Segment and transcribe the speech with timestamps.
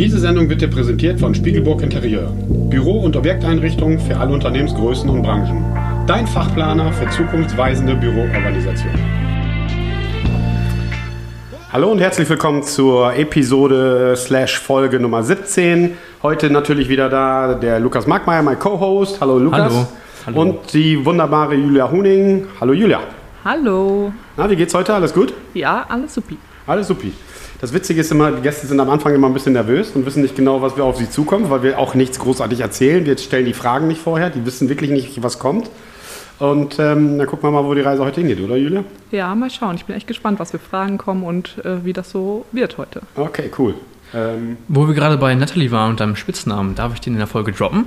[0.00, 2.32] Diese Sendung wird dir präsentiert von Spiegelburg Interieur.
[2.70, 5.62] Büro- und Objekteinrichtungen für alle Unternehmensgrößen und Branchen.
[6.06, 8.94] Dein Fachplaner für zukunftsweisende Büroorganisation.
[11.70, 15.98] Hallo und herzlich willkommen zur Episode slash Folge Nummer 17.
[16.22, 19.20] Heute natürlich wieder da der Lukas Markmeier, mein Co-Host.
[19.20, 19.60] Hallo Lukas.
[19.70, 19.86] Hallo.
[20.24, 20.40] Hallo.
[20.40, 22.46] Und die wunderbare Julia Huning.
[22.58, 23.00] Hallo Julia.
[23.44, 24.14] Hallo.
[24.38, 24.94] Na, wie geht's heute?
[24.94, 25.34] Alles gut?
[25.52, 26.38] Ja, alles supi.
[26.66, 27.12] Alles supi.
[27.60, 30.22] Das Witzige ist immer, die Gäste sind am Anfang immer ein bisschen nervös und wissen
[30.22, 33.04] nicht genau, was wir auf sie zukommen, weil wir auch nichts großartig erzählen.
[33.04, 35.68] Wir stellen die Fragen nicht vorher, die wissen wirklich nicht, was kommt.
[36.38, 38.82] Und ähm, dann gucken wir mal, wo die Reise heute hingeht, oder Julia?
[39.10, 39.74] Ja, mal schauen.
[39.76, 43.02] Ich bin echt gespannt, was für Fragen kommen und äh, wie das so wird heute.
[43.14, 43.74] Okay, cool.
[44.14, 47.28] Ähm, Wo wir gerade bei Natalie waren und deinem Spitznamen, darf ich den in der
[47.28, 47.84] Folge droppen?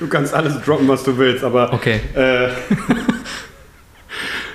[0.00, 2.00] du kannst alles droppen, was du willst, aber Okay.
[2.14, 2.48] äh,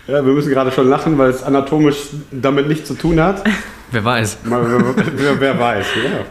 [0.08, 1.98] ja, wir müssen gerade schon lachen, weil es anatomisch
[2.32, 3.44] damit nichts zu tun hat.
[3.92, 4.40] Wer weiß.
[4.44, 6.26] Wer, wer weiß, ja.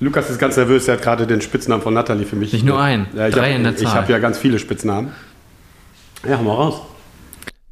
[0.00, 2.52] Lukas ist ganz nervös, er hat gerade den Spitznamen von Natalie für mich.
[2.52, 3.94] Nicht nur einen, Ja, ich drei hab, in der Ich Zahl.
[3.94, 5.12] habe ja ganz viele Spitznamen.
[6.28, 6.82] Ja, hau mal raus.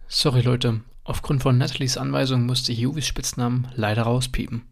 [0.08, 4.62] Sorry Leute, aufgrund von Natalies Anweisung musste ich Juvis Spitznamen leider rauspiepen.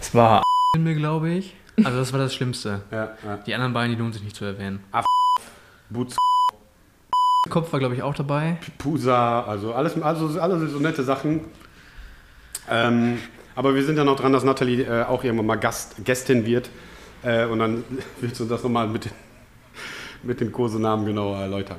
[0.00, 0.42] Es war
[0.78, 1.54] mir, glaube ich.
[1.82, 2.82] Also das war das Schlimmste.
[2.92, 3.36] Ja, ja.
[3.46, 4.80] Die anderen beiden, die lohnen sich nicht zu erwähnen.
[5.90, 6.16] Boots,
[7.50, 8.56] Kopf war, glaube ich, auch dabei.
[8.78, 11.42] Pusa, also alles, also alles so nette Sachen.
[12.70, 13.18] Ähm,
[13.54, 16.70] aber wir sind ja noch dran, dass Natalie äh, auch irgendwann mal Gast, Gästin wird.
[17.22, 17.84] Äh, und dann
[18.20, 19.10] willst du das nochmal mit,
[20.22, 21.78] mit den Kursenamen genauer erläutern.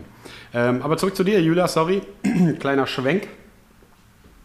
[0.54, 2.02] Ähm, aber zurück zu dir, Julia, sorry.
[2.60, 3.28] Kleiner Schwenk.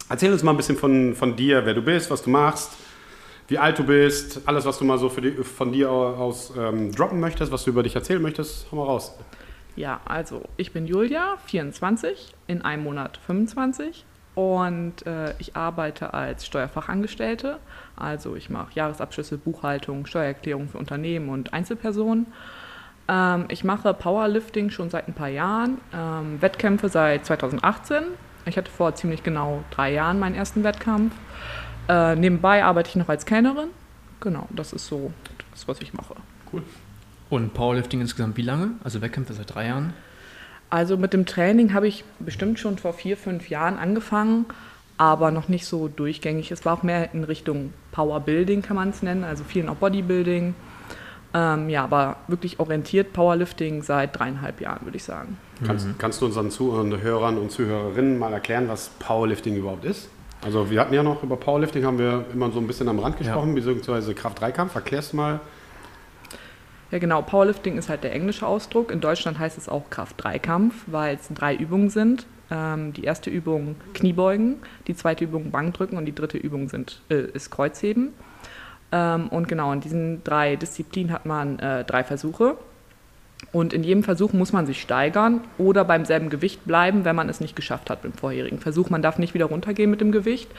[0.08, 2.72] Erzähl uns mal ein bisschen von, von dir, wer du bist, was du machst,
[3.46, 7.20] wie alt du bist, alles, was du mal so die, von dir aus ähm, droppen
[7.20, 8.66] möchtest, was du über dich erzählen möchtest.
[8.72, 9.12] Hau mal raus.
[9.76, 14.04] Ja, also ich bin Julia, 24, in einem Monat 25
[14.34, 17.58] und äh, ich arbeite als Steuerfachangestellte.
[17.96, 22.26] Also ich mache Jahresabschlüsse, Buchhaltung, Steuererklärung für Unternehmen und Einzelpersonen.
[23.08, 28.04] Ähm, ich mache Powerlifting schon seit ein paar Jahren, ähm, Wettkämpfe seit 2018.
[28.46, 31.14] Ich hatte vor ziemlich genau drei Jahren meinen ersten Wettkampf.
[31.88, 33.68] Äh, nebenbei arbeite ich noch als Kellnerin.
[34.20, 35.12] Genau, das ist so
[35.50, 36.14] das, was ich mache.
[37.30, 38.72] Und Powerlifting insgesamt wie lange?
[38.84, 39.94] Also Wettkämpfe seit drei Jahren.
[40.68, 44.46] Also mit dem Training habe ich bestimmt schon vor vier, fünf Jahren angefangen,
[44.98, 46.50] aber noch nicht so durchgängig.
[46.50, 50.54] Es war auch mehr in Richtung Powerbuilding, kann man es nennen, also vielen auch Bodybuilding.
[51.32, 55.38] Ähm, ja, aber wirklich orientiert Powerlifting seit dreieinhalb Jahren, würde ich sagen.
[55.64, 60.08] Kannst, kannst du unseren Zuhörern und Zuhörerinnen mal erklären, was Powerlifting überhaupt ist?
[60.42, 63.18] Also wir hatten ja noch über Powerlifting, haben wir immer so ein bisschen am Rand
[63.18, 64.74] gesprochen, beziehungsweise Kraft-3-Kampf.
[64.74, 65.40] Erklärst du mal.
[66.90, 67.22] Ja, genau.
[67.22, 68.90] Powerlifting ist halt der englische Ausdruck.
[68.90, 72.26] In Deutschland heißt es auch Kraft-3-Kampf, weil es drei Übungen sind.
[72.50, 74.56] Ähm, die erste Übung Kniebeugen,
[74.88, 78.08] die zweite Übung Bankdrücken und die dritte Übung sind, äh, ist Kreuzheben.
[78.90, 82.56] Ähm, und genau, in diesen drei Disziplinen hat man äh, drei Versuche.
[83.52, 87.28] Und in jedem Versuch muss man sich steigern oder beim selben Gewicht bleiben, wenn man
[87.28, 88.90] es nicht geschafft hat beim vorherigen Versuch.
[88.90, 90.50] Man darf nicht wieder runtergehen mit dem Gewicht.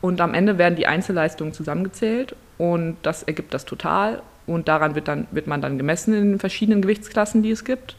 [0.00, 4.22] Und am Ende werden die Einzelleistungen zusammengezählt und das ergibt das Total.
[4.48, 7.96] Und daran wird, dann, wird man dann gemessen in den verschiedenen Gewichtsklassen, die es gibt.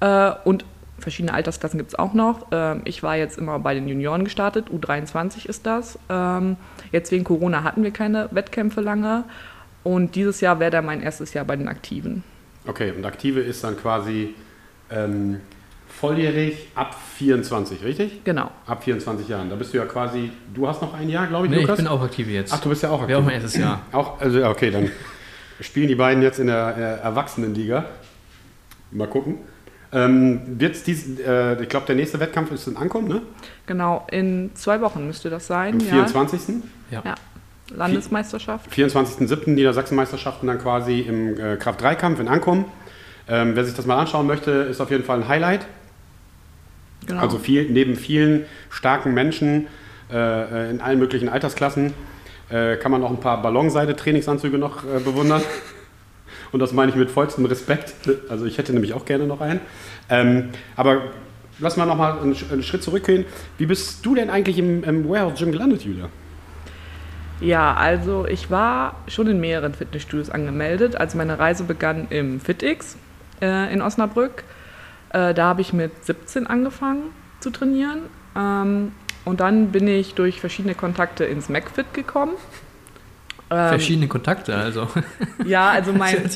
[0.00, 0.64] Äh, und
[0.98, 2.46] verschiedene Altersklassen gibt es auch noch.
[2.52, 5.98] Ähm, ich war jetzt immer bei den Junioren gestartet, U23 ist das.
[6.10, 6.56] Ähm,
[6.92, 9.24] jetzt wegen Corona hatten wir keine Wettkämpfe lange.
[9.84, 12.22] Und dieses Jahr wäre dann mein erstes Jahr bei den Aktiven.
[12.66, 14.34] Okay, und Aktive ist dann quasi
[14.90, 15.40] ähm,
[15.88, 18.24] volljährig ab 24, richtig?
[18.24, 18.50] Genau.
[18.66, 19.48] Ab 24 Jahren.
[19.50, 21.78] Da bist du ja quasi, du hast noch ein Jahr, glaube ich, Nee, ich Lukas?
[21.78, 22.52] bin auch aktiv jetzt.
[22.52, 23.08] Ach, du bist ja auch aktiv.
[23.08, 23.80] Wäre auch mein erstes Jahr.
[23.92, 24.90] Auch, also okay, dann
[25.60, 27.86] spielen die beiden jetzt in der äh, Erwachsenenliga.
[28.90, 29.38] Mal gucken.
[29.90, 33.22] Ähm, wird's dies, äh, ich glaube, der nächste Wettkampf ist in Ankommen, ne?
[33.66, 35.74] Genau, in zwei Wochen müsste das sein.
[35.74, 36.06] Am ja.
[36.06, 36.40] 24.
[36.90, 37.02] Ja.
[37.04, 37.14] Ja.
[37.70, 38.70] Landesmeisterschaft.
[38.70, 39.50] 24.07.
[39.50, 42.66] Niedersachsenmeisterschaften dann quasi im äh, Kraft-3-Kampf in Ankommen.
[43.28, 45.66] Ähm, wer sich das mal anschauen möchte, ist auf jeden Fall ein Highlight.
[47.06, 47.20] Genau.
[47.20, 49.66] Also viel, neben vielen starken Menschen
[50.10, 51.92] äh, äh, in allen möglichen Altersklassen
[52.50, 55.42] äh, kann man auch ein paar Ballonseide-Trainingsanzüge noch äh, bewundern.
[56.52, 57.94] Und das meine ich mit vollstem Respekt.
[58.28, 59.60] Also ich hätte nämlich auch gerne noch einen.
[60.08, 61.02] Ähm, aber
[61.58, 63.24] lass mal noch mal einen, einen Schritt zurückgehen.
[63.58, 66.08] Wie bist du denn eigentlich im, im Warehouse Gym gelandet, Julia?
[67.40, 70.96] Ja, also ich war schon in mehreren Fitnessstudios angemeldet.
[70.96, 72.96] Also meine Reise begann im FitX
[73.40, 74.44] äh, in Osnabrück.
[75.10, 77.10] Äh, da habe ich mit 17 angefangen
[77.40, 78.00] zu trainieren.
[78.36, 78.92] Ähm,
[79.28, 82.32] und dann bin ich durch verschiedene Kontakte ins MacFit gekommen.
[83.50, 84.88] Ähm, verschiedene Kontakte, also.
[85.44, 86.30] Ja, also mein,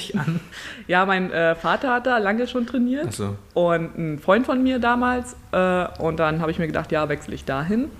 [0.86, 3.14] ja, mein äh, Vater hat da lange schon trainiert.
[3.14, 3.36] So.
[3.54, 5.36] Und ein Freund von mir damals.
[5.52, 7.90] Äh, und dann habe ich mir gedacht, ja, wechsle ich dahin.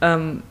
[0.00, 0.42] Ähm,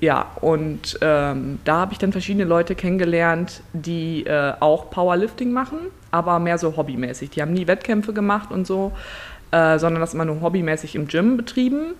[0.00, 5.78] ja, und ähm, da habe ich dann verschiedene Leute kennengelernt, die äh, auch Powerlifting machen,
[6.10, 7.30] aber mehr so hobbymäßig.
[7.30, 8.90] Die haben nie Wettkämpfe gemacht und so,
[9.52, 11.94] äh, sondern das immer nur hobbymäßig im Gym betrieben.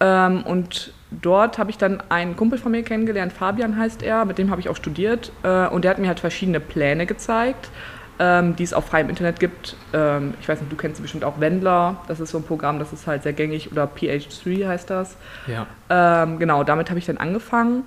[0.00, 4.38] Ähm, und dort habe ich dann einen Kumpel von mir kennengelernt, Fabian heißt er, mit
[4.38, 5.32] dem habe ich auch studiert.
[5.42, 7.70] Äh, und der hat mir halt verschiedene Pläne gezeigt
[8.18, 9.76] ähm, die es auf freiem Internet gibt.
[9.92, 11.96] Ähm, ich weiß nicht, du kennst bestimmt auch Wendler.
[12.08, 13.70] Das ist so ein Programm, das ist halt sehr gängig.
[13.70, 15.16] Oder PH3 heißt das.
[15.46, 15.66] Ja.
[15.88, 17.84] Ähm, genau, damit habe ich dann angefangen.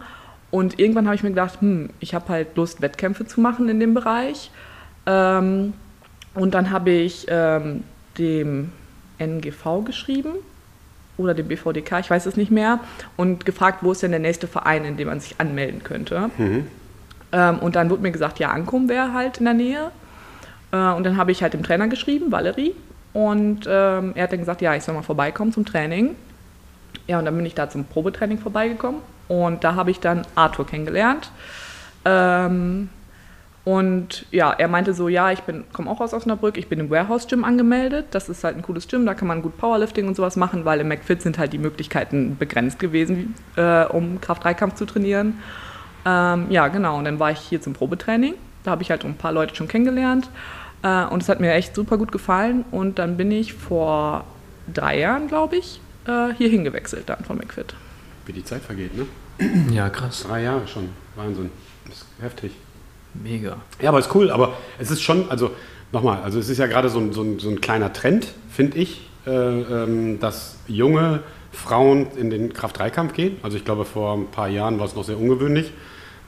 [0.50, 3.80] Und irgendwann habe ich mir gedacht, hm, ich habe halt Lust, Wettkämpfe zu machen in
[3.80, 4.52] dem Bereich.
[5.06, 5.74] Ähm,
[6.34, 7.84] und dann habe ich ähm,
[8.18, 8.72] dem
[9.18, 10.31] NGV geschrieben
[11.23, 12.79] oder dem BVDK, ich weiß es nicht mehr,
[13.18, 16.29] und gefragt, wo ist denn der nächste Verein, in dem man sich anmelden könnte.
[16.38, 16.68] Mhm.
[17.31, 19.91] Ähm, und dann wurde mir gesagt, ja, Ankum wäre halt in der Nähe.
[20.71, 22.75] Äh, und dann habe ich halt dem Trainer geschrieben, Valerie.
[23.13, 26.15] Und ähm, er hat dann gesagt, ja, ich soll mal vorbeikommen zum Training.
[27.07, 29.01] Ja, und dann bin ich da zum Probetraining vorbeigekommen.
[29.27, 31.31] Und da habe ich dann Arthur kennengelernt.
[32.06, 32.89] Ähm,
[33.63, 37.28] und ja, er meinte so, ja, ich komme auch aus Osnabrück, ich bin im Warehouse
[37.28, 38.08] Gym angemeldet.
[38.12, 40.80] Das ist halt ein cooles Gym, da kann man gut Powerlifting und sowas machen, weil
[40.80, 45.40] im McFit sind halt die Möglichkeiten begrenzt gewesen, äh, um Kraft-3-Kampf zu trainieren.
[46.06, 48.34] Ähm, ja, genau, und dann war ich hier zum Probetraining.
[48.63, 50.30] Da habe ich halt ein paar Leute schon kennengelernt.
[50.81, 52.66] Äh, und es hat mir echt super gut gefallen.
[52.72, 54.25] Und dann bin ich vor
[54.74, 57.75] drei Jahren, glaube ich, äh, hier hingewechselt dann von McFit.
[58.25, 59.06] Wie die Zeit vergeht, ne?
[59.72, 60.25] Ja, krass.
[60.28, 60.90] Drei Jahre schon.
[61.16, 61.52] Wahnsinn.
[61.86, 62.54] Das ist heftig.
[63.13, 63.58] Mega.
[63.81, 64.31] Ja, aber ist cool.
[64.31, 65.52] Aber es ist schon, also
[65.92, 68.78] nochmal, also es ist ja gerade so ein, so ein, so ein kleiner Trend, finde
[68.78, 71.22] ich, äh, ähm, dass junge
[71.52, 73.38] Frauen in den Kraft-3-Kampf gehen.
[73.44, 75.72] Also ich glaube, vor ein paar Jahren war es noch sehr ungewöhnlich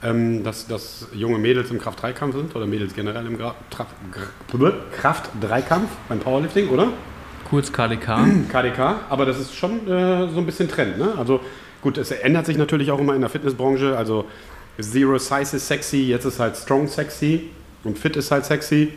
[0.03, 6.67] ähm, dass, dass junge Mädels im Kraft-3-Kampf sind oder Mädels generell im Kraft-3-Kampf beim Powerlifting,
[6.69, 6.89] oder?
[7.49, 8.19] Kurz KDK.
[8.49, 10.97] KDK, aber das ist schon äh, so ein bisschen Trend.
[10.97, 11.13] Ne?
[11.17, 11.39] Also
[11.81, 13.97] gut, es ändert sich natürlich auch immer in der Fitnessbranche.
[13.97, 14.25] Also
[14.79, 17.49] Zero Size ist sexy, jetzt ist halt Strong sexy
[17.83, 18.93] und Fit ist halt sexy.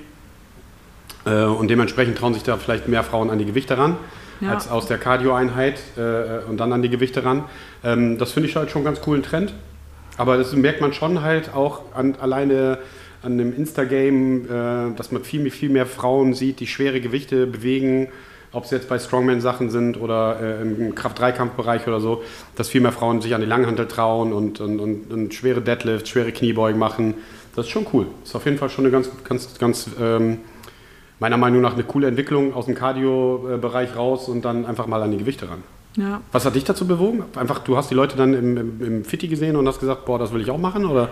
[1.25, 3.97] Äh, und dementsprechend trauen sich da vielleicht mehr Frauen an die Gewichte ran.
[4.41, 4.53] Ja.
[4.53, 7.45] als aus der Cardio-Einheit äh, und dann an die Gewichte ran.
[7.83, 9.55] Ähm, das finde ich halt schon einen ganz coolen Trend.
[10.19, 12.79] Aber das merkt man schon halt auch an, alleine
[13.23, 18.09] an dem Instagame, äh, dass man viel, viel mehr Frauen sieht, die schwere Gewichte bewegen,
[18.57, 22.23] ob es jetzt bei Strongman-Sachen sind oder äh, im Kraft-3-Kampfbereich oder so,
[22.55, 26.09] dass viel mehr Frauen sich an die Langhantel trauen und, und, und, und, schwere Deadlifts,
[26.09, 27.15] schwere Kniebeugen machen.
[27.55, 28.07] Das ist schon cool.
[28.21, 30.39] Das ist auf jeden Fall schon eine ganz, ganz, ganz ähm,
[31.19, 35.11] meiner Meinung nach eine coole Entwicklung aus dem Cardio-Bereich raus und dann einfach mal an
[35.11, 35.63] die Gewichte ran.
[35.97, 36.21] Ja.
[36.33, 37.25] Was hat dich dazu bewogen?
[37.37, 40.19] Einfach, du hast die Leute dann im, im, im Fitti gesehen und hast gesagt, boah,
[40.19, 41.11] das will ich auch machen, oder?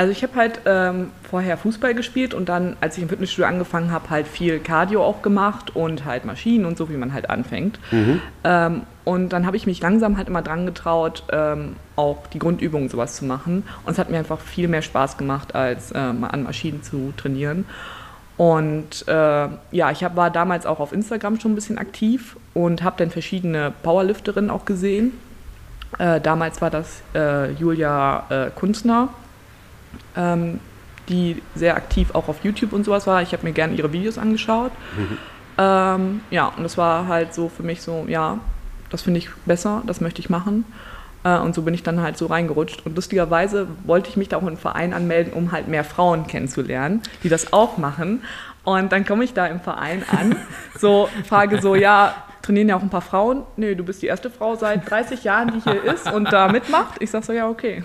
[0.00, 3.92] Also ich habe halt ähm, vorher Fußball gespielt und dann, als ich im Fitnessstudio angefangen
[3.92, 7.78] habe, halt viel Cardio auch gemacht und halt Maschinen und so, wie man halt anfängt.
[7.90, 8.22] Mhm.
[8.42, 12.88] Ähm, und dann habe ich mich langsam halt immer dran getraut, ähm, auch die Grundübungen
[12.88, 13.62] sowas zu machen.
[13.84, 17.66] Und es hat mir einfach viel mehr Spaß gemacht, als ähm, an Maschinen zu trainieren.
[18.38, 22.82] Und äh, ja, ich hab, war damals auch auf Instagram schon ein bisschen aktiv und
[22.82, 25.12] habe dann verschiedene Powerlifterinnen auch gesehen.
[25.98, 29.10] Äh, damals war das äh, Julia äh, Kunstner,
[30.16, 30.60] ähm,
[31.08, 33.22] die sehr aktiv auch auf YouTube und sowas war.
[33.22, 34.72] Ich habe mir gerne ihre Videos angeschaut.
[34.96, 35.18] Mhm.
[35.58, 38.38] Ähm, ja, und das war halt so für mich so, ja,
[38.90, 40.64] das finde ich besser, das möchte ich machen.
[41.24, 42.86] Äh, und so bin ich dann halt so reingerutscht.
[42.86, 46.26] Und lustigerweise wollte ich mich da auch in einen Verein anmelden, um halt mehr Frauen
[46.26, 48.22] kennenzulernen, die das auch machen.
[48.64, 50.36] Und dann komme ich da im Verein an,
[50.78, 53.42] so frage so, ja, trainieren ja auch ein paar Frauen.
[53.56, 56.96] Nee, du bist die erste Frau seit 30 Jahren, die hier ist und da mitmacht.
[57.00, 57.82] Ich sage so, ja, okay.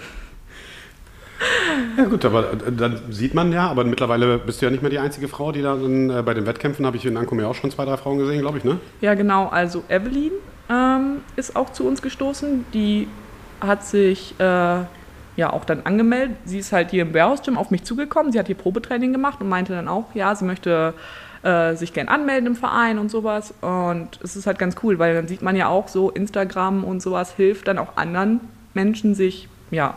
[1.97, 4.91] Ja gut, aber äh, dann sieht man ja, aber mittlerweile bist du ja nicht mehr
[4.91, 7.55] die einzige Frau, die da äh, bei den Wettkämpfen, habe ich in Ankom ja auch
[7.55, 8.79] schon zwei, drei Frauen gesehen, glaube ich, ne?
[9.01, 9.47] Ja, genau.
[9.47, 10.31] Also Evelyn
[10.69, 12.65] ähm, ist auch zu uns gestoßen.
[12.73, 13.07] Die
[13.61, 16.37] hat sich äh, ja auch dann angemeldet.
[16.45, 18.31] Sie ist halt hier im Warehouse Gym auf mich zugekommen.
[18.31, 20.93] Sie hat hier Probetraining gemacht und meinte dann auch, ja, sie möchte
[21.43, 23.53] äh, sich gern anmelden im Verein und sowas.
[23.61, 27.01] Und es ist halt ganz cool, weil dann sieht man ja auch so, Instagram und
[27.01, 28.41] sowas hilft dann auch anderen
[28.73, 29.95] Menschen, sich ja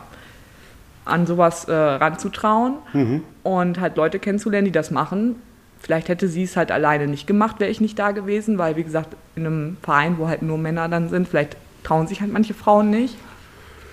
[1.05, 3.23] an sowas äh, ranzutrauen mhm.
[3.43, 5.35] und halt Leute kennenzulernen, die das machen.
[5.79, 8.83] Vielleicht hätte sie es halt alleine nicht gemacht, wäre ich nicht da gewesen, weil wie
[8.83, 12.53] gesagt, in einem Verein, wo halt nur Männer dann sind, vielleicht trauen sich halt manche
[12.53, 13.15] Frauen nicht.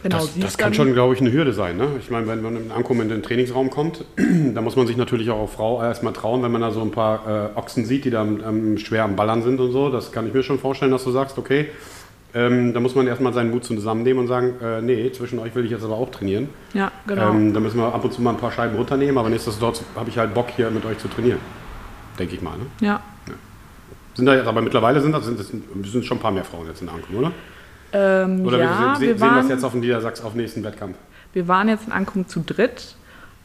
[0.02, 1.76] Genau, das das kann schon, glaube ich, eine Hürde sein.
[1.76, 1.88] Ne?
[1.98, 4.04] Ich meine, wenn man in Ankommen in den Trainingsraum kommt,
[4.54, 6.90] da muss man sich natürlich auch als Frau erstmal trauen, wenn man da so ein
[6.90, 9.90] paar äh, Ochsen sieht, die da ähm, schwer am Ballern sind und so.
[9.90, 11.68] Das kann ich mir schon vorstellen, dass du sagst, okay,
[12.36, 15.64] ähm, da muss man erstmal seinen Mut zusammennehmen und sagen, äh, nee, zwischen euch will
[15.64, 16.48] ich jetzt aber auch trainieren.
[16.74, 17.30] Ja, genau.
[17.30, 20.10] Ähm, da müssen wir ab und zu mal ein paar Scheiben runternehmen, aber nichtsdestotrotz habe
[20.10, 21.38] ich halt Bock, hier mit euch zu trainieren.
[22.18, 22.56] Denke ich mal.
[22.58, 22.66] Ne?
[22.86, 23.00] ja.
[24.14, 26.66] Sind da jetzt, aber mittlerweile sind das sind, das sind schon ein paar mehr Frauen
[26.66, 27.32] jetzt in Ankommen, oder?
[27.92, 30.64] Ähm, Oder ja, wir, se- wir, sehen das jetzt auf dem Niedersachs auf dem nächsten
[30.64, 30.96] Wettkampf?
[31.34, 32.96] wir waren jetzt in Ankunft zu dritt,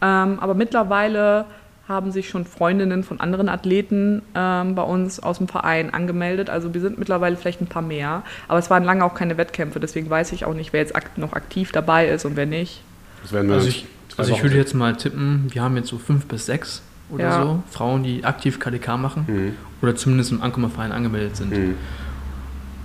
[0.01, 1.43] ähm, aber mittlerweile
[1.91, 6.50] haben sich schon Freundinnen von anderen Athleten ähm, bei uns aus dem Verein angemeldet.
[6.50, 9.79] Also wir sind mittlerweile vielleicht ein paar mehr, aber es waren lange auch keine Wettkämpfe,
[9.79, 12.81] deswegen weiß ich auch nicht, wer jetzt ak noch aktiv dabei ist und wer nicht.
[13.21, 13.86] Das werden wir Also ich,
[14.17, 17.43] also ich würde jetzt mal tippen, wir haben jetzt so fünf bis sechs oder Ja.
[17.43, 19.53] so Frauen, die aktiv KDK machen Mhm.
[19.81, 21.51] oder zumindest im Ankommenverein angemeldet sind.
[21.51, 21.75] Mhm.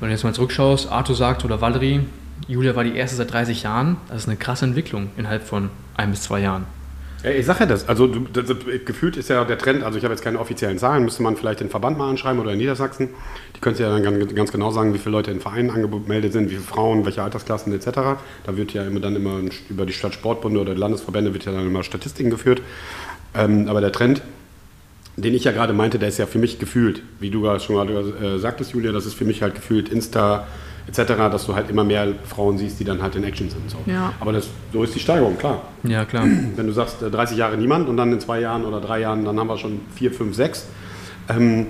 [0.00, 2.00] Wenn du jetzt mal zurückschaust, Arthur sagt oder Valerie,
[2.48, 3.96] Julia war die erste seit 30 Jahren.
[4.08, 6.64] Das ist eine krasse Entwicklung innerhalb von ein bis zwei Jahren.
[7.34, 7.88] Ich sage ja das.
[7.88, 8.46] Also du, das,
[8.84, 11.58] gefühlt ist ja der Trend, also ich habe jetzt keine offiziellen Zahlen, müsste man vielleicht
[11.58, 13.08] den Verband mal anschreiben oder in Niedersachsen.
[13.56, 16.50] Die können ja dann ganz, ganz genau sagen, wie viele Leute in Vereinen angemeldet sind,
[16.50, 17.86] wie viele Frauen, welche Altersklassen etc.
[18.44, 21.66] Da wird ja immer dann immer über die Stadtsportbunde oder die Landesverbände wird ja dann
[21.66, 22.62] immer Statistiken geführt.
[23.34, 24.22] Ähm, aber der Trend,
[25.16, 28.14] den ich ja gerade meinte, der ist ja für mich gefühlt, wie du schon gerade
[28.24, 30.46] äh, sagtest, Julia, das ist für mich halt gefühlt Insta
[30.88, 33.70] etc., dass du halt immer mehr Frauen siehst, die dann halt in Action sind.
[33.70, 33.78] So.
[33.86, 34.12] Ja.
[34.20, 35.62] Aber das, so ist die Steigerung, klar.
[35.82, 36.24] Ja, klar.
[36.56, 39.24] Wenn du sagst, äh, 30 Jahre niemand und dann in zwei Jahren oder drei Jahren,
[39.24, 40.66] dann haben wir schon vier, fünf, sechs.
[41.28, 41.66] Ähm,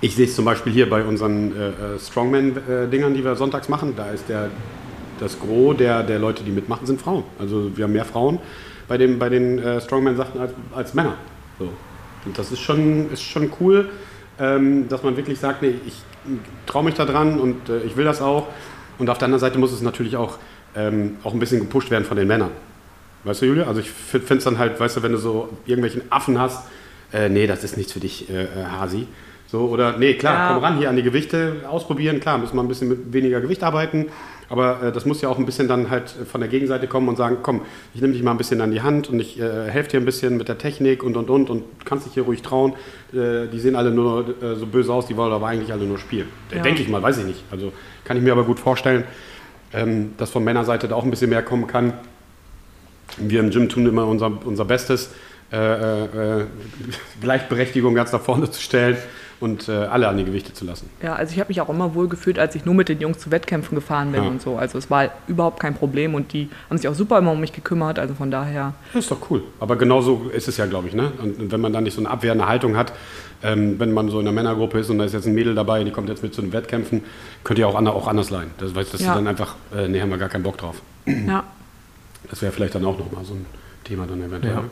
[0.00, 3.94] ich sehe es zum Beispiel hier bei unseren äh, äh, Strongman-Dingern, die wir sonntags machen.
[3.96, 4.50] Da ist der,
[5.18, 7.24] das Gros der, der Leute, die mitmachen, sind Frauen.
[7.38, 8.38] Also wir haben mehr Frauen
[8.86, 11.14] bei, dem, bei den äh, Strongman-Sachen als, als Männer.
[11.58, 11.68] So.
[12.24, 13.88] Und das ist schon, ist schon cool,
[14.40, 15.94] ähm, dass man wirklich sagt, nee, ich
[16.66, 18.46] traue mich da dran und äh, ich will das auch.
[18.98, 20.38] Und auf der anderen Seite muss es natürlich auch,
[20.76, 22.50] ähm, auch ein bisschen gepusht werden von den Männern.
[23.24, 23.66] Weißt du, Julia?
[23.66, 26.66] Also ich finde es dann halt, weißt du, wenn du so irgendwelchen Affen hast,
[27.12, 28.46] äh, nee, das ist nichts für dich, äh, äh,
[28.78, 29.06] Hasi.
[29.46, 30.54] So, oder, nee, klar, Ja.
[30.54, 33.62] komm ran hier an die Gewichte, ausprobieren, klar, müssen wir ein bisschen mit weniger Gewicht
[33.62, 34.06] arbeiten,
[34.48, 37.16] aber äh, das muss ja auch ein bisschen dann halt von der Gegenseite kommen und
[37.16, 37.62] sagen, komm,
[37.94, 40.04] ich nehme dich mal ein bisschen an die Hand und ich äh, helfe dir ein
[40.04, 42.72] bisschen mit der Technik und und und und kannst dich hier ruhig trauen.
[43.12, 45.98] Äh, die sehen alle nur äh, so böse aus, die wollen aber eigentlich alle nur
[45.98, 46.28] spielen.
[46.54, 46.62] Ja.
[46.62, 47.44] Denke ich mal, weiß ich nicht.
[47.50, 47.72] Also
[48.04, 49.04] kann ich mir aber gut vorstellen,
[49.72, 51.92] ähm, dass von Männerseite da auch ein bisschen mehr kommen kann.
[53.18, 55.10] Wir im Gym tun immer unser, unser Bestes,
[55.52, 56.44] äh, äh,
[57.20, 58.96] Gleichberechtigung ganz nach vorne zu stellen
[59.40, 60.90] und äh, alle an die Gewichte zu lassen.
[61.02, 63.18] Ja, also ich habe mich auch immer wohl gefühlt, als ich nur mit den Jungs
[63.18, 64.28] zu Wettkämpfen gefahren bin Ja.
[64.28, 64.56] und so.
[64.56, 67.52] Also es war überhaupt kein Problem und die haben sich auch super immer um mich
[67.52, 67.98] gekümmert.
[67.98, 69.42] Also von daher, Das ist doch cool.
[69.60, 70.94] Aber genauso ist es ja, glaube ich.
[70.94, 71.12] Ne?
[71.22, 72.92] Und wenn man dann nicht so eine abwehrende Haltung hat,
[73.42, 75.84] ähm, wenn man so in einer Männergruppe ist und da ist jetzt ein Mädel dabei,
[75.84, 77.04] die kommt jetzt mit zu den Wettkämpfen,
[77.44, 78.50] könnte ja auch, auch anders sein.
[78.58, 79.14] Das weißt, dass Ja.
[79.14, 80.82] dann einfach, äh, nee, haben wir gar keinen Bock drauf.
[81.06, 81.44] ja.
[82.30, 83.46] Das wäre vielleicht dann auch nochmal so ein
[83.84, 84.54] Thema dann eventuell.
[84.54, 84.60] Ja.
[84.62, 84.68] ne?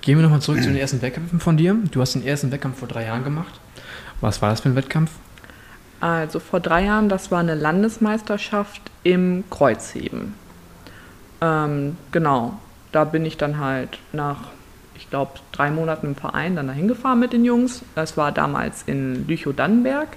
[0.00, 1.76] Gehen wir nochmal zurück zu den ersten Wettkämpfen von dir.
[1.92, 3.60] Du hast den ersten Wettkampf vor drei Jahren gemacht.
[4.22, 5.10] Was war das für ein Wettkampf?
[6.00, 10.34] Also vor drei Jahren, das war eine Landesmeisterschaft im Kreuzheben.
[11.40, 12.58] Ähm, genau,
[12.92, 14.48] da bin ich dann halt nach,
[14.94, 17.82] ich glaube, drei Monaten im Verein dann dahin gefahren mit den Jungs.
[17.96, 20.08] Es war damals in Lüchow-Dannenberg.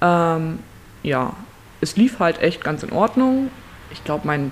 [0.00, 0.58] Ähm,
[1.02, 1.32] ja,
[1.80, 3.50] es lief halt echt ganz in Ordnung.
[3.90, 4.50] Ich glaube, mein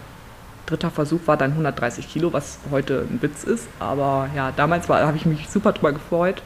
[0.67, 3.69] dritter Versuch war dann 130 Kilo, was heute ein Witz ist.
[3.81, 6.43] Aber ja, damals habe ich mich super drüber gefreut.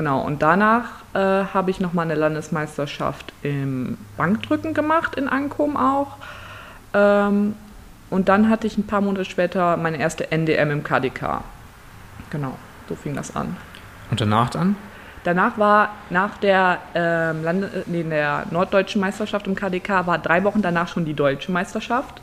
[0.00, 1.18] Genau, und danach äh,
[1.52, 6.16] habe ich nochmal eine Landesmeisterschaft im Bankdrücken gemacht, in Ankom auch.
[6.94, 7.54] Ähm,
[8.08, 11.44] und dann hatte ich ein paar Monate später meine erste NDM im KDK.
[12.30, 12.56] Genau,
[12.88, 13.58] so fing das an.
[14.10, 14.74] Und danach dann?
[15.24, 20.62] Danach war nach der, ähm, Lande, nee, der norddeutschen Meisterschaft im KDK war drei Wochen
[20.62, 22.22] danach schon die deutsche Meisterschaft.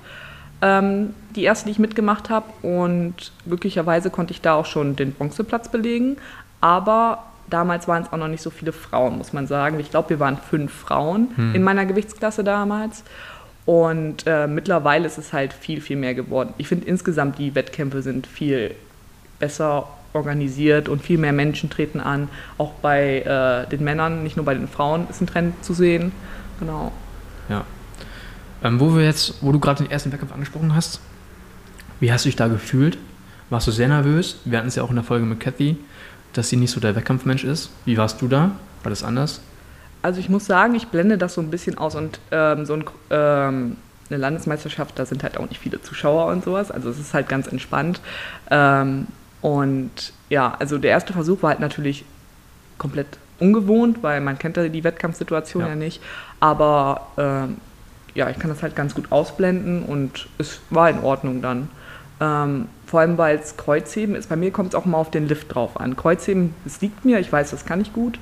[0.63, 5.13] Ähm, die erste, die ich mitgemacht habe und glücklicherweise konnte ich da auch schon den
[5.13, 6.17] Bronzeplatz belegen.
[6.59, 9.79] Aber damals waren es auch noch nicht so viele Frauen, muss man sagen.
[9.79, 13.03] Ich glaube, wir waren fünf Frauen in meiner Gewichtsklasse damals.
[13.65, 16.53] Und äh, mittlerweile ist es halt viel, viel mehr geworden.
[16.57, 18.73] Ich finde insgesamt, die Wettkämpfe sind viel
[19.39, 22.29] besser organisiert und viel mehr Menschen treten an.
[22.57, 26.13] Auch bei äh, den Männern, nicht nur bei den Frauen, ist ein Trend zu sehen.
[26.59, 26.93] Genau.
[27.49, 27.65] Ja.
[28.63, 31.01] Ähm, wo wir jetzt, wo du gerade den ersten Wettkampf angesprochen hast,
[31.99, 32.97] wie hast du dich da gefühlt?
[33.49, 34.39] Warst du sehr nervös?
[34.45, 35.77] Wir hatten es ja auch in der Folge mit Kathy,
[36.33, 37.69] dass sie nicht so der Wettkampfmensch ist.
[37.85, 38.51] Wie warst du da?
[38.83, 39.41] War das anders?
[40.01, 42.85] Also ich muss sagen, ich blende das so ein bisschen aus und ähm, so ein,
[43.09, 43.77] ähm,
[44.09, 46.71] eine Landesmeisterschaft, da sind halt auch nicht viele Zuschauer und sowas.
[46.71, 47.99] Also es ist halt ganz entspannt.
[48.49, 49.07] Ähm,
[49.41, 52.05] und ja, also der erste Versuch war halt natürlich
[52.77, 53.07] komplett
[53.39, 55.69] ungewohnt, weil man kennt ja die Wettkampfsituation Ja.
[55.69, 56.01] ja, nicht.
[56.39, 57.57] Aber ähm,
[58.13, 61.69] ja, ich kann das halt ganz gut ausblenden und es war in Ordnung dann.
[62.19, 64.29] Ähm, vor allem, weil es Kreuzheben ist.
[64.29, 65.95] Bei mir kommt es auch mal auf den Lift drauf an.
[65.95, 68.17] Kreuzheben, es liegt mir, ich weiß, das kann ich gut.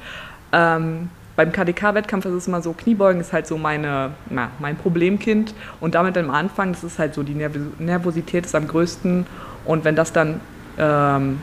[0.51, 5.53] Ähm, beim KDK-Wettkampf ist es immer so, Kniebeugen ist halt so meine, na, mein Problemkind.
[5.79, 9.27] Und damit am Anfang, das ist halt so, die Nervosität ist am größten.
[9.65, 10.39] Und wenn das dann,
[10.79, 11.39] ähm,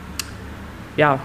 [0.97, 1.19] ja,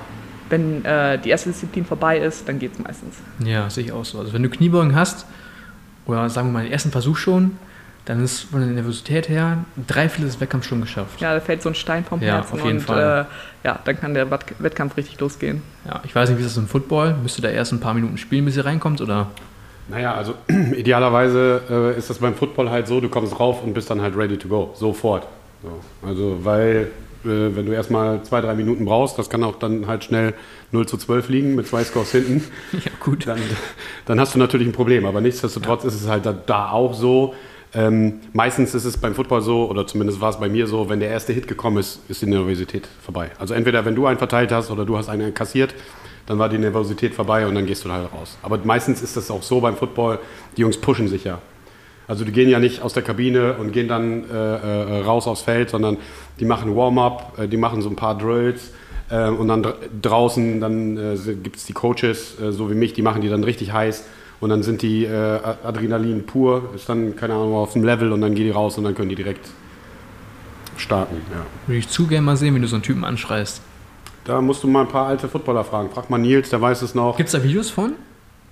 [0.50, 3.16] wenn äh, die erste Disziplin vorbei ist, dann geht es meistens.
[3.44, 4.20] Ja, sehe ich auch so.
[4.20, 5.26] Also wenn du Kniebeugen hast,
[6.06, 7.58] oder sagen wir mal den ersten Versuch schon,
[8.08, 11.20] dann ist von der Nervosität her drei Viertel des Wettkampfs schon geschafft.
[11.20, 13.26] Ja, da fällt so ein Stein vom Ja, Herzen auf jeden und Fall.
[13.62, 15.62] Äh, ja, dann kann der Wettkampf richtig losgehen.
[15.86, 17.16] Ja, ich weiß nicht, wie ist das im Football?
[17.22, 19.02] Müsste da erst ein paar Minuten spielen, bis ihr reinkommt?
[19.02, 19.26] Oder?
[19.88, 20.34] Naja, also
[20.74, 24.16] idealerweise äh, ist das beim Football halt so, du kommst rauf und bist dann halt
[24.16, 25.26] ready to go, sofort.
[25.62, 26.08] So.
[26.08, 26.88] Also, weil,
[27.24, 30.32] äh, wenn du erstmal zwei, drei Minuten brauchst, das kann auch dann halt schnell
[30.72, 33.26] 0 zu 12 liegen mit zwei Scores hinten, Ja, gut.
[33.26, 33.38] dann,
[34.06, 35.04] dann hast du natürlich ein Problem.
[35.04, 37.34] Aber nichtsdestotrotz ist es halt da, da auch so.
[37.74, 41.00] Ähm, meistens ist es beim Football so, oder zumindest war es bei mir so, wenn
[41.00, 43.30] der erste Hit gekommen ist, ist die Nervosität vorbei.
[43.38, 45.74] Also entweder wenn du einen verteilt hast oder du hast einen kassiert,
[46.26, 48.38] dann war die Nervosität vorbei und dann gehst du halt raus.
[48.42, 50.18] Aber meistens ist das auch so beim Football,
[50.56, 51.40] die Jungs pushen sich ja.
[52.06, 55.42] Also die gehen ja nicht aus der Kabine und gehen dann äh, äh, raus aufs
[55.42, 55.98] Feld, sondern
[56.40, 58.72] die machen Warm-up, äh, die machen so ein paar Drills
[59.10, 62.94] äh, und dann dr draußen, dann äh, gibt es die Coaches, äh, so wie mich,
[62.94, 64.04] die machen die dann richtig heiß
[64.40, 68.20] und dann sind die äh, Adrenalin pur, ist dann, keine Ahnung, auf dem Level und
[68.20, 69.48] dann gehen die raus und dann können die direkt
[70.76, 71.16] starten.
[71.32, 71.44] Ja.
[71.66, 73.60] Würde ich zu gerne mal sehen, wie du so einen Typen anschreist.
[74.24, 75.90] Da musst du mal ein paar alte Footballer fragen.
[75.90, 77.16] Frag mal Nils, der weiß es noch.
[77.16, 77.94] Gibt es da Videos von?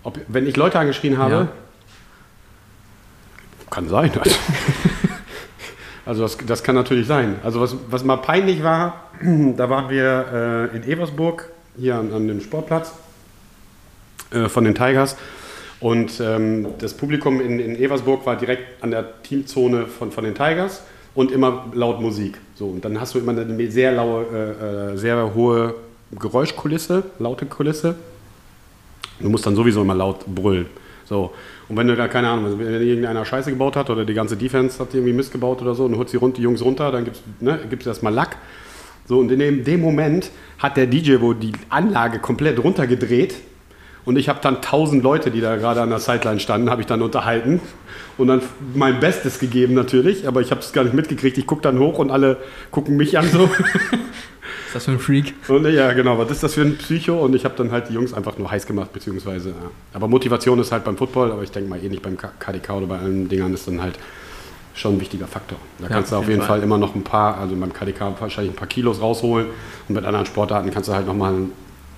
[0.03, 1.49] Ob, wenn ich Leute angeschrien habe, Ja.
[3.71, 4.11] kann sein.
[6.07, 7.41] Also das, das kann natürlich sein.
[7.43, 9.11] Also was, was mal peinlich war,
[9.57, 12.93] da waren wir äh, in Eversburg, hier an, an dem Sportplatz
[14.31, 15.17] äh, von den Tigers.
[15.81, 20.35] Und ähm, das Publikum in, in Eversburg war direkt an der Teamzone von, von den
[20.35, 20.83] Tigers
[21.15, 22.39] und immer laut Musik.
[22.55, 25.75] So, und dann hast du immer eine sehr laue, äh, äh, sehr hohe
[26.19, 27.95] Geräuschkulisse, laute Kulisse.
[29.21, 30.67] Du musst dann sowieso immer laut brüllen.
[31.05, 31.33] So.
[31.69, 34.79] Und wenn du da, keine Ahnung, wenn irgendeiner Scheiße gebaut hat oder die ganze Defense
[34.79, 37.05] hat irgendwie Mist gebaut oder so und du holst die, rund, die Jungs runter, dann
[37.05, 38.37] gibt es ne, gibt's erstmal Lack.
[39.07, 43.35] So, und in dem, dem Moment hat der DJ wohl die Anlage komplett runtergedreht
[44.07, 46.87] und ich habe dann tausend Leute, die da gerade an der Sideline standen, habe ich
[46.87, 47.61] dann unterhalten
[48.17, 48.41] und dann
[48.75, 51.37] mein Bestes gegeben natürlich, aber ich habe es gar nicht mitgekriegt.
[51.37, 52.39] Ich gucke dann hoch und alle
[52.71, 53.45] gucken mich an so.
[54.67, 55.35] Ist das für ein Freak?
[55.49, 57.19] Und ja, genau, was ist das für ein Psycho?
[57.25, 59.71] Und ich habe dann halt die Jungs einfach nur heiß gemacht, beziehungsweise, ja.
[59.93, 62.87] Aber Motivation ist halt beim Football, aber ich denke mal eh nicht beim KDK oder
[62.87, 63.99] bei allen Dingern ist dann halt
[64.75, 65.59] schon ein wichtiger Faktor.
[65.79, 66.59] Da Ja, kannst du auf auf jeden jeden Fall.
[66.59, 69.47] Fall immer noch ein paar, also beim KDK wahrscheinlich ein paar Kilos rausholen
[69.89, 71.53] und mit anderen Sportarten kannst du halt nochmal einen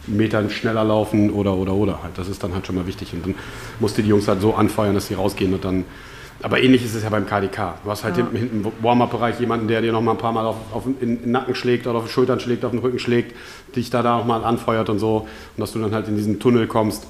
[0.07, 2.17] Meter schneller laufen oder, oder, oder halt.
[2.17, 3.35] Das ist dann halt schon mal wichtig und dann
[3.81, 5.85] musst du die Jungs halt so anfeuern, dass sie rausgehen und dann
[6.41, 7.75] aber ähnlich ist es ja beim KDK.
[7.83, 8.29] Du hast halt Ja.
[8.31, 11.57] hinten, im Warm-Up-Bereich jemanden, der dir noch mal ein paar Mal auf, auf den Nacken
[11.57, 13.35] schlägt oder auf die Schultern schlägt, auf den Rücken schlägt,
[13.75, 15.27] dich da, da auch mal anfeuert und so.
[15.57, 17.09] Und dass du dann halt in diesen Tunnel kommst,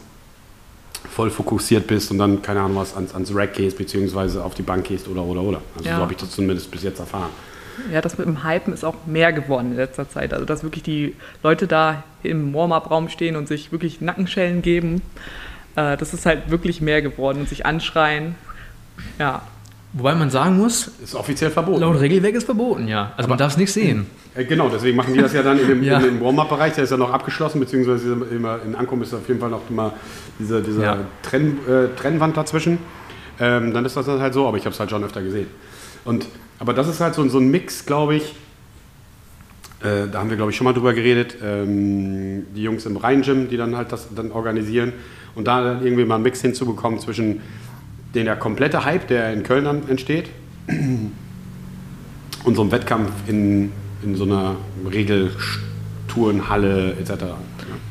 [1.10, 4.62] voll fokussiert bist und dann, keine Ahnung, was ans, ans Rack gehst, beziehungsweise auf die
[4.62, 5.60] Bank gehst oder, oder, oder.
[5.76, 5.96] Also Ja.
[5.96, 7.30] so habe ich das zumindest bis jetzt erfahren.
[7.92, 10.32] Ja, das mit dem Hypen ist auch mehr geworden in letzter Zeit.
[10.32, 15.02] Also, dass wirklich die Leute da im Warm-up-Raum stehen und sich wirklich Nackenschellen geben,
[15.76, 18.34] äh, das ist halt wirklich mehr geworden und sich anschreien.
[19.18, 19.42] Ja,
[19.94, 21.80] Wobei man sagen muss, Ist offiziell verboten.
[21.80, 23.12] laut Regelwerk ist verboten, ja.
[23.16, 24.06] Also man darf es nicht sehen.
[24.34, 25.98] Äh, Genau, deswegen machen die das ja dann in dem, Ja.
[25.98, 29.48] dem Warm-Up-Bereich, der ist ja noch abgeschlossen, beziehungsweise immer in Ankommen ist auf jeden Fall
[29.48, 29.94] noch immer
[30.38, 30.98] diese, diese Ja.
[31.22, 32.78] Trenn, äh, Trennwand dazwischen.
[33.40, 35.46] Ähm, dann ist das dann halt so, aber ich habe es halt schon öfter gesehen.
[36.08, 36.26] Und,
[36.58, 38.34] aber das ist halt so, so ein Mix, glaube ich.
[39.82, 41.36] Äh, da haben wir, glaube ich, schon mal drüber geredet.
[41.44, 44.94] Ähm, die Jungs im Rhein-Gym, die dann halt das dann organisieren.
[45.34, 47.42] Und da dann irgendwie mal einen Mix hinzubekommen zwischen
[48.14, 50.30] den der komplette Hype, der in Köln dann entsteht,
[50.68, 51.12] und
[52.54, 53.70] so einem Wettkampf in,
[54.02, 54.56] in so einer
[54.90, 57.24] Regeltourenhalle etc.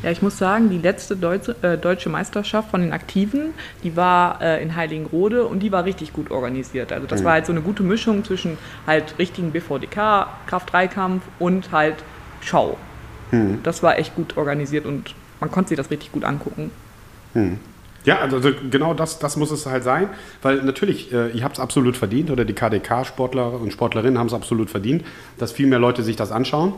[0.04, 0.12] Ja.
[0.12, 4.62] Ich muss sagen, die letzte deutsche, äh, deutsche Meisterschaft von den Aktiven, die war äh,
[4.62, 6.92] in Heiligenrode und die war richtig gut organisiert.
[6.92, 11.96] Also das war halt so eine gute Mischung zwischen halt richtigen BVDK, Kraft-3-Kampf und halt
[12.42, 12.78] Schau.
[13.64, 16.72] Das war echt gut organisiert und man konnte sich das richtig gut angucken.
[18.06, 20.10] Ja, also also genau das, das muss es halt sein,
[20.42, 24.34] weil natürlich, äh, ihr habt es absolut verdient oder die KDK-Sportler und Sportlerinnen haben es
[24.34, 25.04] absolut verdient,
[25.38, 26.74] dass viel mehr Leute sich das anschauen,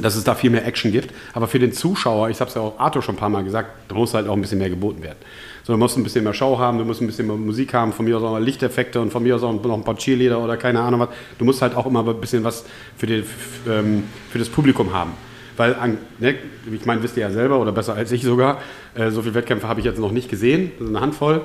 [0.00, 1.12] dass es da viel mehr Action gibt.
[1.34, 3.70] Aber für den Zuschauer, ich habe es ja auch Arthur schon ein paar Mal gesagt,
[3.88, 5.18] da muss halt auch ein bisschen mehr geboten werden.
[5.64, 7.92] So, du musst ein bisschen mehr Show haben, du musst ein bisschen mehr Musik haben,
[7.92, 10.42] von mir aus auch mal Lichteffekte und von mir aus auch noch ein paar Cheerleader
[10.42, 11.08] oder keine Ahnung was.
[11.38, 12.64] Du musst halt auch immer ein bisschen was
[12.96, 13.22] für, die,
[13.68, 15.12] ähm, für das Publikum haben.
[15.56, 15.76] Weil,
[16.18, 16.34] ne,
[16.72, 18.60] ich meine, wisst ihr ja selber oder besser als ich sogar,
[18.94, 21.44] äh, so viele Wettkämpfe habe ich jetzt noch nicht gesehen, also eine Handvoll.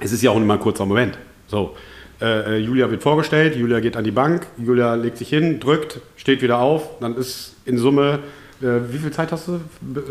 [0.00, 1.18] es ist ja auch immer ein kurzer Moment.
[1.46, 1.76] So,
[2.22, 6.00] äh, äh, Julia wird vorgestellt, Julia geht an die Bank, Julia legt sich hin, drückt,
[6.16, 8.20] steht wieder auf, dann ist in Summe,
[8.62, 9.60] äh, wie viel Zeit hast du?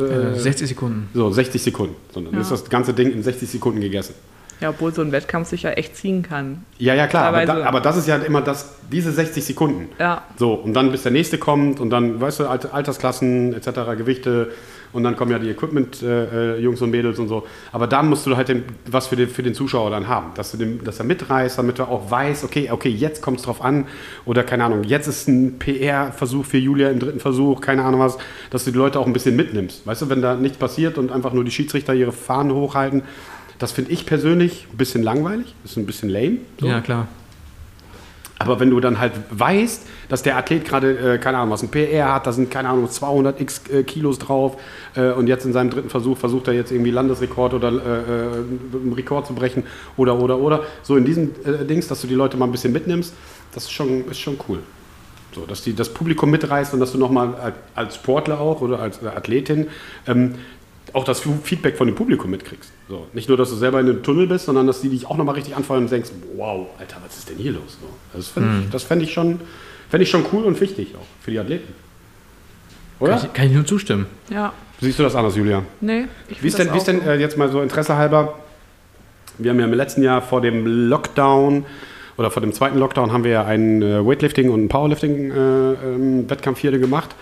[0.04, 1.10] Äh, 60 Sekunden.
[1.14, 1.96] So, 60 Sekunden.
[2.14, 2.42] So, dann Ja.
[2.42, 4.14] ist das ganze Ding in 60 Sekunden gegessen.
[4.60, 6.64] Ja, obwohl so ein Wettkampf sich ja echt ziehen kann.
[6.78, 9.90] Ja, ja, klar, aber, da, aber das ist ja immer das, diese 60 Sekunden.
[10.00, 10.24] Ja.
[10.38, 14.52] So, und dann bis der nächste kommt und dann, weißt du, Alt- Altersklassen etc., Gewichte
[14.94, 17.46] und dann kommen ja die Equipment-Jungs und Mädels und so.
[17.72, 20.52] Aber da musst du halt den, was für den, für den Zuschauer dann haben, dass,
[20.52, 23.62] du den, dass er mitreißt, damit er auch weiß, okay, okay, jetzt kommt es drauf
[23.62, 23.88] an
[24.26, 28.18] oder keine Ahnung, jetzt ist ein PR-Versuch für Julia im dritten Versuch, keine Ahnung was,
[28.50, 29.86] dass du die Leute auch ein bisschen mitnimmst.
[29.86, 33.04] Weißt du, wenn da nichts passiert und einfach nur die Schiedsrichter ihre Fahnen hochhalten,
[33.60, 36.38] das finde ich persönlich ein bisschen langweilig, ist ein bisschen lame.
[36.60, 36.68] So.
[36.68, 37.08] Ja, klar.
[38.42, 41.70] Aber wenn du dann halt weißt, dass der Athlet gerade, äh, keine Ahnung, was ein
[41.70, 44.58] PR hat, da sind, keine Ahnung, 200 x äh, Kilos drauf
[44.96, 48.80] äh, und jetzt in seinem dritten Versuch versucht er jetzt irgendwie Landesrekord oder äh, äh,
[48.80, 49.64] einen Rekord zu brechen
[49.98, 50.64] oder, oder, oder.
[50.84, 53.14] So in diesen äh, Dings, dass du die Leute mal ein bisschen mitnimmst,
[53.54, 54.60] das ist schon, ist schon cool.
[55.34, 59.04] So, dass die, das Publikum mitreißt und dass du nochmal als, Sportler auch oder als
[59.04, 59.68] Athletin
[60.08, 60.36] ähm,
[60.94, 62.72] auch das Feedback von dem Publikum mitkriegst.
[62.90, 65.18] So, nicht nur, dass du selber in einem Tunnel bist, sondern dass die dich auch
[65.18, 67.78] nochmal richtig anfeuern und denkst, wow, Alter, was ist denn hier los?
[67.82, 69.40] So, das fände ich, das fänd ich, schon-
[69.90, 71.74] fänd ich schon cool und wichtig auch für die Athleten.
[73.00, 73.14] Oder?
[73.18, 74.06] Kann ich, kann ich nur zustimmen.
[74.30, 74.54] Ja.
[74.80, 75.64] Siehst du das anders, Julia?
[75.80, 78.34] Nee, ich Wie ist denn, wie das ist denn äh, jetzt mal so Interesse halber?
[79.38, 81.66] Wir haben ja im letzten Jahr vor dem Lockdown
[82.18, 86.78] oder vor dem zweiten Lockdown haben wir ja einen äh, Weightlifting und einen Powerlifting-Wettkampf hier
[86.78, 87.16] gemacht.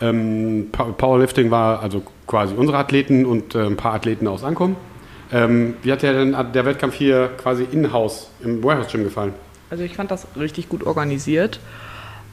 [0.00, 4.76] Ähm, Powerlifting war also quasi unsere Athleten und äh, ein paar Athleten aus Ankum.
[5.32, 9.34] Ähm, wie hat dir denn der Wettkampf hier quasi in-house im Warehouse Gym gefallen?
[9.70, 11.58] Also ich fand das richtig gut organisiert.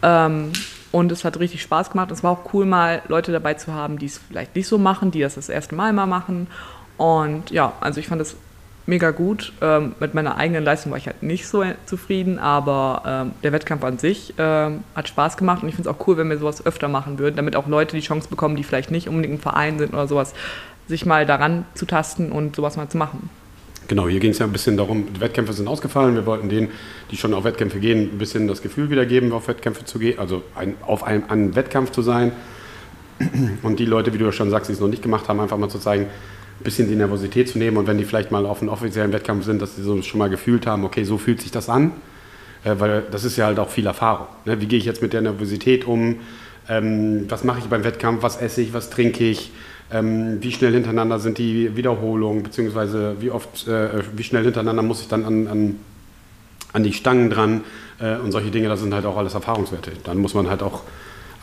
[0.01, 0.51] Ähm,
[0.91, 2.11] und es hat richtig Spaß gemacht.
[2.11, 5.09] Es war auch cool, mal Leute dabei zu haben, die es vielleicht nicht so machen,
[5.09, 6.47] die das das erste Mal mal machen.
[6.97, 8.35] Und ja, also ich fand es
[8.85, 9.53] mega gut.
[9.61, 13.83] Ähm, mit meiner eigenen Leistung war ich halt nicht so zufrieden, aber ähm, der Wettkampf
[13.83, 16.65] an sich ähm, hat Spaß gemacht und ich finde es auch cool, wenn wir sowas
[16.65, 19.77] öfter machen würden, damit auch Leute die Chance bekommen, die vielleicht nicht unbedingt im Verein
[19.79, 20.33] sind oder sowas,
[20.87, 23.29] sich mal daran zu tasten und sowas mal zu machen.
[23.87, 26.15] Genau, hier ging es ja ein bisschen darum, die Wettkämpfe sind ausgefallen.
[26.15, 26.69] Wir wollten denen,
[27.11, 30.41] die schon auf Wettkämpfe gehen, ein bisschen das Gefühl wiedergeben, auf Wettkämpfe zu gehen, also
[30.55, 32.31] ein, auf einem, einem Wettkampf zu sein.
[33.61, 35.57] Und die Leute, wie du ja schon sagst, die es noch nicht gemacht haben, einfach
[35.57, 36.07] mal zu zeigen,
[36.59, 39.45] ein bisschen die Nervosität zu nehmen und wenn die vielleicht mal auf einem offiziellen Wettkampf
[39.45, 41.91] sind, dass sie so schon mal gefühlt haben, okay, so fühlt sich das an.
[42.63, 44.27] Äh, weil das ist ja halt auch viel Erfahrung.
[44.45, 44.59] Ne?
[44.61, 46.17] Wie gehe ich jetzt mit der Nervosität um?
[46.69, 48.23] Ähm, was mache ich beim Wettkampf?
[48.23, 48.73] Was esse ich?
[48.73, 49.51] Was trinke ich?
[49.91, 52.43] Ähm, wie schnell hintereinander sind die Wiederholungen?
[52.43, 55.79] Beziehungsweise wie oft, äh, wie schnell hintereinander muss ich dann an, an,
[56.71, 57.63] an die Stangen dran?
[57.99, 59.91] Äh, und solche Dinge, das sind halt auch alles Erfahrungswerte.
[60.03, 60.83] Dann muss man halt auch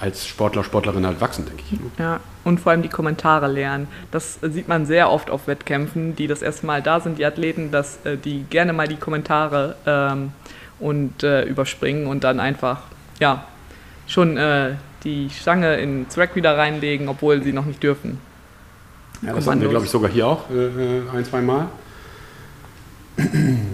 [0.01, 1.79] als Sportler, Sportlerin halt wachsen, denke ich.
[1.99, 3.87] Ja, und vor allem die Kommentare lernen.
[4.11, 7.71] Das sieht man sehr oft auf Wettkämpfen, die das erste Mal da sind, die Athleten,
[7.71, 10.33] dass äh, die gerne mal die Kommentare ähm,
[10.79, 12.83] und äh, überspringen und dann einfach,
[13.19, 13.45] ja,
[14.07, 18.19] schon äh, die Stange ins Rack wieder reinlegen, obwohl sie noch nicht dürfen.
[19.23, 21.69] Ja, das hatten wir, glaube ich, sogar hier auch äh, ein, zwei Mal.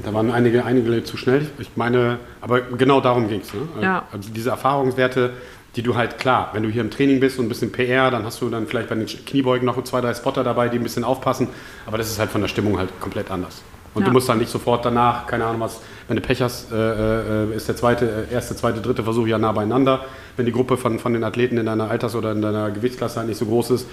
[0.05, 1.47] Da waren einige, einige zu schnell.
[1.59, 3.55] Ich meine, aber genau darum ging es.
[3.55, 3.61] Ne?
[3.81, 4.05] Ja.
[4.12, 5.35] Also diese Erfahrungswerte,
[5.77, 8.25] die du halt, klar, wenn du hier im Training bist und ein bisschen PR, dann
[8.25, 11.05] hast du dann vielleicht bei den Kniebeugen noch zwei, drei Spotter dabei, die ein bisschen
[11.05, 11.49] aufpassen.
[11.87, 13.62] Aber das ist halt von der Stimmung halt komplett anders.
[13.95, 14.09] Und Ja.
[14.09, 17.55] du musst dann nicht sofort danach, keine Ahnung was, wenn du Pech hast, äh, äh,
[17.57, 20.05] ist der zweite, äh, erste, zweite, dritte Versuch ja nah beieinander.
[20.37, 23.29] Wenn die Gruppe von, von den Athleten in deiner Alters- oder in deiner Gewichtsklasse halt
[23.29, 23.87] nicht so groß ist,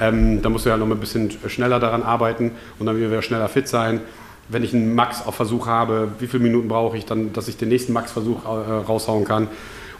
[0.00, 3.48] ähm, dann musst du ja noch ein bisschen schneller daran arbeiten und dann wieder schneller
[3.48, 4.00] fit sein.
[4.48, 7.56] Wenn ich einen Max auf Versuch habe, wie viele Minuten brauche ich dann, dass ich
[7.56, 8.48] den nächsten Max-Versuch äh,
[8.86, 9.48] raushauen kann?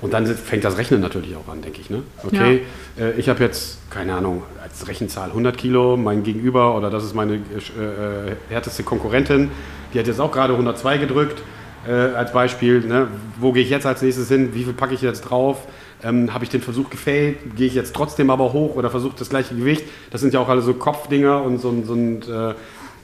[0.01, 1.91] Und dann fängt das Rechnen natürlich auch an, denke ich.
[1.91, 2.03] Ne?
[2.27, 2.63] Okay,
[2.99, 7.15] äh, ich habe jetzt, keine Ahnung, als Rechenzahl 100 Kilo, mein Gegenüber oder das ist
[7.15, 9.51] meine äh, äh, härteste Konkurrentin,
[9.93, 11.43] die hat jetzt auch gerade 102 gedrückt,
[11.87, 12.81] äh, als Beispiel.
[12.81, 13.09] Ne?
[13.39, 14.55] Wo gehe ich jetzt als nächstes hin?
[14.55, 15.67] Wie viel packe ich jetzt drauf?
[16.03, 17.37] Ähm, habe ich den Versuch gefailt?
[17.57, 19.85] Gehe ich jetzt trotzdem aber hoch oder versuche das gleiche Gewicht?
[20.11, 22.55] Das sind ja auch alle so Kopfdinger und so, ein- so, ein, äh,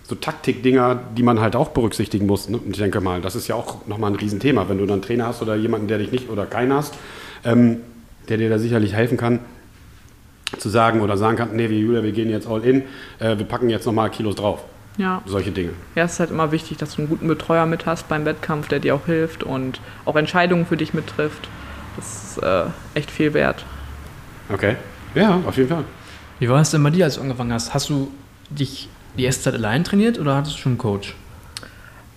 [0.08, 2.48] so Taktikdinger, die man halt auch berücksichtigen muss.
[2.48, 2.58] Ne?
[2.58, 5.02] Und ich denke mal, das ist ja auch nochmal ein Riesenthema, wenn du dann einen
[5.02, 6.94] Trainer hast oder jemanden, der dich nicht oder keinen hast,
[7.44, 7.78] ähm,
[8.28, 9.40] der dir da sicherlich helfen kann,
[10.58, 12.82] zu sagen oder sagen kann, nee, wir Julia, wir gehen jetzt all in,
[13.18, 14.64] äh, wir packen jetzt nochmal Kilos drauf.
[14.96, 15.20] Ja.
[15.26, 15.70] Solche Dinge.
[15.94, 18.68] ja, es ist halt immer wichtig, dass du einen guten Betreuer mit hast beim Wettkampf,
[18.68, 21.48] der dir auch hilft und auch Entscheidungen für dich mittrifft.
[21.96, 22.64] Das ist äh,
[22.94, 23.66] echt viel wert.
[24.50, 24.76] Okay.
[25.14, 25.84] Ja, auf jeden Fall.
[26.38, 27.74] Wie war es denn bei dir, als du angefangen hast?
[27.74, 28.10] Hast du
[28.50, 31.14] dich die erste Zeit allein trainiert oder hattest du schon einen Coach?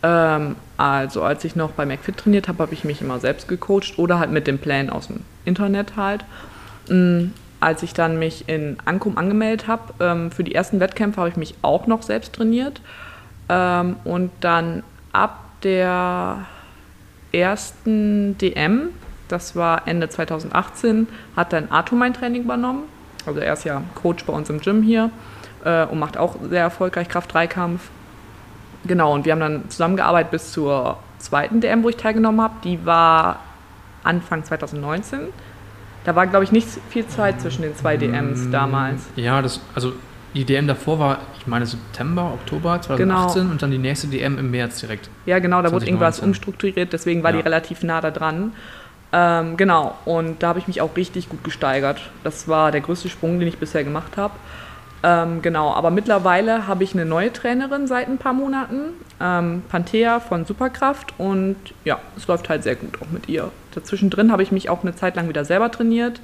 [0.01, 3.97] Ähm, also als ich noch bei McFit trainiert habe, habe ich mich immer selbst gecoacht
[3.97, 6.23] oder halt mit dem Plan aus dem Internet halt.
[6.89, 11.29] Mm, als ich dann mich in Ankum angemeldet habe, ähm, für die ersten Wettkämpfe habe
[11.29, 12.81] ich mich auch noch selbst trainiert.
[13.49, 16.45] Ähm, und dann ab der
[17.31, 18.89] ersten DM,
[19.27, 22.83] das war Ende 2018, hat dann Arthur mein Training übernommen.
[23.25, 25.11] Also er ist ja Coach bei uns im Gym hier
[25.65, 27.81] äh, und macht auch sehr erfolgreich Kraft-3-Kampf.
[28.85, 32.53] Genau, und wir haben dann zusammengearbeitet bis zur zweiten DM, wo ich teilgenommen habe.
[32.63, 33.39] Die war
[34.03, 35.19] Anfang 2019.
[36.05, 39.01] Da war, glaube ich, nicht viel Zeit zwischen den zwei DMs Mm, damals.
[39.17, 39.91] Ja, das, also
[40.33, 44.49] die DM davor war, ich meine September, Oktober 2018 und dann die nächste DM im
[44.49, 45.09] März direkt.
[45.25, 45.87] Ja, genau, da wurde 2019.
[45.89, 47.37] irgendwas umstrukturiert, deswegen war Ja.
[47.37, 48.53] die relativ nah da dran.
[49.11, 51.99] Ähm, genau, und da habe ich mich auch richtig gut gesteigert.
[52.23, 54.35] Das war der größte Sprung, den ich bisher gemacht habe.
[55.01, 60.19] Ähm, genau, aber mittlerweile habe ich eine neue Trainerin seit ein paar Monaten, ähm, Panthea
[60.19, 63.49] von Superkraft und ja, es läuft halt sehr gut auch mit ihr.
[63.73, 66.19] Dazwischendrin habe ich mich auch eine Zeit lang wieder selber trainiert.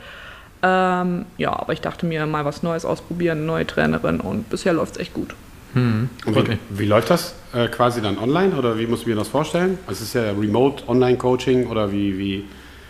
[0.62, 4.74] Ähm, ja, aber ich dachte mir mal was Neues ausprobieren, eine neue Trainerin und bisher
[4.74, 5.36] läuft es echt gut.
[5.74, 9.28] Hm, wie, wie läuft das äh, quasi dann online oder wie muss ich mir das
[9.28, 9.78] vorstellen?
[9.90, 12.46] Es ist ja Remote Online Coaching oder wie, wie,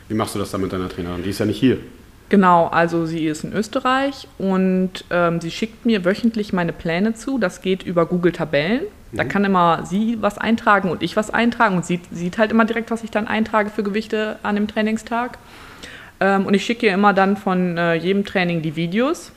[0.07, 1.23] wie machst du das dann mit deiner Trainerin?
[1.23, 1.77] Die ist ja nicht hier.
[2.29, 7.37] Genau, also sie ist in Österreich und ähm, sie schickt mir wöchentlich meine Pläne zu.
[7.37, 8.81] Das geht über Google Tabellen.
[9.11, 12.65] Da kann immer sie was eintragen und ich was eintragen und sie sieht halt immer
[12.65, 15.37] direkt, was ich dann eintrage für Gewichte an dem Trainingstag.
[16.19, 19.31] Ähm, und ich schicke ihr immer dann von äh, jedem Training die Videos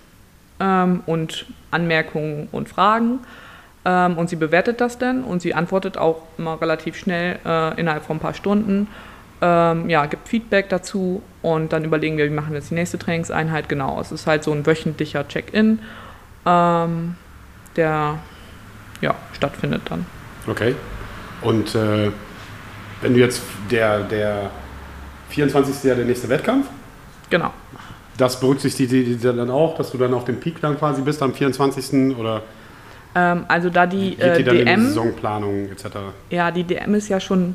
[0.58, 3.20] ähm, und Anmerkungen und Fragen.
[3.84, 8.04] Ähm, und sie bewertet das dann und sie antwortet auch immer relativ schnell äh, innerhalb
[8.04, 8.88] von ein paar Stunden
[9.40, 12.98] ähm, ja, gibt Feedback dazu und dann überlegen wir, wie machen wir jetzt die nächste
[12.98, 13.68] Trainingseinheit.
[13.68, 15.78] Genau, es ist halt so ein wöchentlicher Check-in,
[16.46, 17.14] ähm,
[17.76, 18.18] der
[19.00, 20.06] ja, stattfindet dann.
[20.48, 20.74] Okay.
[21.42, 22.10] Und äh,
[23.00, 24.50] wenn du jetzt der, der
[25.30, 25.74] 24.
[25.74, 26.66] ist ja der nächste Wettkampf,
[27.30, 27.52] Genau.
[28.16, 31.22] das berücksichtigt die, die dann auch, dass du dann auf dem Peak dann quasi bist
[31.22, 32.16] am 24.
[32.16, 32.42] oder
[33.14, 35.86] Ähm, also da die äh, die in die DM, Saisonplanung etc.?
[36.30, 37.54] ja, die DM ist ja schon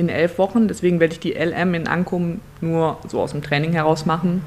[0.00, 3.72] in elf Wochen, deswegen werde ich die LM in Ankum nur so aus dem Training
[3.72, 4.42] heraus machen.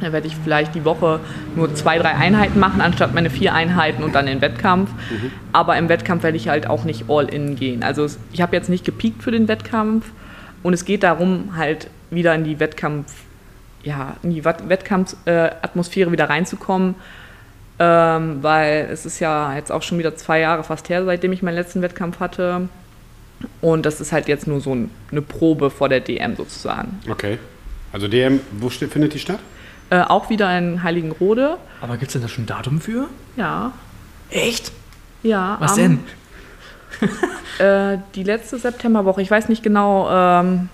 [0.00, 1.18] Da werde ich vielleicht die Woche
[1.56, 4.90] nur zwei, drei Einheiten machen, anstatt meine vier Einheiten und dann den Wettkampf.
[5.52, 7.82] Aber im Wettkampf werde ich halt auch nicht all in gehen.
[7.82, 10.06] Also ich habe jetzt nicht gepiekt für den Wettkampf
[10.62, 13.12] und es geht darum, halt wieder in die Wettkampf,
[13.82, 16.94] ja, in die Wettkampfatmosphäre wieder reinzukommen.
[17.80, 21.42] Ähm, weil es ist ja jetzt auch schon wieder zwei Jahre fast her, seitdem ich
[21.42, 22.68] meinen letzten Wettkampf hatte.
[23.60, 26.98] Und das ist halt jetzt nur so ein- eine Probe vor der DM sozusagen.
[27.08, 27.38] Okay.
[27.92, 29.38] Also DM, wo findet die statt?
[29.90, 31.56] Äh, auch wieder in Heiligenrode.
[31.80, 33.06] Aber gibt es denn da schon ein Datum für?
[33.36, 33.72] Ja.
[34.30, 34.72] Echt?
[35.22, 35.56] Ja.
[35.60, 35.98] Was am- denn?
[37.58, 39.20] Äh, die letzte Septemberwoche.
[39.20, 40.68] Ich weiß nicht genau, ähm,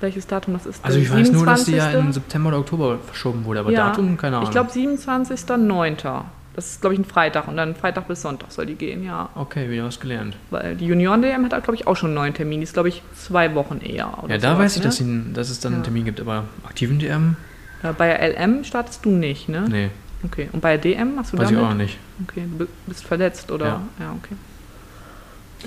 [0.00, 0.84] welches Datum das ist.
[0.84, 2.00] Also ich weiß nur, dass die ja 27..
[2.06, 4.48] im September oder Oktober verschoben wurde, aber Ja, Datum, keine Ahnung.
[4.48, 6.22] Ich glaube 27.09.
[6.58, 7.46] Das ist, glaube ich, ein Freitag.
[7.46, 9.28] Und dann Freitag bis Sonntag soll die gehen, ja.
[9.36, 10.34] Okay, wieder was gelernt.
[10.50, 12.58] Weil die Junioren-DM hat, glaube ich, auch schon einen neuen Termin.
[12.58, 14.12] Die ist, glaube ich, zwei Wochen eher.
[14.24, 14.84] Oder Ja, da sowas, weiß ich, ne?
[14.88, 15.84] dass, sie, dass es dann einen Ja.
[15.84, 17.36] Termin gibt, aber aktiven DM?
[17.84, 19.66] Äh, Bei der LM startest du nicht, ne?
[19.68, 19.90] Nee,
[20.24, 20.48] Okay.
[20.52, 21.70] Und bei der DM hast du weiß ich damit?
[21.70, 21.96] auch nicht.
[22.26, 23.66] Okay, du bi- bist verletzt, oder?
[23.66, 23.80] Ja.
[24.00, 24.34] ja okay.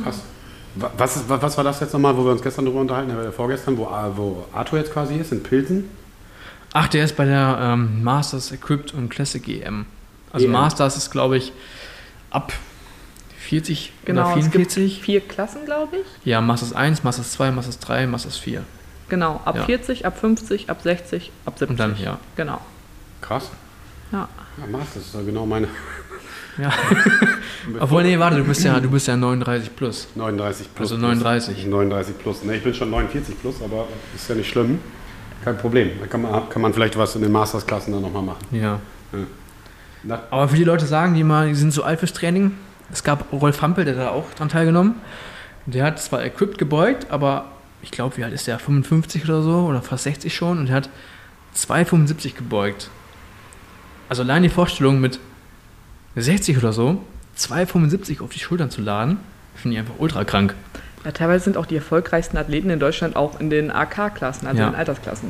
[0.04, 0.24] Krass.
[0.76, 3.14] Wa- Was, ist, wa- was war das jetzt nochmal, wo wir uns gestern drüber unterhalten
[3.14, 5.86] haben, äh, vorgestern, wo, wo Arthur jetzt quasi ist, in Pilsen?
[6.74, 9.86] Ach, der ist bei der ähm, Masters Equipped und Classic EM.
[10.34, 10.52] Also EM.
[10.52, 11.52] Masters ist, glaube ich,
[12.30, 12.54] ab
[13.40, 15.02] 40 Genau, oder es gibt 44.
[15.02, 16.26] vier Klassen, glaube ich.
[16.26, 18.64] Ja, Masters 1, Masters 2, Masters 3, Masters 4.
[19.10, 19.64] Genau, ab Ja.
[19.66, 21.70] 40, ab 50, ab 60, ab 70.
[21.70, 22.18] Und dann, ja.
[22.36, 22.62] Genau.
[23.20, 23.50] Krass.
[24.12, 24.30] Ja.
[24.58, 25.68] Ja, Masters, ist ja genau meine
[26.58, 26.72] ja.
[27.80, 30.08] Obwohl, nee, warte, du bist ja, du bist ja 39 plus.
[30.16, 30.92] 39 plus.
[30.92, 31.20] Also plus.
[31.24, 31.66] 39.
[31.68, 32.44] 39 plus.
[32.44, 34.80] Ne, ich bin schon 49 plus, aber ist ja nicht schlimm.
[35.44, 35.92] Kein Problem.
[36.00, 38.46] Da kann man, kann man vielleicht was in den Masters-Klassen dann nochmal machen.
[38.52, 38.80] Ja.
[40.04, 42.54] Na, Aber für die Leute sagen, die mal, die sind so alt fürs Training,
[42.92, 44.96] es gab Rolf Hampel, der hat da auch dran teilgenommen.
[45.68, 47.46] Der hat zwar equipped gebeugt, aber
[47.84, 48.58] ich glaube, wie alt ist der?
[48.60, 50.90] 55 oder so oder fast 60 schon und der hat
[51.56, 52.90] 2,75 gebeugt.
[54.10, 55.20] Also allein die Vorstellung mit
[56.16, 57.02] 60 oder so,
[57.38, 59.18] 2,75 auf die Schultern zu laden,
[59.56, 60.56] finde ich einfach ultra krank.
[61.06, 61.12] ja.
[61.12, 64.68] Teilweise sind auch die erfolgreichsten Athleten in Deutschland auch in den AK-Klassen, also Ja.
[64.68, 65.30] in den Altersklassen.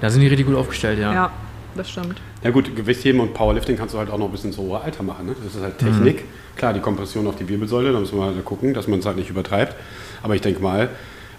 [0.00, 1.12] Da sind die richtig gut aufgestellt, ja.
[1.12, 1.30] Ja,
[1.74, 2.20] das stimmt.
[2.42, 5.26] Ja gut, Gewichtheben und Powerlifting kannst du halt auch noch bis ins hohe Alter machen.
[5.26, 5.34] Ne?
[5.42, 6.24] Das ist halt Technik.
[6.56, 9.16] Klar, die Kompression auf die Wirbelsäule, da müssen wir halt gucken, dass man es halt
[9.16, 9.74] nicht übertreibt.
[10.22, 10.88] Aber ich denke mal,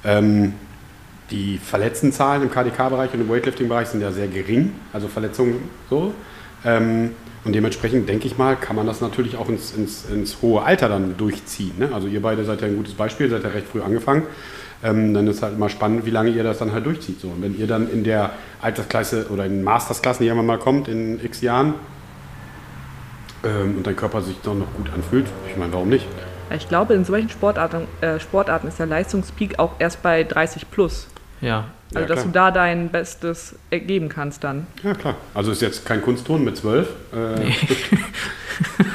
[0.03, 0.53] ähm,
[1.31, 6.13] die Verletztenzahlen im KDK-Bereich und im Weightlifting-Bereich sind ja sehr gering, also Verletzungen so.
[6.65, 7.11] Ähm,
[7.45, 10.89] und dementsprechend denke ich mal, kann man das natürlich auch ins, ins, ins hohe Alter
[10.89, 11.73] dann durchziehen.
[11.77, 11.89] Ne?
[11.93, 14.23] Also ihr beide seid ja ein gutes Beispiel, seid ja recht früh angefangen.
[14.81, 17.19] Ähm, dann ist halt immer spannend, wie lange ihr das dann halt durchzieht.
[17.19, 17.27] So.
[17.27, 21.23] Und wenn ihr dann in der Altersklasse oder in Mastersklassen, die irgendwann mal kommt, in
[21.23, 21.73] x Jahren,
[23.43, 26.05] ähm, und dein Körper sich dann noch gut anfühlt, ich meine, warum nicht?
[26.55, 31.07] Ich glaube, in solchen Sportarten, äh, Sportarten ist der Leistungspeak auch erst bei 30 plus.
[31.41, 31.65] Ja.
[31.93, 34.67] Also, Ja, dass du da dein Bestes geben kannst dann.
[34.83, 35.15] Ja, klar.
[35.33, 36.87] Also ist jetzt kein Kunstton mit 12.
[37.11, 37.51] Äh,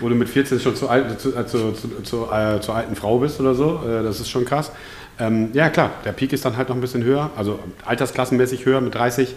[0.00, 2.96] wo du mit 14 schon zu alt, zu, äh, zu, zu, zu, äh, zur alten
[2.96, 3.82] Frau bist oder so.
[3.86, 4.72] Äh, das ist schon krass.
[5.18, 5.90] Ähm, ja, klar.
[6.04, 7.30] Der Peak ist dann halt noch ein bisschen höher.
[7.36, 9.34] Also altersklassenmäßig höher mit 30.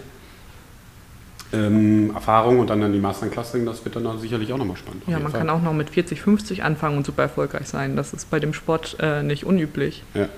[1.50, 5.04] Ähm, Erfahrung und dann, dann die Masterklasse, das wird dann auch sicherlich auch nochmal spannend.
[5.06, 5.40] Ja, man Fall.
[5.40, 7.96] kann auch noch mit 40, 50 anfangen und super erfolgreich sein.
[7.96, 10.02] Das ist bei dem Sport äh, nicht unüblich.
[10.12, 10.28] Ja.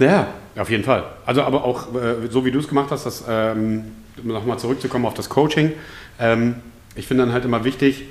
[0.00, 0.26] Ja,
[0.56, 1.04] auf jeden Fall.
[1.26, 3.84] Also aber auch äh, so wie du es gemacht hast, das, ähm,
[4.20, 5.72] um nochmal zurückzukommen auf das Coaching.
[6.18, 6.56] Ähm,
[6.96, 8.06] ich finde dann halt immer wichtig,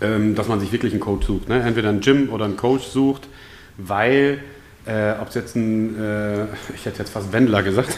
[0.00, 1.48] ähm, dass man sich wirklich einen Coach sucht.
[1.48, 1.62] Ne?
[1.62, 3.28] Entweder einen Gym oder einen Coach sucht,
[3.76, 4.40] weil,
[4.86, 7.96] äh, ob es jetzt ein, äh, ich hätte jetzt fast Wendler gesagt,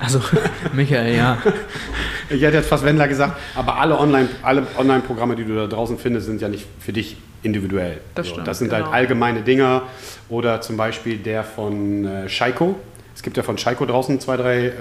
[0.00, 0.20] Also,
[0.72, 1.38] Michael, ja.
[2.30, 5.98] ich hätte jetzt fast Wendler gesagt, aber alle Online- alle Online-Programme, die du da draußen
[5.98, 7.98] findest, sind ja nicht für dich individuell.
[8.14, 8.84] Das so, stimmt, das sind genau.
[8.84, 9.82] halt allgemeine Dinger
[10.28, 12.76] oder zum Beispiel der von äh, Scheiko.
[13.14, 14.72] Es gibt ja von Scheiko draußen zwei, drei äh,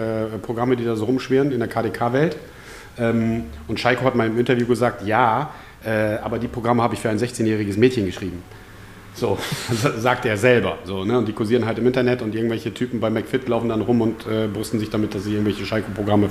[0.41, 2.35] Programme, die da so rumschwirren in der KDK-Welt.
[2.97, 5.51] Ähm, und Scheiko hat mal im Interview gesagt, ja,
[5.85, 8.43] äh, aber die Programme habe ich für ein 16-jähriges Mädchen geschrieben.
[9.15, 9.37] So,
[9.97, 10.77] sagt er selber.
[10.83, 11.17] So, ne?
[11.17, 14.27] Und die kursieren halt im Internet und irgendwelche Typen bei McFit laufen dann rum und
[14.27, 16.29] äh, brüsten sich damit, dass sie irgendwelche Scheiko-Programme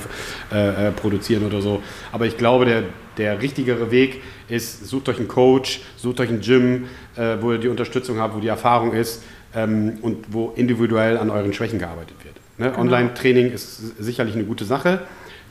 [0.53, 1.83] äh, äh, produzieren oder so.
[2.13, 2.83] Aber ich glaube, der,
[3.17, 6.85] der richtigere Weg ist, sucht euch einen Coach, sucht euch ein Gym,
[7.17, 9.23] äh, wo ihr die Unterstützung habt, wo die Erfahrung ist
[9.55, 12.35] ähm, und wo individuell an euren Schwächen gearbeitet wird.
[12.59, 12.79] Ne?
[12.79, 15.01] Online-Training ist sicherlich eine gute Sache.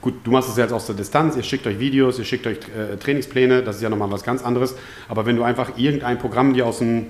[0.01, 2.57] Gut, du machst es jetzt aus der Distanz, ihr schickt euch Videos, ihr schickt euch
[2.57, 4.75] äh, Trainingspläne, das ist ja nochmal was ganz anderes.
[5.07, 7.05] Aber wenn du einfach irgendein Programm dir aus dem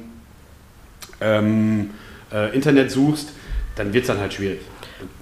[1.24, 1.92] ähm,
[2.32, 3.34] äh, Internet suchst,
[3.76, 4.60] dann wird es dann halt schwierig.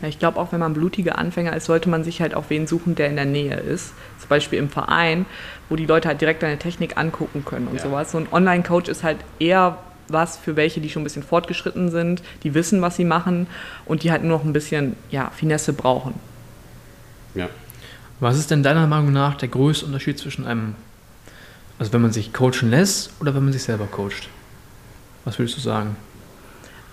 [0.01, 2.67] Ja, ich glaube, auch wenn man blutiger Anfänger ist, sollte man sich halt auch wen
[2.67, 3.93] suchen, der in der Nähe ist.
[4.19, 5.25] Zum Beispiel im Verein,
[5.69, 7.83] wo die Leute halt direkt deine Technik angucken können und Ja.
[7.83, 8.11] sowas.
[8.11, 12.21] So ein Online-Coach ist halt eher was für welche, die schon ein bisschen fortgeschritten sind,
[12.43, 13.47] die wissen, was sie machen
[13.85, 16.13] und die halt nur noch ein bisschen ja, Finesse brauchen.
[17.33, 17.47] Ja.
[18.19, 20.75] Was ist denn deiner Meinung nach der größte Unterschied zwischen einem,
[21.79, 24.29] also wenn man sich coachen lässt oder wenn man sich selber coacht?
[25.25, 25.95] Was würdest du sagen?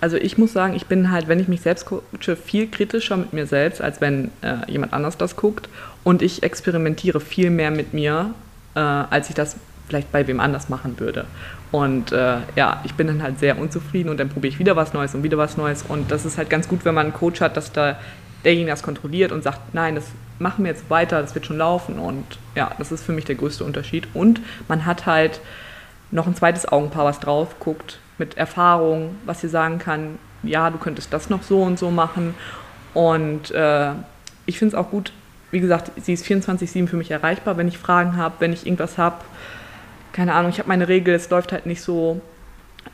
[0.01, 3.33] Also ich muss sagen, ich bin halt, wenn ich mich selbst coache, viel kritischer mit
[3.33, 5.67] mir selbst, als wenn äh, jemand anders das guckt.
[6.03, 8.33] Und ich experimentiere viel mehr mit mir,
[8.75, 11.25] äh, als ich das vielleicht bei wem anders machen würde.
[11.71, 14.93] Und äh, ja, ich bin dann halt sehr unzufrieden und dann probiere ich wieder was
[14.93, 15.83] Neues und wieder was Neues.
[15.87, 17.99] Und das ist halt ganz gut, wenn man einen Coach hat, dass da
[18.45, 20.05] derjenige das kontrolliert und sagt, nein, das
[20.39, 21.99] machen wir jetzt weiter, das wird schon laufen.
[21.99, 22.23] Und
[22.55, 24.07] ja, das ist für mich der größte Unterschied.
[24.13, 25.41] Und man hat halt
[26.11, 30.77] noch ein zweites Augenpaar, was drauf guckt, mit Erfahrung, was sie sagen kann, ja, du
[30.77, 32.33] könntest das noch so und so machen.
[32.93, 33.91] Und äh,
[34.45, 35.11] ich finde es auch gut,
[35.51, 38.97] wie gesagt, sie ist 24-7 für mich erreichbar, wenn ich Fragen habe, wenn ich irgendwas
[38.97, 39.17] habe.
[40.13, 42.21] Keine Ahnung, ich habe meine Regel, es läuft halt nicht so,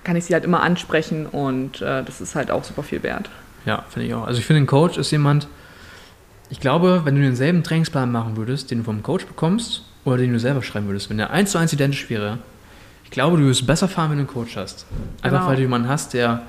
[0.03, 3.29] kann ich sie halt immer ansprechen und äh, das ist halt auch super viel wert.
[3.65, 4.25] Ja, finde ich auch.
[4.25, 5.47] Also ich finde, ein Coach ist jemand,
[6.49, 10.31] ich glaube, wenn du denselben Trainingsplan machen würdest, den du vom Coach bekommst oder den
[10.31, 12.39] du selber schreiben würdest, wenn der eins zu eins identisch wäre,
[13.05, 14.85] ich glaube, du wirst besser fahren, wenn du einen Coach hast.
[15.21, 15.47] Einfach Genau.
[15.49, 16.41] weil du jemanden hast, der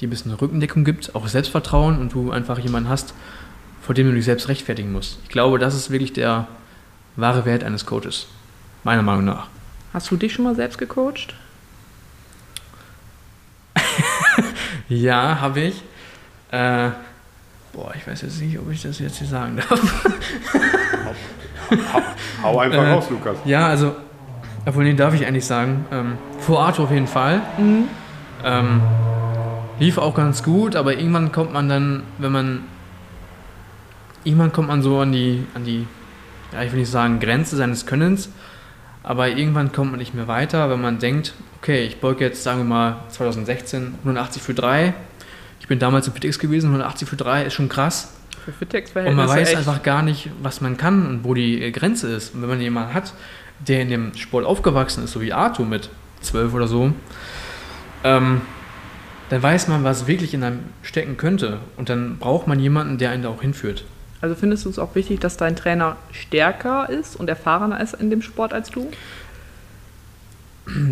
[0.00, 3.12] dir ein bisschen Rückendeckung gibt, auch Selbstvertrauen und du einfach jemanden hast,
[3.80, 5.18] vor dem du dich selbst rechtfertigen musst.
[5.24, 6.46] Ich glaube, das ist wirklich der
[7.16, 8.26] wahre Wert eines Coaches.
[8.84, 9.48] Meiner Meinung nach.
[9.92, 11.34] Hast du dich schon mal selbst gecoacht?
[14.88, 15.82] Ja, habe ich.
[16.50, 16.90] Äh,
[17.72, 19.70] boah, ich weiß jetzt nicht, ob ich das jetzt hier sagen darf.
[21.94, 22.02] Hau,
[22.42, 23.38] hau einfach Äh, raus, Lukas.
[23.46, 23.94] Ja, also,
[24.64, 25.84] obwohl, nee, darf ich eigentlich sagen.
[25.90, 27.40] Ähm, vor Arthur auf jeden Fall.
[28.44, 28.80] Ähm,
[29.78, 32.60] lief auch ganz gut, aber irgendwann kommt man dann, wenn man.
[34.24, 35.86] Irgendwann kommt man so an die, an die,
[36.52, 38.30] ja, ich will nicht sagen Grenze seines Könnens,
[39.02, 42.58] aber irgendwann kommt man nicht mehr weiter, wenn man denkt, okay, ich beuge jetzt, sagen
[42.58, 44.94] wir mal, 2016 180 für 3.
[45.58, 48.12] Ich bin damals im FitX gewesen, 180 für 3 ist schon krass.
[48.44, 49.58] Für Und Fitex-Verhältnisse man weiß echt.
[49.58, 52.34] einfach gar nicht, was man kann und wo die äh, Grenze ist.
[52.34, 53.12] Und wenn man jemanden hat,
[53.66, 56.92] der in dem Sport aufgewachsen ist, so wie Arthur mit 12 oder so,
[58.04, 58.40] ähm,
[59.30, 61.60] dann weiß man, was wirklich in einem stecken könnte.
[61.76, 63.84] Und dann braucht man jemanden, der einen da auch hinführt.
[64.20, 68.10] Also findest du es auch wichtig, dass dein Trainer stärker ist und erfahrener ist in
[68.10, 68.90] dem Sport als du?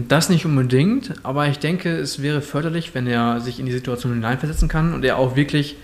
[0.08, 4.12] Das nicht unbedingt, aber ich denke, es wäre förderlich, wenn er sich in die Situation
[4.12, 5.76] hineinversetzen kann und er auch wirklich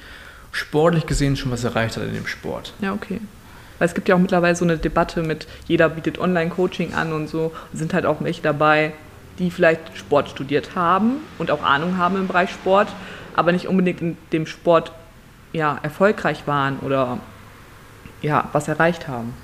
[0.51, 2.73] sportlich gesehen schon was erreicht hat in dem Sport.
[2.81, 3.21] Ja, okay.
[3.79, 7.29] Weil es gibt ja auch mittlerweile so eine Debatte mit, jeder bietet Online-Coaching an und
[7.29, 7.53] so.
[7.73, 8.93] Und sind halt auch welche dabei,
[9.39, 12.89] die vielleicht Sport studiert haben und auch Ahnung haben im Bereich Sport,
[13.35, 14.93] aber nicht unbedingt in dem Sport
[15.53, 17.19] ja, erfolgreich waren oder
[18.23, 19.35] ja, was erreicht haben.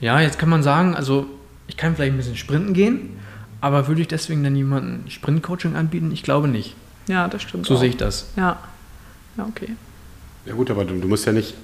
[0.00, 1.26] Ja, jetzt kann man sagen, also
[1.68, 3.18] ich kann vielleicht ein bisschen sprinten gehen,
[3.60, 6.12] Aber würde ich deswegen dann jemanden Sprintcoaching anbieten?
[6.12, 6.76] Ich glaube nicht.
[7.08, 7.66] Ja, das stimmt.
[7.66, 7.80] So auch.
[7.80, 8.28] sehe ich das.
[8.36, 8.58] Ja.
[9.36, 9.70] Ja, okay.
[10.44, 11.54] Ja gut, aber du, du musst ja nicht,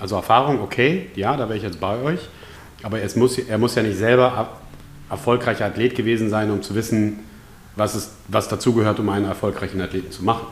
[0.00, 2.20] also Erfahrung, okay, ja, da wäre ich jetzt bei euch,
[2.82, 4.48] aber es muss, er muss ja nicht selber er-
[5.10, 7.20] erfolgreicher Athlet gewesen sein, um zu wissen,
[7.76, 10.46] was, es, was dazugehört, um einen erfolgreichen Athleten zu machen.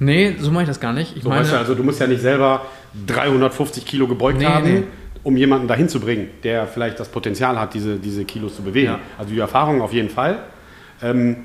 [0.00, 1.16] Nee, so mache ich das gar nicht.
[1.16, 2.62] Ich So, meine, weißt du, also du musst ja nicht selber
[3.06, 4.82] 350 Kilo gebeugt Nee, haben, nee.
[5.24, 8.92] um jemanden dahin zu bringen, der vielleicht das Potenzial hat, diese, diese Kilos zu bewegen.
[8.92, 9.00] Ja.
[9.18, 10.38] Also die Erfahrung auf jeden Fall.
[11.02, 11.36] Ähm,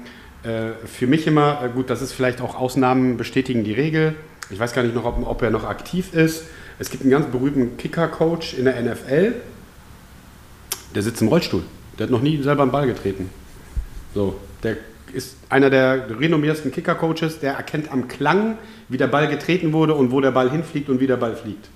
[0.43, 4.13] äh, für mich immer, äh, gut, das ist vielleicht auch Ausnahmen bestätigen die Regel.
[4.49, 6.45] Ich weiß gar nicht noch, ob, ob er noch aktiv ist.
[6.79, 9.33] Es gibt einen ganz berühmten Kicker-Coach in der NFL,
[10.95, 11.63] der sitzt im Rollstuhl.
[11.97, 13.29] Der hat noch nie selber einen Ball getreten.
[14.13, 14.77] So, der
[15.13, 18.57] ist einer der renommiertesten Kicker-Coaches, der erkennt am Klang,
[18.89, 21.69] wie der Ball getreten wurde und wo der Ball hinfliegt und wie der Ball fliegt.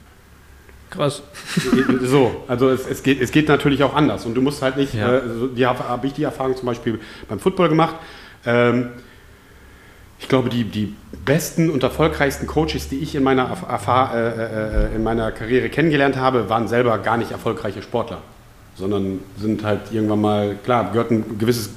[0.90, 1.22] krass.
[2.02, 4.26] So, also es, es, geht, es geht natürlich auch anders.
[4.26, 5.18] Und du musst halt nicht, Ja.
[5.18, 7.96] äh, so, die habe hab ich die Erfahrung zum Beispiel beim Football gemacht.
[8.46, 8.90] Ähm,
[10.20, 10.96] ich glaube, die, die
[11.26, 15.70] besten und erfolgreichsten Coaches, die ich in meiner, Erfahr äh, äh, äh, in meiner Karriere
[15.70, 18.22] kennengelernt habe, waren selber gar nicht erfolgreiche Sportler,
[18.76, 21.70] sondern sind halt irgendwann mal, klar, gehört ein gewisses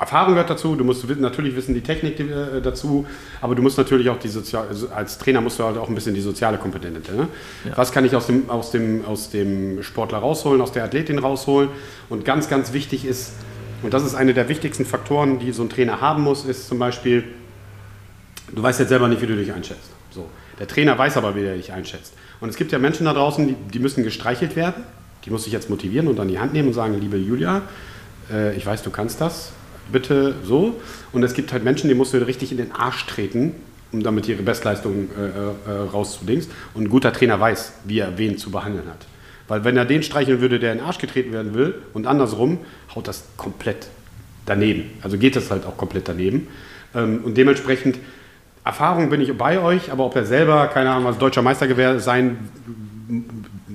[0.00, 3.04] Erfahrung gehört dazu, du musst natürlich wissen die Technik äh, dazu,
[3.42, 5.94] aber du musst natürlich auch die sozial, also als Trainer musst du halt auch ein
[5.94, 7.12] bisschen die soziale Komponente.
[7.12, 7.28] Ne?
[7.66, 7.76] Ja.
[7.76, 11.68] Was kann ich aus dem, aus, dem, aus dem Sportler rausholen, aus der Athletin rausholen?
[12.08, 13.32] Und ganz, ganz wichtig ist,
[13.82, 16.78] und das ist eine der wichtigsten Faktoren, die so ein Trainer haben muss, ist zum
[16.78, 17.24] Beispiel,
[18.52, 19.90] du weißt jetzt selber nicht, wie du dich einschätzt.
[20.10, 20.28] So.
[20.58, 22.14] Der Trainer weiß aber, wie er dich einschätzt.
[22.40, 24.84] Und es gibt ja Menschen da draußen, die, die müssen gestreichelt werden.
[25.24, 27.62] Die muss ich jetzt motivieren und an die Hand nehmen und sagen, liebe Julia,
[28.30, 29.52] äh, ich weiß, du kannst das,
[29.92, 30.80] bitte so.
[31.12, 33.54] Und es gibt halt Menschen, die musst du richtig in den Arsch treten,
[33.92, 36.48] um damit ihre Bestleistung äh, äh, rauszudings.
[36.74, 39.06] Und ein guter Trainer weiß, wie er wen zu behandeln hat.
[39.50, 42.58] Weil wenn er den streicheln würde, der in den Arsch getreten werden will und andersrum,
[42.94, 43.88] haut das komplett
[44.46, 44.84] daneben.
[45.02, 46.46] Also geht das halt auch komplett daneben.
[46.94, 47.98] Ähm, und dementsprechend,
[48.64, 52.38] Erfahrung bin ich bei euch, aber ob er selber, keine Ahnung, was deutscher Meistergewehr sein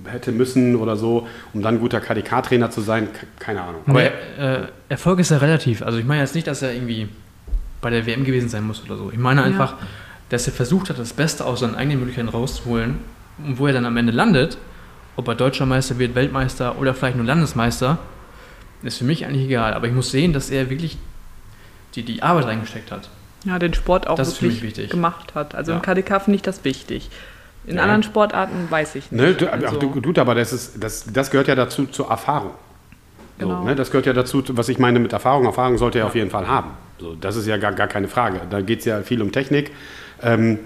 [0.05, 3.81] hätte müssen oder so, um dann guter KDK-Trainer zu sein, ke- keine Ahnung.
[3.87, 3.99] Aber
[4.37, 5.81] Aber äh, Erfolg ist ja relativ.
[5.81, 7.09] Also ich meine jetzt nicht, dass er irgendwie
[7.81, 9.09] bei der WM gewesen sein muss oder so.
[9.11, 9.75] Ich meine einfach,
[10.29, 12.95] dass er versucht hat, das Beste aus seinen eigenen Möglichkeiten rauszuholen.
[13.45, 14.57] Und wo er dann am Ende landet,
[15.15, 17.97] ob er Deutscher Meister wird, Weltmeister oder vielleicht nur Landesmeister,
[18.83, 19.73] ist für mich eigentlich egal.
[19.73, 20.97] Aber ich muss sehen, dass er wirklich
[21.95, 23.09] die, die Arbeit reingesteckt hat.
[23.45, 25.55] Ja, den Sport auch Das wirklich gemacht hat.
[25.55, 25.77] Also Ja.
[25.77, 27.09] im KDK finde ich das wichtig.
[27.65, 27.83] In Ja.
[27.83, 29.21] anderen Sportarten weiß ich nicht.
[29.21, 32.09] Ne, du, Also, ach, du, du, aber das, ist, das, das gehört ja dazu zur
[32.09, 32.51] Erfahrung.
[33.39, 33.63] So, Genau.
[33.63, 35.45] ne, das gehört ja dazu, was ich meine mit Erfahrung.
[35.45, 36.71] Erfahrung sollte er auf jeden Fall haben.
[36.99, 38.41] So, das ist ja gar, gar keine Frage.
[38.49, 39.71] Da geht es ja viel um Technik.
[40.21, 40.57] Ähm, äh,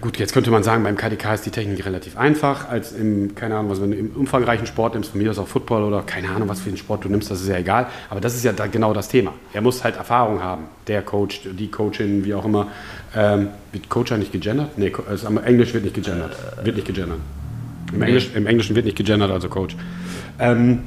[0.00, 3.56] gut, jetzt könnte man sagen, beim KDK ist die Technik relativ einfach, als im, keine
[3.56, 6.28] Ahnung, was, wenn du im umfangreichen Sport nimmst, von mir aus auch Football oder keine
[6.28, 7.86] Ahnung, was für einen Sport du nimmst, das ist ja egal.
[8.08, 9.32] Aber das ist ja da genau das Thema.
[9.52, 10.64] Er muss halt Erfahrung haben.
[10.86, 12.68] Der Coach, die Coachin, wie auch immer.
[13.14, 14.78] Ähm, wird Coach eigentlich gegendert?
[14.78, 16.36] Nee, also, Englisch wird nicht gegendert.
[16.62, 17.18] Wird nicht gegendert.
[17.92, 18.02] Im.
[18.02, 19.76] Englisch, Im Englischen wird nicht gegendert, also Coach.
[20.38, 20.84] Ähm,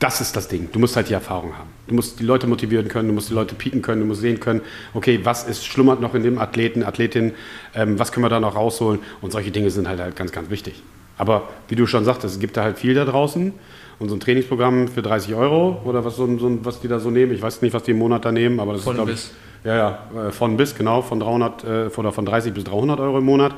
[0.00, 0.70] das ist das Ding.
[0.72, 1.68] Du musst halt die Erfahrung haben.
[1.86, 4.40] Du musst die Leute motivieren können, du musst die Leute pieken können, du musst sehen
[4.40, 4.62] können,
[4.94, 7.32] okay, was ist, schlummert noch in dem Athleten, Athletin,
[7.74, 9.00] ähm, was können wir da noch rausholen?
[9.20, 10.82] Und solche Dinge sind halt, halt ganz, ganz wichtig.
[11.18, 13.52] Aber wie du schon sagtest, es gibt da halt viel da draußen.
[13.98, 17.10] Und so ein Trainingsprogramm für 30 Euro oder was, so, so, was die da so
[17.10, 19.12] nehmen, ich weiß nicht, was die im Monat da nehmen, aber das Von ist, glaube
[19.12, 19.30] ich,
[19.62, 23.18] ja, ja, äh, von bis, genau, von 300 äh, oder von 30 bis 300 Euro
[23.18, 23.54] im Monat.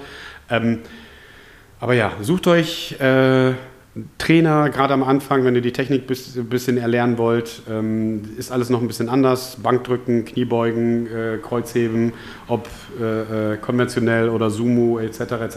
[0.50, 0.80] Ähm,
[1.78, 3.52] aber ja, sucht euch äh,
[4.16, 7.62] Trainer, gerade am Anfang, wenn ihr die Technik ein bisschen erlernen wollt.
[7.70, 9.58] Ähm, ist alles noch ein bisschen anders.
[9.62, 12.14] Bankdrücken, Kniebeugen, äh, Kreuzheben,
[12.48, 12.68] ob
[12.98, 15.20] äh, äh, konventionell oder Sumo etc.
[15.20, 15.56] etc.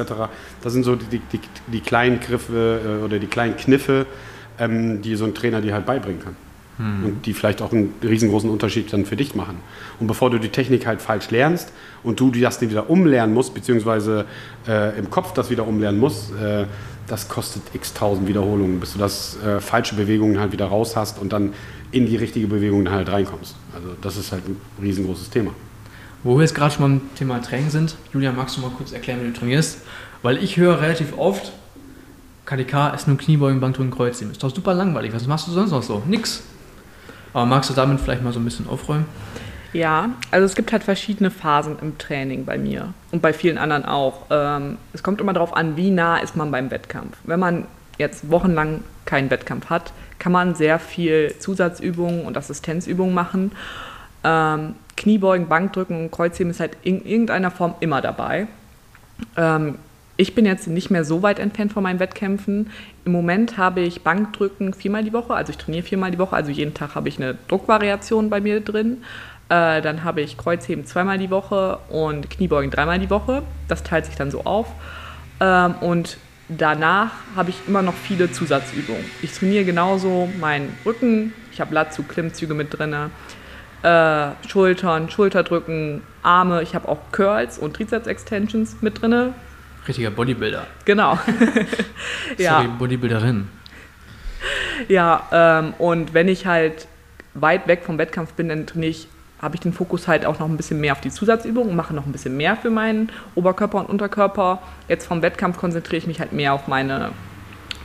[0.62, 4.06] Das sind so die, die, die kleinen Griffe oder die kleinen Kniffe,
[4.60, 6.36] ähm, die so ein Trainer dir halt beibringen kann.
[6.78, 9.60] Und die vielleicht auch einen riesengroßen Unterschied dann für dich machen.
[10.02, 11.72] Und bevor du die Technik halt falsch lernst
[12.04, 14.26] und du das wieder umlernen musst, beziehungsweise
[14.68, 16.34] im Kopf das wieder umlernen musst,
[17.08, 21.20] das kostet x tausend Wiederholungen, bis du das äh, falsche Bewegungen halt wieder raus hast
[21.20, 21.54] und dann
[21.92, 23.56] in die richtige Bewegung halt reinkommst.
[23.74, 25.52] Also das ist halt ein riesengroßes Thema.
[26.24, 29.20] Wo wir jetzt gerade schon beim Thema Training sind, Julia, magst du mal kurz erklären,
[29.22, 29.80] wie du trainierst?
[30.24, 31.52] Weil ich höre relativ oft,
[32.46, 34.32] KDK ist nur Kniebeugen, Bankdrücken, Kreuzheben.
[34.32, 35.14] Ist doch super langweilig.
[35.14, 36.02] Was machst du sonst noch so?
[36.08, 36.44] Nix.
[37.34, 39.06] Aber magst du damit vielleicht mal so ein bisschen aufräumen?
[39.76, 43.84] Ja, also es gibt halt verschiedene Phasen im Training bei mir und bei vielen anderen
[43.84, 44.28] auch.
[44.30, 47.18] Ähm, es kommt immer darauf an, wie nah ist man beim Wettkampf.
[47.26, 47.66] Wenn man
[47.98, 53.52] jetzt wochenlang keinen Wettkampf hat, kann man sehr viel Zusatzübungen und Assistenzübungen machen.
[54.24, 58.48] Ähm, Kniebeugen, Bankdrücken und Kreuzheben ist halt in irgendeiner Form immer dabei.
[59.36, 59.76] Ähm,
[60.18, 62.72] Ich bin jetzt nicht mehr so weit entfernt von meinen Wettkämpfen.
[63.04, 66.50] Im Moment habe ich Bankdrücken viermal die Woche, also ich trainiere viermal die Woche, also
[66.50, 69.04] jeden Tag habe ich eine Druckvariation bei mir drin.
[69.50, 73.44] Äh, dann habe ich Kreuzheben zweimal die Woche und Kniebeugen dreimal die Woche.
[73.68, 74.68] Das teilt sich dann so auf.
[75.40, 76.18] Ähm, und
[76.50, 79.06] danach habe ich immer noch viele Zusatzübungen.
[79.22, 82.96] Ich trainiere genauso meinen Rücken, ich habe Latzu, Klimmzüge mit drin,
[83.84, 89.34] äh, Schultern, Schulterdrücken, Arme, ich habe auch Curls und Trizeps-Extensions mit drin.
[89.88, 90.66] Richtiger Bodybuilder.
[90.86, 91.20] Genau.
[92.38, 92.62] ja.
[92.62, 93.48] Sorry, Bodybuilderin.
[94.88, 96.88] Ja, ähm, und wenn ich halt
[97.36, 99.08] weit weg vom Wettkampf bin, dann trainiere ich,
[99.42, 102.06] habe ich den Fokus halt auch noch ein bisschen mehr auf die Zusatzübungen mache noch
[102.06, 104.62] ein bisschen mehr für meinen Oberkörper und Unterkörper.
[104.88, 107.12] Jetzt vom Wettkampf konzentriere ich mich halt mehr auf meine,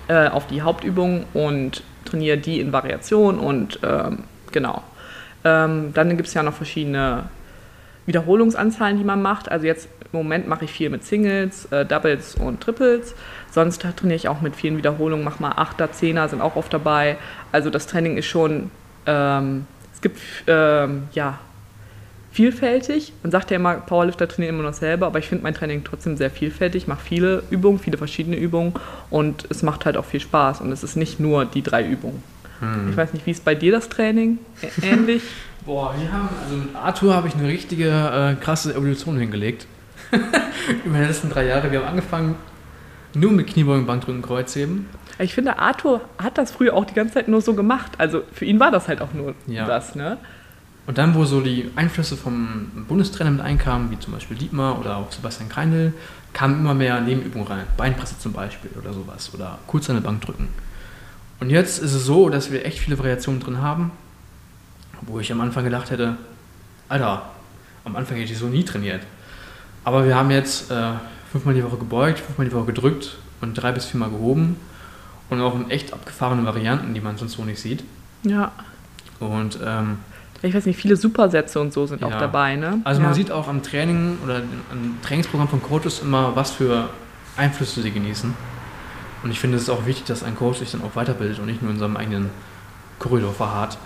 [0.08, 4.82] äh, auf die Hauptübungen und trainiere die in Variation und ähm, genau.
[5.44, 7.24] Ähm, dann gibt es ja noch verschiedene
[8.06, 9.50] Wiederholungsanzahlen, die man macht.
[9.50, 13.14] Also jetzt im Moment mache ich viel mit Singles, äh, Doubles und Triples.
[13.50, 17.16] Sonst trainiere ich auch mit vielen Wiederholungen, mache mal Achter, Zehner sind auch oft dabei.
[17.52, 18.70] Also das Training ist schon,
[19.06, 19.66] ähm,
[20.00, 21.38] es gibt ähm, ja
[22.32, 23.12] vielfältig.
[23.22, 26.16] Man sagt ja immer, Powerlifter trainieren immer noch selber, aber ich finde mein Training trotzdem
[26.16, 26.84] sehr vielfältig.
[26.84, 28.72] Ich mache viele Übungen, viele verschiedene Übungen
[29.10, 32.22] und es macht halt auch viel Spaß und es ist nicht nur die drei Übungen.
[32.60, 32.90] Hm.
[32.90, 34.38] Ich weiß nicht, wie ist bei dir das Training?
[34.82, 35.22] Ähnlich?
[35.66, 39.66] Boah, wir haben, also mit Arthur habe ich eine richtige äh, krasse Evolution hingelegt.
[40.84, 41.70] Über die letzten drei Jahre.
[41.70, 42.36] Wir haben angefangen
[43.14, 44.86] nur mit Kniebeugen, Bankdrücken, Kreuzheben.
[45.18, 47.92] Ich finde, Arthur hat das früher auch die ganze Zeit nur so gemacht.
[47.98, 49.66] Also für ihn war das halt auch nur ja.
[49.66, 50.18] das, ne?
[50.86, 54.96] Und dann, wo so die Einflüsse vom Bundestrainer mit einkamen, wie zum Beispiel Dietmar oder
[54.96, 55.92] auch Sebastian Kreindl,
[56.32, 57.64] kamen immer mehr Nebenübungen rein.
[57.76, 59.30] Beinpresse zum Beispiel oder sowas.
[59.34, 60.48] Oder kurz eine Bankdrücken.
[61.38, 63.92] Und jetzt ist es so, dass wir echt viele Variationen drin haben,
[65.02, 66.16] wo ich am Anfang gedacht hätte,
[66.88, 67.22] Alter,
[67.84, 69.02] am Anfang hätte ich so nie trainiert.
[69.84, 70.92] Aber wir haben jetzt äh,
[71.30, 74.56] fünfmal die Woche gebeugt, fünfmal die Woche gedrückt und drei bis viermal gehoben.
[75.28, 77.84] Und auch in echt abgefahrene Varianten, die man sonst so nicht sieht.
[78.24, 78.50] Ja.
[79.20, 79.98] Und ähm,
[80.42, 82.08] ich weiß nicht, viele Supersätze und so sind ja.
[82.08, 82.80] auch dabei, ne?
[82.84, 83.06] Also ja.
[83.06, 84.36] man sieht auch am Training oder
[84.72, 86.88] am Trainingsprogramm von Coaches immer, was für
[87.36, 88.34] Einflüsse sie genießen.
[89.22, 91.62] Und ich finde es auch wichtig, dass ein Coach sich dann auch weiterbildet und nicht
[91.62, 92.30] nur in seinem eigenen
[92.98, 93.76] Korridor verharrt.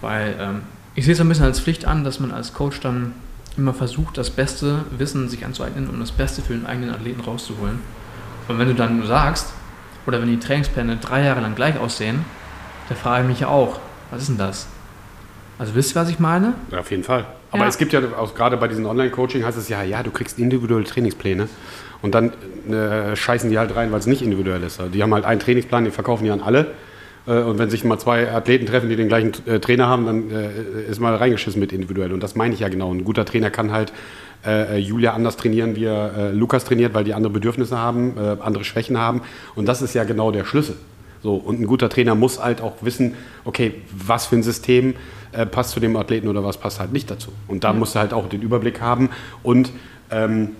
[0.00, 0.62] Weil ähm,
[0.94, 3.12] ich sehe es ein bisschen als Pflicht an, dass man als Coach dann
[3.56, 7.80] immer versucht, das beste Wissen sich anzueignen, um das Beste für den eigenen Athleten rauszuholen.
[8.48, 9.52] Und wenn du dann sagst,
[10.06, 12.24] oder wenn die Trainingspläne drei Jahre lang gleich aussehen,
[12.88, 13.80] da frage ich mich ja auch,
[14.10, 14.68] was ist denn das?
[15.58, 16.54] Also wisst ihr, was ich meine?
[16.70, 17.26] Ja, auf jeden Fall.
[17.50, 17.68] Aber ja.
[17.68, 20.84] es gibt ja auch gerade bei diesen Online-Coaching heißt es ja, ja, du kriegst individuelle
[20.84, 21.48] Trainingspläne
[22.02, 22.32] und dann
[22.70, 24.80] äh, scheißen die halt rein, weil es nicht individuell ist.
[24.92, 26.74] Die haben halt einen Trainingsplan, den verkaufen die an alle.
[27.26, 30.30] Äh, und wenn sich mal zwei Athleten treffen, die den gleichen äh, Trainer haben, dann
[30.30, 32.12] äh, ist mal reingeschissen mit individuell.
[32.12, 32.92] Und das meine ich ja genau.
[32.92, 33.92] Ein guter Trainer kann halt
[34.44, 38.96] äh, Julia anders trainieren, wie er Lukas trainiert, weil die andere Bedürfnisse haben, andere Schwächen
[38.98, 39.22] haben.
[39.56, 40.76] Und das ist ja genau der Schlüssel.
[41.22, 43.14] So, und ein guter Trainer muss halt auch wissen,
[43.44, 44.94] okay, was für ein System
[45.50, 47.32] passt zu dem Athleten oder was passt halt nicht dazu.
[47.48, 47.74] Und da ja.
[47.74, 49.10] muss er halt auch den Überblick haben
[49.42, 49.72] und
[50.10, 50.50] ähm,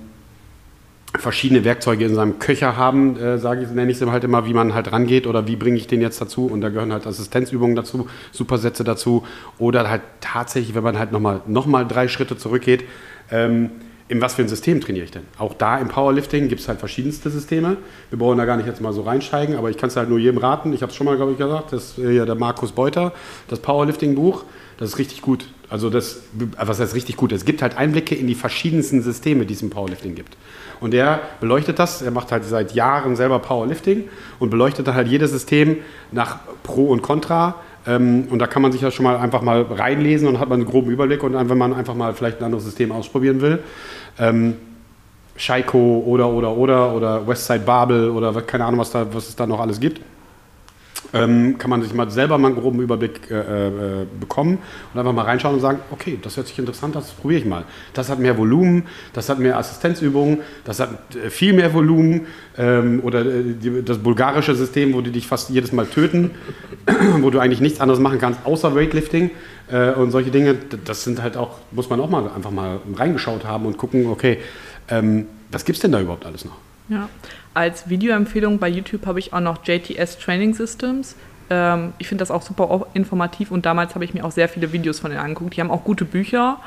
[1.19, 4.55] verschiedene Werkzeuge in seinem Köcher haben, äh, sage ich, nenne ich es halt immer, wie
[4.55, 6.47] man halt rangeht oder wie bringe ich den jetzt dazu.
[6.47, 9.25] Und da gehören halt Assistenzübungen dazu, Supersätze dazu
[9.59, 12.85] oder halt tatsächlich, wenn man halt nochmal noch mal drei Schritte zurückgeht,
[13.31, 13.71] ähm,
[14.09, 15.25] in was für ein System trainiere ich denn?
[15.37, 17.77] Auch da im Powerlifting gibt es halt verschiedenste Systeme.
[18.11, 20.19] Wir brauchen da gar nicht jetzt mal so reinsteigen, aber ich kann es halt nur
[20.19, 20.73] jedem raten.
[20.73, 23.13] Ich habe es schon mal, glaube ich, gesagt, das ist hier der Markus Beuter,
[23.49, 24.45] das Powerlifting-Buch.
[24.79, 25.47] Das ist richtig gut.
[25.69, 26.23] Also das,
[26.59, 27.33] was heißt richtig gut?
[27.33, 30.37] Es gibt halt Einblicke in die verschiedensten Systeme, die es im Powerlifting gibt.
[30.81, 34.05] Und er beleuchtet das, er macht halt seit Jahren selber Powerlifting
[34.39, 35.79] und beleuchtet dann halt jedes System
[36.13, 37.57] nach Pro und Contra.
[37.87, 40.61] Ähm, und da kann man sich ja schon mal einfach mal reinlesen und hat man
[40.61, 41.23] einen groben Überblick.
[41.23, 43.61] Und wenn man einfach mal vielleicht ein anderes System ausprobieren will,
[44.19, 44.55] ähm,
[45.37, 49.47] Scheiko oder, oder, oder, oder Westside Babel oder keine Ahnung, was, da, was es da
[49.47, 50.01] noch alles gibt
[51.13, 54.59] ähm, kann man sich mal selber mal einen groben Überblick äh, äh, bekommen
[54.93, 57.47] und einfach mal reinschauen und sagen, okay, das hört sich interessant an, das probiere ich
[57.47, 57.65] mal.
[57.95, 62.27] Das hat mehr Volumen, das hat mehr Assistenzübungen, das hat äh, viel mehr Volumen
[62.59, 66.33] ähm, oder äh, die, das bulgarische System, wo die dich fast jedes Mal töten,
[67.21, 69.31] wo du eigentlich nichts anderes machen kannst, außer Weightlifting
[69.71, 73.45] äh, und solche Dinge, das sind halt auch, muss man auch mal einfach mal reingeschaut
[73.45, 74.39] haben und gucken, okay,
[74.89, 76.66] ähm, was gibt es denn da überhaupt alles noch?
[76.89, 77.09] Ja,
[77.55, 81.17] als Videoempfehlung bei YouTube habe ich auch noch JTS Training Systems.
[81.51, 84.73] Ähm, ich finde das auch super informativ und damals habe ich mir auch sehr viele
[84.73, 85.57] Videos von denen angeguckt.
[85.57, 86.59] Die haben auch gute Bücher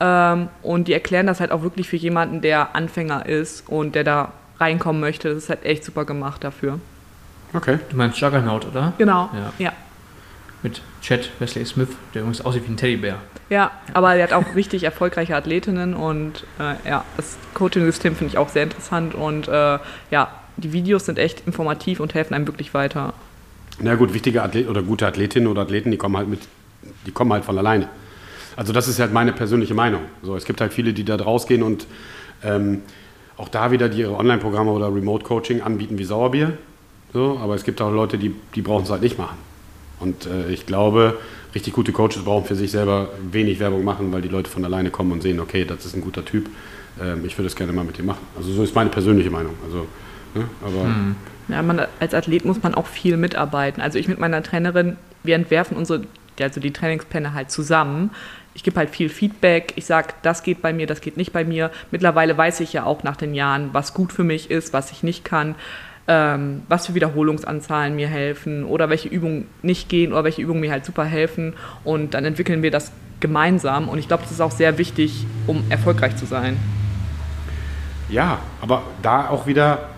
[0.00, 4.04] ähm, und die erklären das halt auch wirklich für jemanden, der Anfänger ist und der
[4.04, 5.28] da reinkommen möchte.
[5.28, 6.78] Das ist halt echt super gemacht dafür.
[7.52, 7.78] Okay.
[7.90, 8.92] Du meinst Juggernaut, oder?
[8.98, 9.52] Genau, ja.
[9.66, 9.72] ja.
[10.64, 13.18] Mit Chad Wesley Smith, der übrigens aussieht wie ein Teddybär.
[13.50, 18.38] Ja, aber er hat auch richtig erfolgreiche Athletinnen und äh, ja, das Coaching-System finde ich
[18.38, 19.78] auch sehr interessant und äh,
[20.10, 23.12] ja, die Videos sind echt informativ und helfen einem wirklich weiter.
[23.78, 26.40] Na gut, wichtige Athleten oder gute Athletinnen oder Athleten, die kommen halt mit,
[27.06, 27.88] die kommen halt von alleine.
[28.56, 30.02] Also das ist halt meine persönliche Meinung.
[30.22, 31.86] So, es gibt halt viele, die da rausgehen und
[32.42, 32.82] ähm,
[33.36, 36.56] auch da wieder die ihre Online-Programme oder Remote-Coaching anbieten wie Sauerbier.
[37.12, 39.36] So, aber es gibt auch Leute, die, die brauchen es halt nicht machen.
[40.00, 41.18] Und äh, ich glaube,
[41.54, 44.90] richtig gute Coaches brauchen für sich selber wenig Werbung machen, weil die Leute von alleine
[44.90, 46.48] kommen und sehen, okay, das ist ein guter Typ.
[47.00, 48.26] Ähm, ich würde es gerne mal mit dir machen.
[48.36, 49.54] Also so ist meine persönliche Meinung.
[49.64, 49.86] Also,
[50.34, 51.16] ne, aber Hm.
[51.48, 53.82] Ja, man, als Athlet muss man auch viel mitarbeiten.
[53.82, 56.04] Also ich mit meiner Trainerin, wir entwerfen unsere,
[56.40, 58.10] also die Trainingspläne halt zusammen.
[58.54, 59.74] Ich gebe halt viel Feedback.
[59.76, 61.70] Ich sage, das geht bei mir, das geht nicht bei mir.
[61.90, 65.02] Mittlerweile weiß ich ja auch nach den Jahren, was gut für mich ist, was ich
[65.02, 65.54] nicht kann,
[66.06, 70.70] ähm, was für Wiederholungsanzahlen mir helfen oder welche Übungen nicht gehen oder welche Übungen mir
[70.70, 71.54] halt super helfen.
[71.82, 73.88] Und dann entwickeln wir das gemeinsam.
[73.88, 76.56] Und ich glaube, das ist auch sehr wichtig, um erfolgreich zu sein.
[78.10, 79.88] Ja, aber da auch wieder,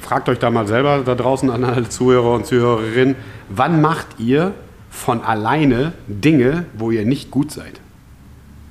[0.00, 3.16] fragt euch da mal selber da draußen an alle Zuhörer und Zuhörerinnen,
[3.48, 4.54] wann macht ihr
[4.88, 7.80] von alleine Dinge, wo ihr nicht gut seid?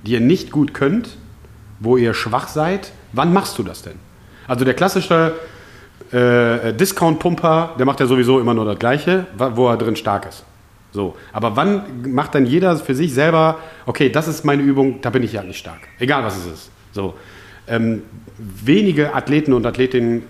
[0.05, 1.17] Die ihr nicht gut könnt,
[1.79, 2.93] wo ihr schwach seid?
[3.11, 3.99] Wann machst du das denn?
[4.47, 5.33] Also der klassische
[6.11, 10.43] äh, Discount-Pumper, der macht ja sowieso immer nur das Gleiche, wo er drin stark ist.
[10.91, 15.09] So, aber wann macht dann jeder für sich selber, okay, das ist meine Übung, da
[15.09, 15.81] bin ich ja nicht stark.
[15.99, 16.71] Egal was es ist.
[16.91, 17.13] So.
[17.67, 18.03] Ähm,
[18.37, 20.23] wenige Athleten und Athletinnen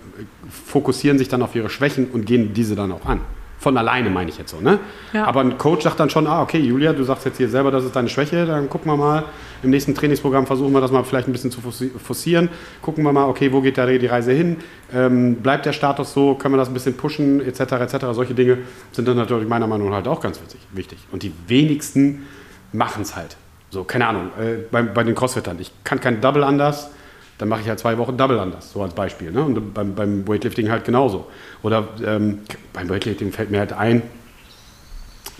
[0.66, 3.22] fokussieren sich dann auf ihre Schwächen und gehen diese dann auch an.
[3.60, 4.78] Von alleine meine ich jetzt so, ne?
[5.14, 5.26] Ja.
[5.26, 7.84] Aber ein Coach sagt dann schon, ah, okay, Julia, du sagst jetzt hier selber, das
[7.86, 9.24] ist deine Schwäche, dann gucken wir mal,
[9.64, 12.50] im nächsten Trainingsprogramm versuchen wir das mal vielleicht ein bisschen zu forci- forcieren,
[12.84, 14.58] gucken wir mal, okay, wo geht da die Reise hin,
[14.94, 18.60] ähm, bleibt der Status so, können wir das ein bisschen pushen, etc., etc., solche Dinge
[18.92, 20.40] sind dann natürlich meiner Meinung nach halt auch ganz
[20.74, 21.00] wichtig.
[21.12, 22.28] Und die wenigsten
[22.74, 23.38] machen es halt.
[23.72, 26.92] So, keine Ahnung, äh, bei, bei den Crossfittern, ich kann kein Double anders,
[27.38, 29.32] dann mache ich halt zwei Wochen Double anders, so als Beispiel.
[29.32, 29.44] Ne?
[29.44, 31.28] Und beim, beim Weightlifting halt genauso.
[31.62, 32.40] Oder ähm,
[32.74, 34.02] beim Weightlifting fällt mir halt ein,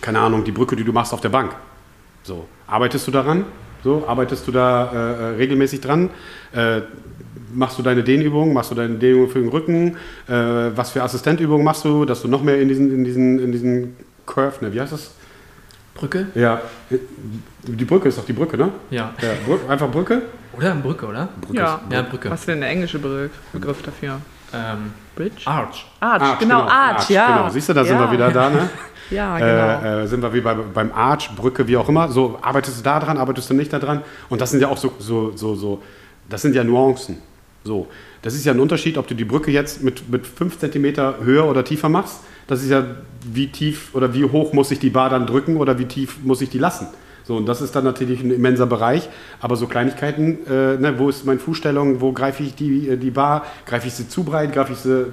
[0.00, 1.56] keine Ahnung, die Brücke, die du machst auf der Bank.
[2.22, 3.44] So, arbeitest du daran?
[3.82, 6.10] So, arbeitest du da äh, äh, regelmäßig dran?
[6.52, 6.82] Äh,
[7.52, 8.52] machst du deine Dehnübungen?
[8.52, 9.96] Machst du deine Dehnübungen für den Rücken?
[10.28, 13.52] Äh, was für Assistentübungen machst du, dass du noch mehr in diesen, in diesen, in
[13.52, 13.96] diesen
[14.26, 15.14] Curve, ne, wie heißt das?
[15.98, 16.26] Brücke?
[16.34, 16.60] Ja,
[17.64, 18.70] die Brücke ist doch die Brücke, ne?
[18.90, 19.12] Ja.
[19.20, 20.22] Ja, Brück, einfach Brücke?
[20.56, 21.28] Oder Brücke, oder?
[21.40, 21.74] Brücke Ja.
[21.86, 22.30] ist- Ja, Brücke.
[22.30, 24.20] Was ist denn der englische Begriff, Begriff dafür?
[24.54, 25.42] Ähm, Bridge?
[25.44, 25.86] Arch.
[26.00, 27.26] Arch, genau, Arch, ja.
[27.36, 28.06] Genau, siehst du, da sind ja.
[28.06, 28.70] wir wieder da, ne?
[29.10, 29.48] Ja, genau.
[30.00, 32.08] äh, äh, sind wir wie bei, beim Arch, Brücke, wie auch immer.
[32.08, 34.02] So, arbeitest du da dran, arbeitest du nicht da dran?
[34.28, 35.82] Und das sind ja auch so, so, so, so
[36.28, 37.16] das sind ja Nuancen.
[37.64, 37.88] So,
[38.20, 41.46] das ist ja ein Unterschied, ob du die Brücke jetzt mit, mit 5 cm höher
[41.46, 42.20] oder tiefer machst.
[42.48, 42.84] Das ist ja,
[43.22, 46.40] wie tief oder wie hoch muss ich die Bar dann drücken oder wie tief muss
[46.40, 46.88] ich die lassen.
[47.28, 49.06] So, und das ist dann natürlich ein immenser Bereich.
[49.38, 53.10] Aber so Kleinigkeiten, äh, ne, wo ist meine Fußstellung, wo greife ich die, äh, die
[53.10, 55.06] Bar, greife ich sie zu breit, greife ich sie äh,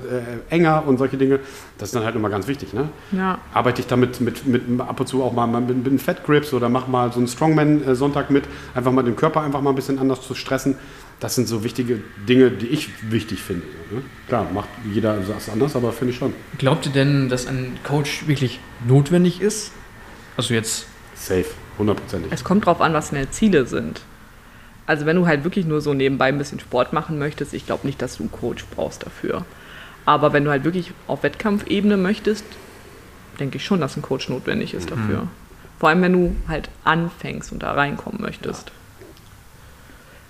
[0.49, 1.41] enger und solche Dinge,
[1.77, 2.71] das ist dann halt immer ganz wichtig.
[2.71, 2.88] Ne?
[3.11, 3.39] Ja.
[3.53, 6.69] arbeite ich damit mit, mit, ab und zu auch mal mit, mit Fat Grips oder
[6.69, 10.21] mach mal so einen Strongman-Sonntag mit, einfach mal den Körper einfach mal ein bisschen anders
[10.21, 10.77] zu stressen.
[11.20, 13.66] Das sind so wichtige Dinge, die ich wichtig finde.
[13.91, 14.01] Ne?
[14.28, 16.34] Klar, macht jeder das anders, aber finde ich schon.
[16.57, 19.72] Glaubt ihr denn, dass ein Coach wirklich notwendig ist?
[20.38, 21.45] Also jetzt, Safe,
[21.78, 22.32] hundertprozentig.
[22.32, 24.01] Es kommt drauf an, was deine Ziele sind.
[24.86, 27.88] Also wenn du halt wirklich nur so nebenbei ein bisschen Sport machen möchtest, ich glaube
[27.88, 29.45] nicht, dass du einen Coach brauchst dafür.
[30.05, 32.45] Aber wenn du halt wirklich auf Wettkampfebene möchtest,
[33.39, 35.28] denke ich schon, dass ein Coach notwendig ist dafür.
[35.80, 38.68] Vor allem, wenn du halt anfängst und da reinkommen möchtest.
[38.68, 38.74] ja,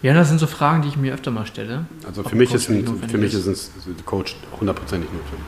[0.02, 1.86] das sind so Fragen, die ich mir öfter mal stelle.
[2.06, 5.46] Also für mich, ist ein, für mich ist ein Coach hundertprozentig notwendig.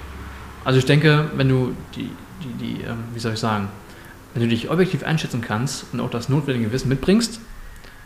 [0.66, 2.10] Also ich denke, wenn du die,
[2.44, 3.70] die, die ähm, wie soll ich sagen,
[4.34, 7.40] wenn du dich objektiv einschätzen kannst und auch das notwendige Wissen mitbringst,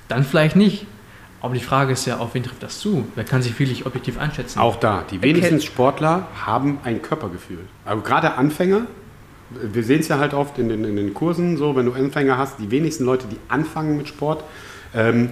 [0.08, 0.86] dann vielleicht nicht.
[1.42, 3.08] Aber die Frage ist ja, auf wen trifft das zu?
[3.16, 4.60] Wer kann sich wirklich objektiv einschätzen?
[4.60, 7.60] Auch da, die wenigsten Sportler haben ein Körpergefühl.
[7.84, 8.86] Also gerade Anfänger,
[9.50, 12.38] wir sehen es ja halt oft in den, in den Kursen, so wenn du Anfänger
[12.38, 14.44] hast, die wenigsten Leute, die anfangen mit Sport.
[14.94, 15.32] Ähm,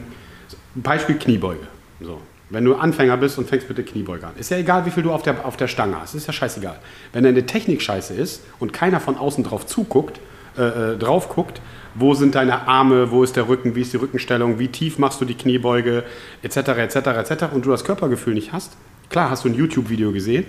[0.76, 1.67] Beispiel Kniebeuge.
[2.01, 2.22] So.
[2.49, 5.03] Wenn du Anfänger bist und fängst mit der Kniebeuge an, ist ja egal, wie viel
[5.03, 6.80] du auf der, auf der Stange hast, ist ja scheißegal.
[7.13, 10.20] Wenn deine Technik scheiße ist und keiner von außen drauf zuguckt,
[10.57, 11.61] äh, äh, drauf guckt,
[11.93, 15.22] wo sind deine Arme, wo ist der Rücken, wie ist die Rückenstellung, wie tief machst
[15.22, 16.03] du die Kniebeuge,
[16.41, 18.76] etc., etc., etc., und du das Körpergefühl nicht hast,
[19.09, 20.45] klar hast du ein YouTube-Video gesehen,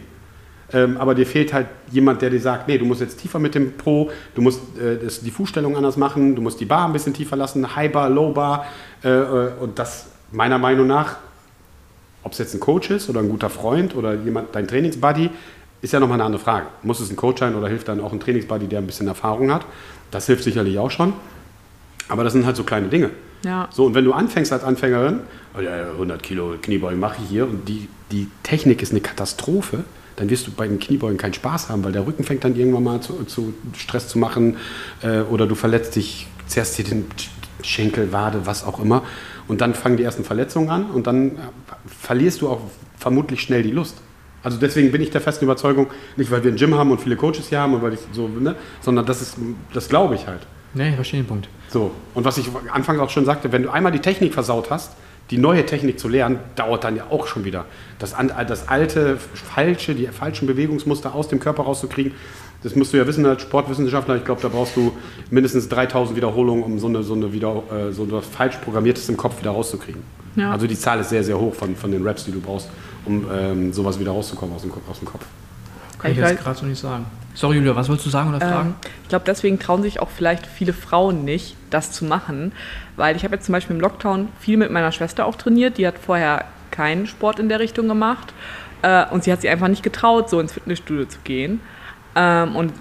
[0.72, 3.54] ähm, aber dir fehlt halt jemand, der dir sagt, nee, du musst jetzt tiefer mit
[3.54, 6.92] dem Po, du musst äh, das, die Fußstellung anders machen, du musst die Bar ein
[6.92, 8.66] bisschen tiefer lassen, High Bar, Low Bar.
[9.02, 11.16] Äh, äh, und das meiner Meinung nach,
[12.22, 15.30] ob es jetzt ein Coach ist oder ein guter Freund oder jemand, dein Trainingsbuddy,
[15.82, 16.66] ist ja nochmal eine andere Frage.
[16.82, 19.50] Muss es ein Coach sein oder hilft dann auch ein Trainingsbuddy, der ein bisschen Erfahrung
[19.52, 19.64] hat?
[20.10, 21.14] Das hilft sicherlich auch schon.
[22.08, 23.10] Aber das sind halt so kleine Dinge.
[23.44, 23.68] Ja.
[23.72, 25.20] So, und wenn du anfängst als Anfängerin,
[25.56, 29.00] oh ja, ja, 100 Kilo Kniebeugen mache ich hier und die, die Technik ist eine
[29.00, 29.84] Katastrophe,
[30.20, 32.84] dann wirst du bei den Kniebeugen keinen Spaß haben, weil der Rücken fängt dann irgendwann
[32.84, 34.58] mal zu, zu Stress zu machen
[35.02, 37.06] äh, oder du verletzt dich, zerrst dir den
[37.62, 39.02] Schenkel, Wade, was auch immer.
[39.48, 41.38] Und dann fangen die ersten Verletzungen an und dann äh,
[41.86, 42.60] verlierst du auch
[42.98, 43.96] vermutlich schnell die Lust.
[44.42, 45.86] Also deswegen bin ich der festen Überzeugung,
[46.18, 48.28] nicht weil wir ein Gym haben und viele Coaches hier haben und weil ich so,
[48.28, 49.38] ne, sondern das ist,
[49.72, 50.40] das glaube ich halt.
[50.74, 51.48] Nee, ich verstehe den Punkt.
[51.70, 54.92] So, und was ich anfangs auch schon sagte, wenn du einmal die Technik versaut hast,
[55.30, 57.64] die neue Technik zu lernen, dauert dann ja auch schon wieder.
[57.98, 58.14] Das,
[58.48, 62.12] das alte, falsche, die falschen Bewegungsmuster aus dem Körper rauszukriegen,
[62.62, 64.16] das musst du ja wissen als Sportwissenschaftler.
[64.16, 64.92] Ich glaube, da brauchst du
[65.30, 69.16] mindestens 3000 Wiederholungen, um so eine, so eine wieder, äh, so etwas falsch Programmiertes im
[69.16, 70.02] Kopf wieder rauszukriegen.
[70.36, 70.52] Ja.
[70.52, 72.68] Also die Zahl ist sehr, sehr hoch von, von den Raps, die du brauchst,
[73.06, 75.24] um ähm, sowas wieder rauszukommen aus dem, aus dem Kopf.
[76.00, 77.04] Kann ich Ich jetzt weiß- gerade so nicht sagen.
[77.34, 78.70] Sorry, Julia, was wolltest du sagen oder fragen?
[78.70, 82.52] Ähm, ich glaube, deswegen trauen sich auch vielleicht viele Frauen nicht, das zu machen.
[82.96, 85.78] Weil ich habe jetzt zum Beispiel im Lockdown viel mit meiner Schwester auch trainiert.
[85.78, 88.34] Die hat vorher keinen Sport in der Richtung gemacht.
[88.82, 91.60] Äh, und sie hat sich einfach nicht getraut, so ins Fitnessstudio zu gehen.
[92.16, 92.72] Ähm, und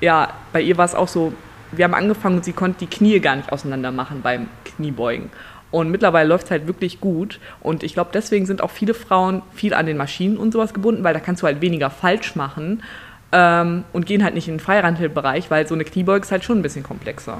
[0.00, 1.32] ja, bei ihr war es auch so,
[1.70, 5.30] wir haben angefangen und sie konnte die Knie gar nicht auseinander machen beim Kniebeugen.
[5.72, 7.40] Und mittlerweile läuft es halt wirklich gut.
[7.60, 11.02] Und ich glaube, deswegen sind auch viele Frauen viel an den Maschinen und sowas gebunden,
[11.02, 12.84] weil da kannst du halt weniger falsch machen
[13.32, 16.58] ähm, und gehen halt nicht in den Freihandelbereich, weil so eine Kniebeuge ist halt schon
[16.58, 17.38] ein bisschen komplexer.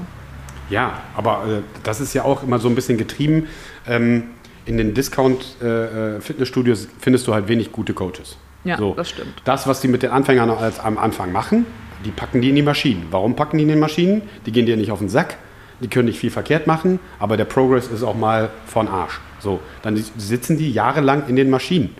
[0.69, 3.47] Ja, aber äh, das ist ja auch immer so ein bisschen getrieben.
[3.87, 4.23] Ähm,
[4.65, 8.37] in den Discount-Fitnessstudios findest du halt wenig gute Coaches.
[8.63, 9.41] Ja, das stimmt.
[9.43, 11.65] Das, was die mit den Anfängern als, am Anfang machen,
[12.05, 13.07] die packen die in die Maschinen.
[13.11, 14.21] Warum packen die in die Maschinen?
[14.45, 15.37] Die gehen dir nicht auf den Sack,
[15.83, 19.19] die können nicht viel verkehrt machen, aber der Progress ist auch mal von Arsch.
[19.39, 21.95] So, dann sitzen die jahrelang in den Maschinen.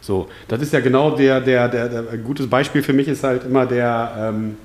[0.00, 3.22] So, das ist ja genau der, der, der, der ein gutes Beispiel für mich ist
[3.22, 4.56] halt immer der, ähm,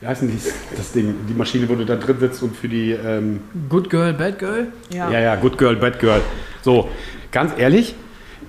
[0.00, 0.32] wie heißt denn
[0.76, 4.14] das Ding, die Maschine, wo du da drin sitzt und für die, ähm, Good Girl,
[4.14, 4.68] Bad Girl?
[5.10, 6.22] ja, ja, Good Girl, Bad Girl.
[6.62, 6.88] So,
[7.32, 7.94] ganz ehrlich,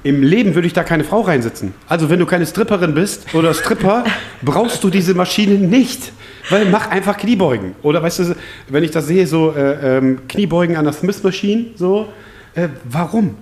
[0.04, 1.74] im Leben würde ich da keine Frau reinsitzen.
[1.88, 4.06] Also wenn du keine Stripperin bist oder Stripper,
[4.42, 6.14] brauchst du diese Maschine nicht.
[6.50, 7.76] Weil mach einfach Kniebeugen.
[7.82, 8.36] Oder weißt du,
[8.68, 12.08] wenn ich das sehe, so äh, ähm, Kniebeugen an der Smith Machine, so,
[12.56, 13.36] äh, warum?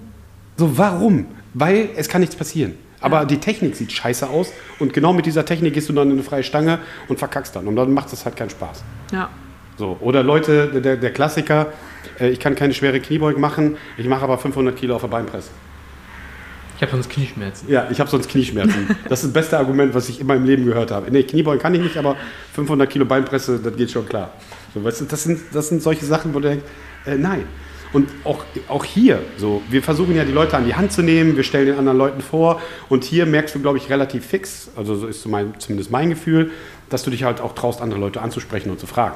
[0.57, 1.25] So, warum?
[1.53, 2.73] Weil es kann nichts passieren.
[2.99, 6.13] Aber die Technik sieht scheiße aus und genau mit dieser Technik gehst du dann in
[6.13, 7.67] eine freie Stange und verkackst dann.
[7.67, 8.83] Und dann macht es halt keinen Spaß.
[9.11, 9.29] Ja.
[9.77, 11.67] So, oder Leute, der, der Klassiker,
[12.19, 15.49] äh, ich kann keine schwere Kniebeugen machen, ich mache aber 500 Kilo auf der Beinpresse.
[16.77, 17.67] Ich habe sonst Knieschmerzen.
[17.69, 18.95] Ja, ich habe sonst Knieschmerzen.
[19.09, 21.09] Das ist das beste Argument, was ich immer im Leben gehört habe.
[21.09, 22.15] Nee, Kniebeugen kann ich nicht, aber
[22.53, 24.31] 500 Kilo Beinpresse, das geht schon klar.
[24.75, 26.65] So, weißt du, das, sind, das sind solche Sachen, wo du denkst,
[27.05, 27.45] äh, nein.
[27.93, 31.35] Und auch, auch hier, so, wir versuchen ja die Leute an die Hand zu nehmen,
[31.35, 34.95] wir stellen den anderen Leuten vor und hier merkst du, glaube ich, relativ fix, also
[34.95, 36.51] so ist mein, zumindest mein Gefühl,
[36.89, 39.15] dass du dich halt auch traust, andere Leute anzusprechen und zu fragen.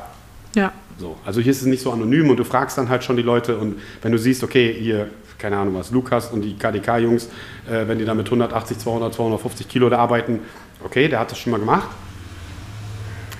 [0.55, 0.71] Ja.
[0.97, 3.23] So, also hier ist es nicht so anonym und du fragst dann halt schon die
[3.23, 5.09] Leute und wenn du siehst, okay, hier,
[5.41, 7.25] keine Ahnung was, Lukas und die KDK-Jungs,
[7.69, 10.39] äh, wenn die da mit 180, 200, 250 Kilo da arbeiten,
[10.83, 11.89] okay, der hat das schon mal gemacht.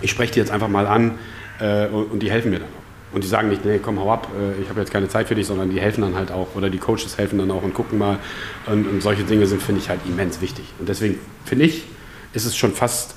[0.01, 1.19] Ich spreche die jetzt einfach mal an
[1.59, 2.81] äh, und, und die helfen mir dann auch.
[3.13, 5.35] Und die sagen nicht, nee, komm, hau ab, äh, ich habe jetzt keine Zeit für
[5.35, 6.55] dich, sondern die helfen dann halt auch.
[6.55, 8.17] Oder die Coaches helfen dann auch und gucken mal.
[8.65, 10.65] Und, und solche Dinge sind, finde ich, halt immens wichtig.
[10.79, 11.85] Und deswegen finde ich,
[12.33, 13.15] ist es schon fast,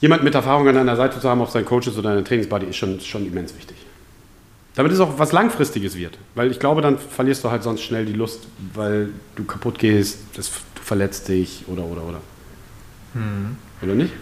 [0.00, 2.66] jemand mit Erfahrung an deiner Seite zu haben, ob sein Coach ist oder deine Trainingsbuddy,
[2.66, 3.76] ist schon, schon immens wichtig.
[4.76, 6.18] Damit es auch was Langfristiges wird.
[6.34, 10.18] Weil ich glaube, dann verlierst du halt sonst schnell die Lust, weil du kaputt gehst,
[10.36, 12.20] das, du verletzt dich oder, oder, oder.
[13.82, 14.12] Oder nicht?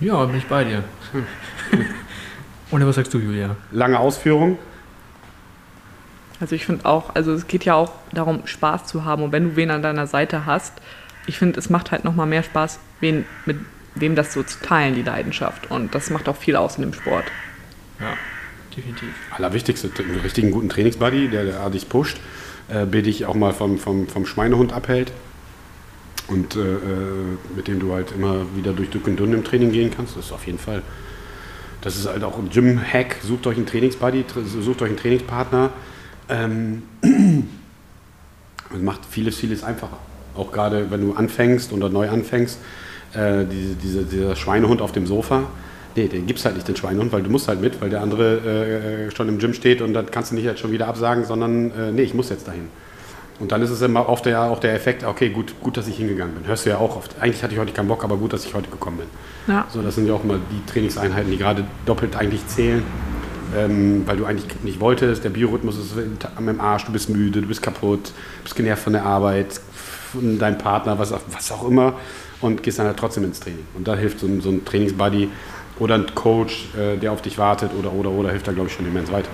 [0.00, 0.82] Ja, bin ich bei dir.
[2.72, 3.56] Und was sagst du, Julia?
[3.70, 4.58] Lange Ausführung.
[6.40, 9.22] Also ich finde auch, also es geht ja auch darum, Spaß zu haben.
[9.22, 10.72] Und wenn du wen an deiner Seite hast,
[11.26, 13.58] ich finde, es macht halt nochmal mehr Spaß, wen, mit
[13.94, 15.70] wem das so zu teilen, die Leidenschaft.
[15.70, 17.26] Und das macht auch viel aus in dem Sport.
[18.00, 18.16] Ja,
[18.76, 19.08] definitiv.
[19.30, 22.18] Allerwichtigste, einen richtigen guten Trainingsbuddy, der, der dich pusht,
[22.68, 25.12] äh, dich auch mal vom, vom, vom Schweinehund abhält
[26.28, 26.76] und äh, äh,
[27.56, 30.16] mit dem du halt immer wieder durch dick und dünn im Training gehen kannst.
[30.16, 30.82] Das ist auf jeden Fall.
[31.80, 33.16] Das ist halt auch ein Gym-Hack.
[33.22, 35.70] Sucht euch einen Trainingsbuddy, tr- sucht euch einen Trainingspartner.
[36.28, 39.98] Ähm, und macht vieles, vieles einfacher.
[40.34, 42.58] Auch gerade, wenn du anfängst oder neu anfängst,
[43.14, 45.42] äh, diese, diese, dieser Schweinehund auf dem Sofa,
[45.96, 48.00] nee, den gibt es halt nicht, den Schweinehund, weil du musst halt mit, weil der
[48.00, 51.24] andere äh, schon im Gym steht und dann kannst du nicht jetzt schon wieder absagen,
[51.24, 52.68] sondern äh, nee, ich muss jetzt dahin.
[53.40, 55.96] Und dann ist es immer oft der, auch der Effekt, okay, gut, gut, dass ich
[55.96, 56.46] hingegangen bin.
[56.46, 57.16] Hörst du ja auch oft.
[57.20, 59.06] Eigentlich hatte ich heute keinen Bock, aber gut, dass ich heute gekommen bin.
[59.48, 59.66] Ja.
[59.68, 62.84] So, das sind ja auch mal die Trainingseinheiten, die gerade doppelt eigentlich zählen,
[63.56, 65.24] ähm, weil du eigentlich nicht wolltest.
[65.24, 65.94] Der Biorhythmus ist
[66.36, 68.12] am Arsch, du bist müde, du bist kaputt,
[68.44, 69.60] bist genervt von der Arbeit,
[70.14, 71.94] dein Partner, was auch, was auch immer,
[72.40, 73.66] und gehst dann halt trotzdem ins Training.
[73.74, 75.28] Und da hilft so ein, so ein Trainingsbuddy
[75.82, 78.74] oder ein Coach, äh, der auf dich wartet oder, oder, oder, hilft da, glaube ich,
[78.74, 79.28] schon immens weiter.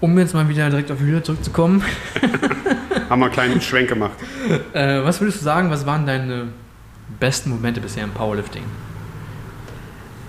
[0.00, 1.84] Um jetzt mal wieder direkt auf Julia zurückzukommen.
[3.10, 4.16] Haben wir einen kleinen Schwenk gemacht.
[4.72, 6.48] Äh, was würdest du sagen, was waren deine
[7.20, 8.62] besten Momente bisher im Powerlifting?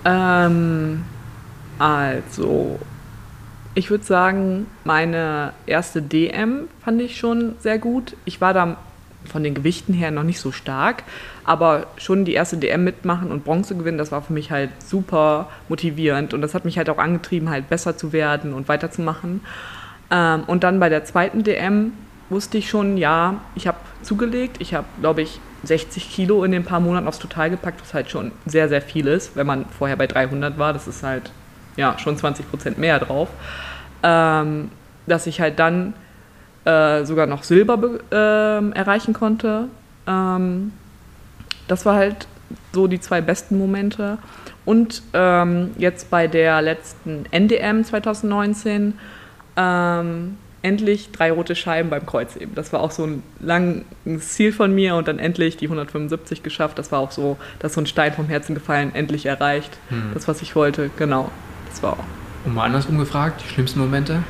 [0.04, 1.04] Ähm,
[1.78, 2.78] also,
[3.74, 8.14] ich würde sagen, meine erste DM fand ich schon sehr gut.
[8.26, 8.76] Ich war da
[9.24, 11.04] von den Gewichten her noch nicht so stark,
[11.44, 15.48] aber schon die erste DM mitmachen und Bronze gewinnen, das war für mich halt super
[15.68, 19.40] motivierend und das hat mich halt auch angetrieben, halt besser zu werden und weiterzumachen.
[20.10, 21.92] Ähm, und dann bei der zweiten DM
[22.28, 26.64] wusste ich schon, ja, ich habe zugelegt, ich habe, glaube ich, 60 Kilo in den
[26.64, 29.96] paar Monaten aufs Total gepackt, was halt schon sehr, sehr viel ist, wenn man vorher
[29.96, 31.30] bei 300 war, das ist halt
[31.76, 33.28] ja schon 20 Prozent mehr drauf.
[34.02, 34.70] Ähm,
[35.06, 35.94] dass ich halt dann
[36.64, 37.78] äh, sogar noch Silber
[38.10, 39.68] äh, erreichen konnte.
[40.06, 40.72] Ähm,
[41.68, 42.26] das war halt
[42.72, 44.18] so die zwei besten Momente.
[44.64, 48.94] Und ähm, jetzt bei der letzten NDM 2019
[49.56, 52.54] ähm, endlich drei rote Scheiben beim Kreuzheben.
[52.54, 56.78] Das war auch so ein langes Ziel von mir und dann endlich die 175 geschafft.
[56.78, 59.78] Das war auch so, dass so ein Stein vom Herzen gefallen, endlich erreicht.
[59.88, 60.10] Hm.
[60.14, 61.30] Das, was ich wollte, genau.
[61.68, 62.04] Das war auch.
[62.44, 64.22] Und mal andersrum gefragt, die schlimmsten Momente?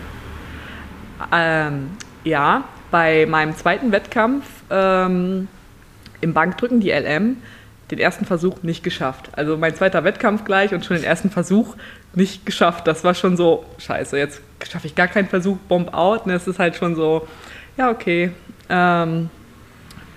[1.33, 1.91] Ähm,
[2.25, 5.49] ja, bei meinem zweiten Wettkampf ähm,
[6.21, 7.37] im Bankdrücken, die LM,
[7.91, 9.31] den ersten Versuch nicht geschafft.
[9.33, 11.77] Also mein zweiter Wettkampf gleich und schon den ersten Versuch
[12.15, 12.87] nicht geschafft.
[12.87, 16.27] Das war schon so, scheiße, jetzt schaffe ich gar keinen Versuch, Bomb out.
[16.27, 17.27] Und es ist halt schon so,
[17.77, 18.33] ja, okay.
[18.69, 19.31] Ähm,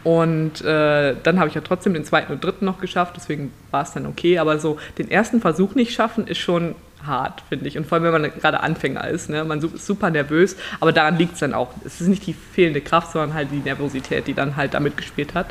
[0.03, 3.83] und äh, dann habe ich ja trotzdem den zweiten und dritten noch geschafft, deswegen war
[3.83, 4.37] es dann okay.
[4.37, 6.75] Aber so den ersten Versuch nicht schaffen, ist schon
[7.05, 7.77] hart, finde ich.
[7.77, 9.29] Und vor allem, wenn man gerade Anfänger ist.
[9.29, 9.43] Ne?
[9.43, 11.73] Man ist super nervös, aber daran liegt es dann auch.
[11.85, 15.33] Es ist nicht die fehlende Kraft, sondern halt die Nervosität, die dann halt damit gespielt
[15.33, 15.47] hat.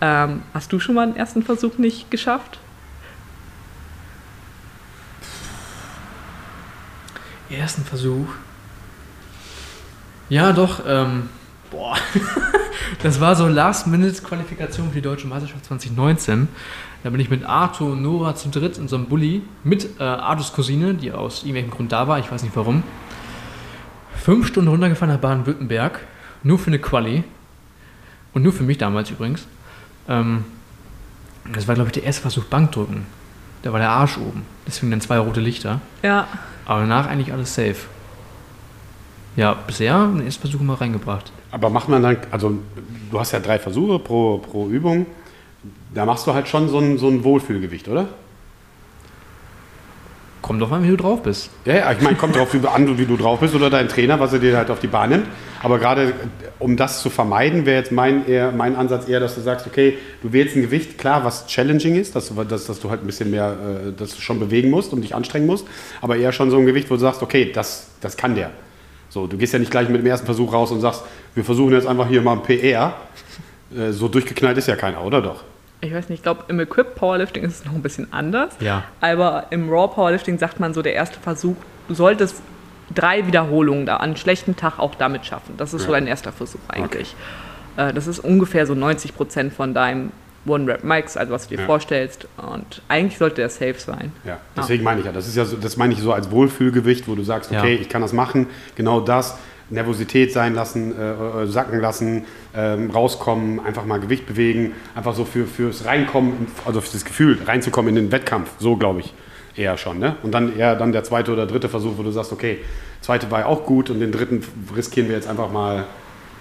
[0.00, 2.58] Ähm, hast du schon mal den ersten Versuch nicht geschafft?
[7.50, 8.26] Ersten Versuch?
[10.28, 10.82] Ja, doch.
[10.86, 11.28] Ähm,
[11.70, 11.96] boah.
[13.02, 16.48] das war so Last-Minute-Qualifikation für die Deutsche Meisterschaft 2019.
[17.04, 20.02] Da bin ich mit Arthur und Nora zu dritt in so einem Bulli mit äh,
[20.02, 22.82] Arthurs Cousine, die aus irgendwelchem Grund da war, ich weiß nicht warum.
[24.16, 26.00] Fünf Stunden runtergefahren nach Baden-Württemberg,
[26.42, 27.22] nur für eine Quali.
[28.32, 29.46] Und nur für mich damals übrigens.
[30.08, 30.46] Ähm,
[31.52, 33.04] das war, glaube ich, der erste Versuch Bankdrücken.
[33.60, 34.46] Da war der Arsch oben.
[34.66, 35.82] Deswegen dann zwei rote Lichter.
[36.02, 36.26] Ja.
[36.64, 37.76] Aber danach eigentlich alles safe.
[39.36, 41.32] Ja, bisher den ersten Versuch mal reingebracht.
[41.50, 42.58] Aber macht man dann, also
[43.10, 45.04] du hast ja drei Versuche pro, pro Übung.
[45.94, 48.08] Da machst du halt schon so ein, so ein Wohlfühlgewicht, oder?
[50.42, 51.48] Kommt doch an, wie du drauf bist.
[51.64, 54.34] Ja, ja ich meine, kommt drauf an, wie du drauf bist oder dein Trainer, was
[54.34, 55.26] er dir halt auf die Bahn nimmt.
[55.62, 56.12] Aber gerade
[56.58, 59.96] um das zu vermeiden, wäre jetzt mein, eher, mein Ansatz eher, dass du sagst, okay,
[60.22, 63.06] du wählst ein Gewicht, klar, was challenging ist, dass du, dass, dass du halt ein
[63.06, 63.56] bisschen mehr,
[63.88, 65.66] äh, dass du schon bewegen musst und dich anstrengen musst,
[66.02, 68.50] aber eher schon so ein Gewicht, wo du sagst, okay, das, das kann der.
[69.08, 71.72] So, du gehst ja nicht gleich mit dem ersten Versuch raus und sagst, wir versuchen
[71.72, 72.94] jetzt einfach hier mal ein PR.
[73.74, 75.42] Äh, so durchgeknallt ist ja keiner, oder doch?
[75.84, 78.54] Ich weiß nicht, ich glaube, im Equip Powerlifting ist es noch ein bisschen anders.
[78.60, 78.84] Ja.
[79.00, 81.56] Aber im Raw Powerlifting sagt man so, der erste Versuch,
[81.88, 82.42] du solltest
[82.94, 85.54] drei Wiederholungen da an einem schlechten Tag auch damit schaffen.
[85.56, 85.86] Das ist ja.
[85.86, 87.14] so dein erster Versuch eigentlich.
[87.76, 87.88] Okay.
[87.88, 90.12] Äh, das ist ungefähr so 90 Prozent von deinem
[90.46, 91.66] One-Rap-Max, also was du dir ja.
[91.66, 92.28] vorstellst.
[92.36, 94.12] Und eigentlich sollte der safe sein.
[94.24, 94.90] Ja, deswegen ja.
[94.90, 95.12] meine ich ja.
[95.12, 97.88] Das ist ja so, das meine ich so als Wohlfühlgewicht, wo du sagst, okay, ich
[97.88, 99.38] kann das machen, genau das.
[99.74, 105.24] Nervosität sein lassen, äh, äh, sacken lassen, ähm, rauskommen, einfach mal Gewicht bewegen, einfach so
[105.24, 109.12] für, fürs Reinkommen, also für das Gefühl, reinzukommen in den Wettkampf, so glaube ich
[109.56, 109.98] eher schon.
[109.98, 110.16] Ne?
[110.22, 112.58] Und dann eher dann der zweite oder dritte Versuch, wo du sagst, okay,
[113.00, 114.42] zweite war ja auch gut und den dritten
[114.74, 115.84] riskieren wir jetzt einfach mal.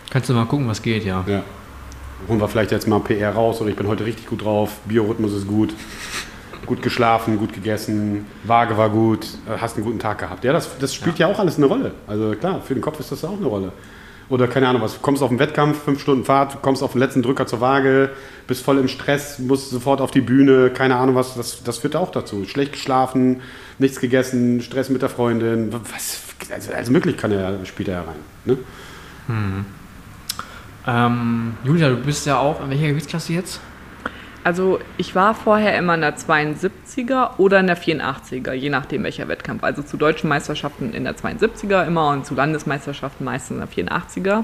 [0.10, 1.24] Kannst du mal gucken, was geht, ja.
[1.28, 1.44] Ja.
[2.28, 5.34] Holen wir vielleicht jetzt mal PR raus oder ich bin heute richtig gut drauf, Biorhythmus
[5.34, 5.74] ist gut
[6.66, 10.44] gut geschlafen, gut gegessen, Waage war gut, äh, hast einen guten Tag gehabt.
[10.44, 11.28] Ja, das, das spielt ja.
[11.28, 11.92] ja auch alles eine Rolle.
[12.08, 13.72] Also klar, für den Kopf ist das auch eine Rolle.
[14.30, 17.22] Oder keine Ahnung was, kommst auf den Wettkampf, fünf Stunden Fahrt, kommst auf den letzten
[17.22, 18.10] Drücker zur Waage,
[18.48, 21.96] bist voll im Stress, musst sofort auf die Bühne, keine Ahnung was, das, das führt
[21.96, 22.46] auch dazu.
[22.46, 23.42] Schlecht geschlafen,
[23.80, 28.16] nichts gegessen, Stress mit der Freundin, was, also, also möglich kann er, spielt er rein.
[28.46, 28.58] Ne?
[29.28, 29.66] Hm.
[30.88, 33.60] Ähm, Julia, du bist ja auch, in welcher Gewichtsklasse jetzt?
[34.44, 39.28] Also ich war vorher immer in der 72er oder in der 84er, je nachdem welcher
[39.30, 39.64] Wettkampf.
[39.64, 44.44] Also zu deutschen Meisterschaften in der 72er immer und zu Landesmeisterschaften meistens in der 84er.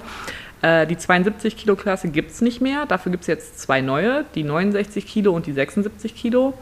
[0.62, 2.86] Äh, die 72 Kilo Klasse gibt es nicht mehr.
[2.86, 6.54] Dafür gibt es jetzt zwei neue, die 69 Kilo und die 76 Kilo.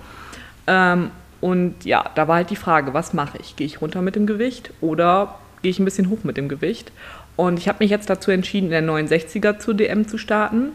[0.65, 3.55] Ähm, und ja, da war halt die Frage, was mache ich?
[3.55, 6.91] Gehe ich runter mit dem Gewicht oder gehe ich ein bisschen hoch mit dem Gewicht?
[7.35, 10.71] Und ich habe mich jetzt dazu entschieden, in der 69er zur DM zu starten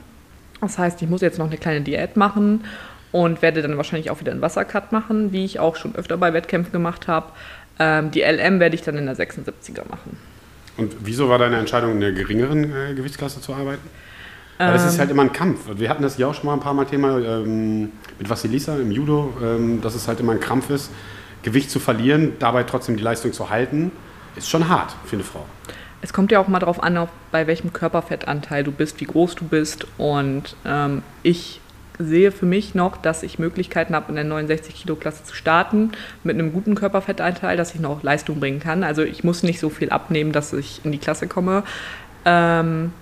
[0.62, 2.64] Das heißt, ich muss jetzt noch eine kleine Diät machen
[3.10, 6.32] und werde dann wahrscheinlich auch wieder einen Wassercut machen, wie ich auch schon öfter bei
[6.32, 7.32] Wettkämpfen gemacht habe.
[7.78, 10.16] Ähm, die LM werde ich dann in der 76er machen.
[10.76, 13.86] Und wieso war deine Entscheidung, in der geringeren äh, Gewichtsklasse zu arbeiten?
[14.58, 15.60] Weil es ist halt immer ein Kampf.
[15.74, 18.92] Wir hatten das ja auch schon mal ein paar Mal Thema ähm, mit Vassilisa im
[18.92, 20.92] Judo, ähm, dass es halt immer ein Kampf ist,
[21.42, 23.90] Gewicht zu verlieren, dabei trotzdem die Leistung zu halten.
[24.36, 25.44] Ist schon hart für eine Frau.
[26.02, 29.44] Es kommt ja auch mal darauf an, bei welchem Körperfettanteil du bist, wie groß du
[29.44, 29.86] bist.
[29.98, 31.60] Und ähm, ich
[31.98, 35.92] sehe für mich noch, dass ich Möglichkeiten habe, in der 69 Kilo Klasse zu starten,
[36.24, 38.84] mit einem guten Körperfettanteil, dass ich noch Leistung bringen kann.
[38.84, 41.62] Also ich muss nicht so viel abnehmen, dass ich in die Klasse komme.
[42.24, 42.92] Ähm,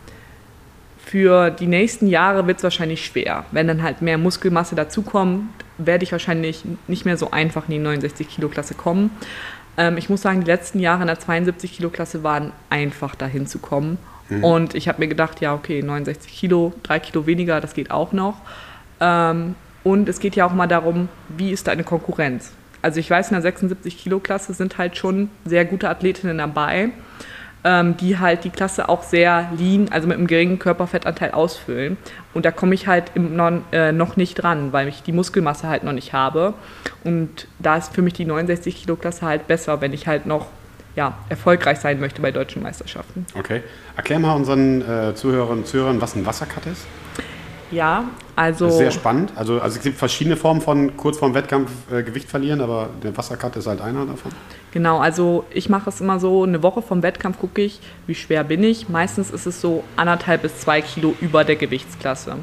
[0.98, 3.44] für die nächsten Jahre wird es wahrscheinlich schwer.
[3.50, 5.48] Wenn dann halt mehr Muskelmasse dazukommt,
[5.78, 9.10] werde ich wahrscheinlich nicht mehr so einfach in die 69 Kilo Klasse kommen.
[9.76, 13.46] Ähm, ich muss sagen, die letzten Jahre in der 72 Kilo Klasse waren einfach dahin
[13.46, 13.98] zu kommen.
[14.28, 14.44] Mhm.
[14.44, 18.12] Und ich habe mir gedacht, ja, okay, 69 Kilo, drei Kilo weniger, das geht auch
[18.12, 18.36] noch.
[19.00, 22.52] Ähm, und es geht ja auch mal darum, wie ist deine Konkurrenz?
[22.82, 26.90] Also ich weiß, in der 76 Kilo Klasse sind halt schon sehr gute Athletinnen dabei
[27.64, 31.96] ähm, die halt die Klasse auch sehr lean, also mit einem geringen Körperfettanteil ausfüllen.
[32.32, 35.82] Und da komme ich halt non, äh, noch nicht dran, weil ich die Muskelmasse halt
[35.82, 36.54] noch nicht habe.
[37.02, 40.46] Und da ist für mich die 69 Kilo Klasse halt besser, wenn ich halt noch
[40.96, 43.26] ja, erfolgreich sein möchte bei deutschen Meisterschaften.
[43.34, 43.62] Okay.
[43.96, 46.86] Erklär mal unseren äh, Zuhörerinnen und Zuhörern, was ein Wassercut ist.
[47.70, 48.04] Ja,
[48.36, 48.70] also.
[48.70, 49.32] Sehr spannend.
[49.36, 53.16] Also, also es gibt verschiedene Formen von kurz vorm Wettkampf äh, Gewicht verlieren, aber der
[53.16, 54.32] Wassercut ist halt einer davon.
[54.72, 58.44] Genau, also ich mache es immer so, eine Woche vom Wettkampf gucke ich, wie schwer
[58.44, 58.88] bin ich.
[58.88, 62.36] Meistens ist es so anderthalb bis zwei Kilo über der Gewichtsklasse.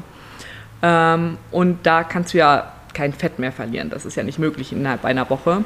[0.82, 3.90] Ähm, und da kannst du ja kein Fett mehr verlieren.
[3.90, 5.64] Das ist ja nicht möglich innerhalb einer Woche.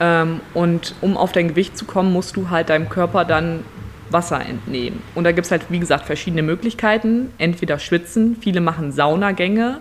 [0.00, 3.64] Ähm, und um auf dein Gewicht zu kommen, musst du halt deinem Körper dann
[4.12, 5.02] Wasser entnehmen.
[5.14, 7.32] Und da gibt es halt, wie gesagt, verschiedene Möglichkeiten.
[7.38, 9.78] Entweder schwitzen, viele machen Saunagänge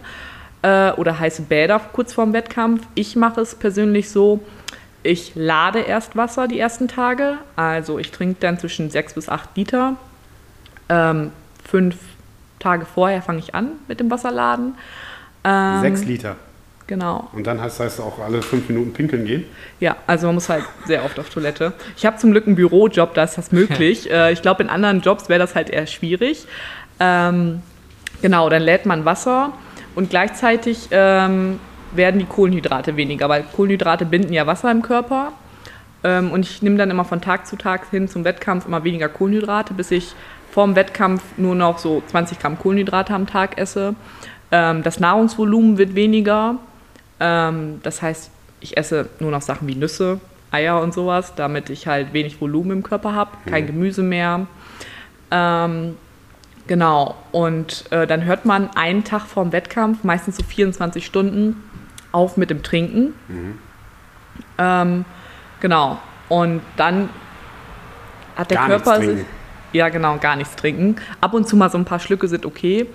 [0.62, 2.86] äh, oder heiße Bäder kurz vorm Wettkampf.
[2.96, 4.42] Ich mache es persönlich so,
[5.04, 7.38] ich lade erst Wasser die ersten Tage.
[7.56, 9.96] Also ich trinke dann zwischen 6 bis 8 Liter.
[10.90, 11.32] Ähm,
[11.68, 11.96] fünf
[12.60, 14.76] Tage vorher fange ich an mit dem Wasserladen.
[15.44, 16.36] Ähm, Sechs Liter.
[16.90, 17.30] Genau.
[17.34, 19.46] Und dann heißt das auch alle fünf Minuten pinkeln gehen?
[19.80, 21.74] Ja, also man muss halt sehr oft auf Toilette.
[21.96, 24.10] Ich habe zum Glück einen Bürojob, da ist das möglich.
[24.12, 26.48] äh, ich glaube, in anderen Jobs wäre das halt eher schwierig.
[27.00, 27.62] Ähm,
[28.24, 29.54] genau, dann lädt man Wasser
[29.94, 31.60] und gleichzeitig ähm,
[31.92, 35.34] werden die Kohlenhydrate weniger, weil Kohlenhydrate binden ja Wasser im Körper.
[36.04, 39.10] Ähm, und ich nehme dann immer von Tag zu Tag hin zum Wettkampf immer weniger
[39.10, 40.16] Kohlenhydrate, bis ich
[40.50, 43.94] vorm Wettkampf nur noch so 20 Gramm Kohlenhydrate am Tag esse.
[44.52, 46.56] Ähm, das Nahrungsvolumen wird weniger
[47.20, 50.20] ähm, das heißt, ich esse nur noch Sachen wie Nüsse,
[50.52, 53.68] Eier und sowas, damit ich halt wenig Volumen im Körper habe, kein mhm.
[53.68, 54.48] Gemüse mehr.
[55.32, 55.96] Ähm,
[56.68, 61.64] genau, und äh, dann hört man einen Tag vorm Wettkampf, meistens so 24 Stunden,
[62.12, 63.14] auf mit dem Trinken.
[63.28, 63.60] Mhm.
[64.58, 65.06] Ähm,
[65.60, 66.00] genau,
[66.30, 67.10] und dann
[68.36, 69.02] hat der gar Körper.
[69.72, 70.96] Ja, genau, gar nichts trinken.
[71.22, 72.88] Ab und zu mal so ein paar Schlücke sind okay.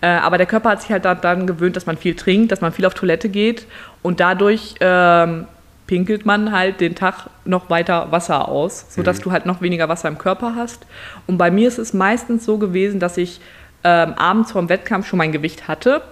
[0.00, 2.72] Äh, aber der Körper hat sich halt daran gewöhnt, dass man viel trinkt, dass man
[2.72, 3.66] viel auf Toilette geht
[4.02, 5.46] und dadurch ähm,
[5.88, 9.22] pinkelt man halt den Tag noch weiter Wasser aus, sodass mhm.
[9.22, 10.86] du halt noch weniger Wasser im Körper hast.
[11.26, 13.40] Und bei mir ist es meistens so gewesen, dass ich
[13.82, 16.02] ähm, abends vor dem Wettkampf schon mein Gewicht hatte.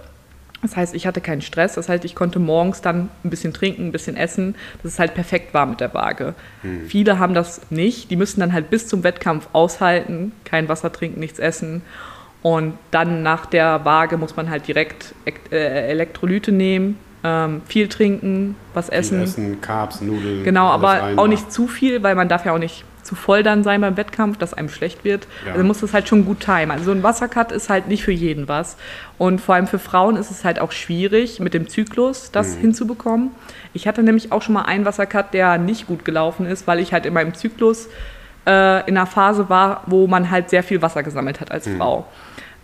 [0.63, 1.75] Das heißt, ich hatte keinen Stress.
[1.75, 5.13] Das heißt, ich konnte morgens dann ein bisschen trinken, ein bisschen essen, dass es halt
[5.13, 6.33] perfekt war mit der Waage.
[6.63, 6.87] Mhm.
[6.87, 8.09] Viele haben das nicht.
[8.09, 11.83] Die müssen dann halt bis zum Wettkampf aushalten, kein Wasser trinken, nichts essen.
[12.41, 18.55] Und dann nach der Waage muss man halt direkt äh, Elektrolyte nehmen, ähm, viel trinken,
[18.73, 19.17] was essen.
[19.17, 20.43] Viel essen, Carbs, Nudeln.
[20.43, 23.63] Genau, aber auch nicht zu viel, weil man darf ja auch nicht zu voll dann
[23.63, 25.27] sein beim Wettkampf, dass einem schlecht wird.
[25.45, 25.53] Ja.
[25.53, 26.71] Also muss das halt schon gut timen.
[26.71, 28.75] Also ein Wassercut ist halt nicht für jeden was.
[29.17, 32.61] Und vor allem für Frauen ist es halt auch schwierig, mit dem Zyklus das mhm.
[32.61, 33.31] hinzubekommen.
[33.73, 36.91] Ich hatte nämlich auch schon mal einen Wassercut, der nicht gut gelaufen ist, weil ich
[36.93, 37.87] halt in meinem Zyklus
[38.45, 41.77] äh, in einer Phase war, wo man halt sehr viel Wasser gesammelt hat als mhm.
[41.77, 42.07] Frau.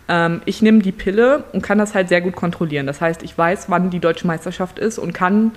[0.08, 2.88] Ähm, ich nehme die Pille und kann das halt sehr gut kontrollieren.
[2.88, 5.52] Das heißt, ich weiß, wann die deutsche Meisterschaft ist und kann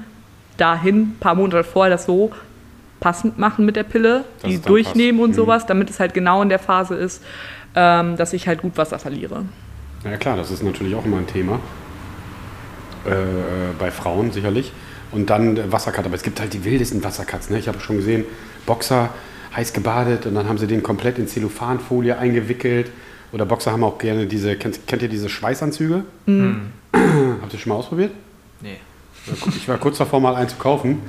[0.56, 2.30] dahin ein paar Monate vorher das so
[3.00, 5.24] passend machen mit der Pille, das die durchnehmen passt.
[5.24, 5.34] und mhm.
[5.34, 7.22] sowas, damit es halt genau in der Phase ist,
[7.74, 9.44] ähm, dass ich halt gut Wasser verliere.
[10.04, 11.60] Ja klar, das ist natürlich auch immer ein Thema.
[13.04, 13.10] Äh,
[13.78, 14.72] bei Frauen sicherlich.
[15.12, 17.50] Und dann Wassercut, aber es gibt halt die wildesten Wassercuts.
[17.50, 17.58] Ne?
[17.58, 18.24] Ich habe schon gesehen,
[18.66, 19.10] Boxer
[19.54, 22.90] heiß gebadet und dann haben sie den komplett in Zellophanfolie eingewickelt
[23.32, 26.04] oder Boxer haben auch gerne diese, kennt, kennt ihr diese Schweißanzüge?
[26.26, 26.72] Mhm.
[27.42, 28.12] Habt ihr schon mal ausprobiert?
[28.60, 28.76] Nee.
[29.56, 31.02] Ich war kurz davor, mal einen zu kaufen.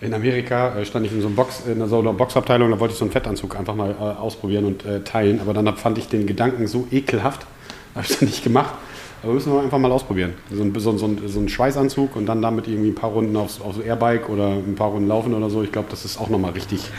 [0.00, 2.92] In Amerika äh, stand ich in so, einem Box, in so einer Boxabteilung, da wollte
[2.92, 5.40] ich so einen Fettanzug einfach mal äh, ausprobieren und äh, teilen.
[5.40, 7.46] Aber dann fand ich den Gedanken so ekelhaft,
[7.94, 8.74] habe ich dann nicht gemacht.
[9.22, 10.32] Aber müssen wir einfach mal ausprobieren.
[10.50, 13.60] So ein, so, ein, so ein Schweißanzug und dann damit irgendwie ein paar Runden aufs,
[13.60, 15.62] aufs Airbike oder ein paar Runden laufen oder so.
[15.62, 16.90] Ich glaube, das ist auch nochmal richtig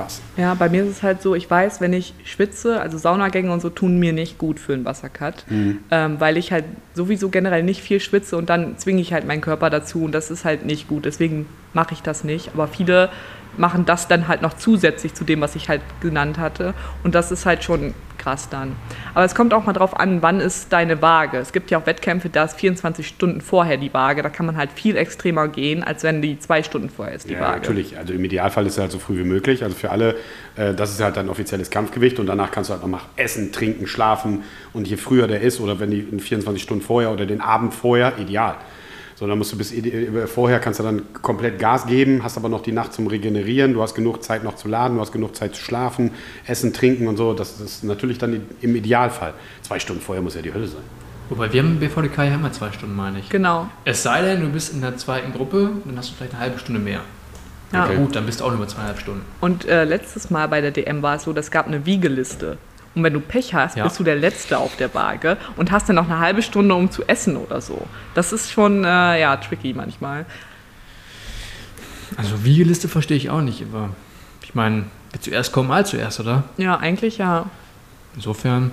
[0.00, 0.20] krass.
[0.36, 3.60] Ja, bei mir ist es halt so, ich weiß, wenn ich schwitze, also Saunagänge und
[3.60, 5.44] so tun mir nicht gut für einen Wassercut,
[5.90, 9.40] ähm, weil ich halt sowieso generell nicht viel schwitze und dann zwinge ich halt meinen
[9.40, 11.04] Körper dazu und das ist halt nicht gut.
[11.04, 12.50] Deswegen mache ich das nicht.
[12.54, 13.10] Aber viele
[13.56, 16.74] machen das dann halt noch zusätzlich zu dem, was ich halt genannt hatte.
[17.02, 18.76] Und das ist halt schon krass dann.
[19.14, 21.38] Aber es kommt auch mal drauf an, wann ist deine Waage.
[21.38, 24.22] Es gibt ja auch Wettkämpfe, da ist 24 Stunden vorher die Waage.
[24.22, 27.32] Da kann man halt viel extremer gehen, als wenn die zwei Stunden vorher ist, die
[27.34, 27.60] Ja, Waage.
[27.60, 27.98] natürlich.
[27.98, 29.64] Also im Idealfall ist es halt so früh wie möglich.
[29.64, 30.16] Also für alle,
[30.56, 33.50] äh, das ist halt dein offizielles Kampfgewicht und danach kannst du halt noch mal essen,
[33.52, 34.44] trinken, schlafen.
[34.72, 37.74] Und je früher der ist oder wenn die in 24 Stunden vorher oder den Abend
[37.74, 38.54] vorher, ideal.
[39.20, 42.48] So, dann musst du bis ide- vorher kannst du dann komplett Gas geben, hast aber
[42.48, 45.36] noch die Nacht zum Regenerieren, du hast genug Zeit noch zu laden, du hast genug
[45.36, 46.12] Zeit zu schlafen,
[46.46, 47.34] essen, trinken und so.
[47.34, 49.34] Das ist natürlich dann im Idealfall.
[49.60, 50.80] Zwei Stunden vorher muss ja die Hölle sein.
[51.28, 53.28] Wobei wir haben BVDK ja immer zwei Stunden, meine ich.
[53.28, 53.68] Genau.
[53.84, 56.58] Es sei denn, du bist in der zweiten Gruppe, dann hast du vielleicht eine halbe
[56.58, 57.02] Stunde mehr.
[57.74, 57.84] Ja.
[57.84, 57.96] Okay.
[57.98, 59.20] Gut, dann bist du auch nur über zweieinhalb Stunden.
[59.42, 62.56] Und äh, letztes Mal bei der DM war es so, es gab eine Wiegeliste.
[62.94, 63.84] Und wenn du Pech hast, Ja.
[63.84, 66.90] bist du der Letzte auf der Waage und hast dann noch eine halbe Stunde, um
[66.90, 67.86] zu essen oder so.
[68.14, 70.26] Das ist schon, äh, ja, tricky manchmal.
[72.16, 73.90] Also Wiegeliste verstehe ich auch nicht, aber
[74.42, 76.44] ich meine, wer zuerst kommen, all zuerst, oder?
[76.56, 77.46] Ja, eigentlich ja.
[78.16, 78.72] Insofern,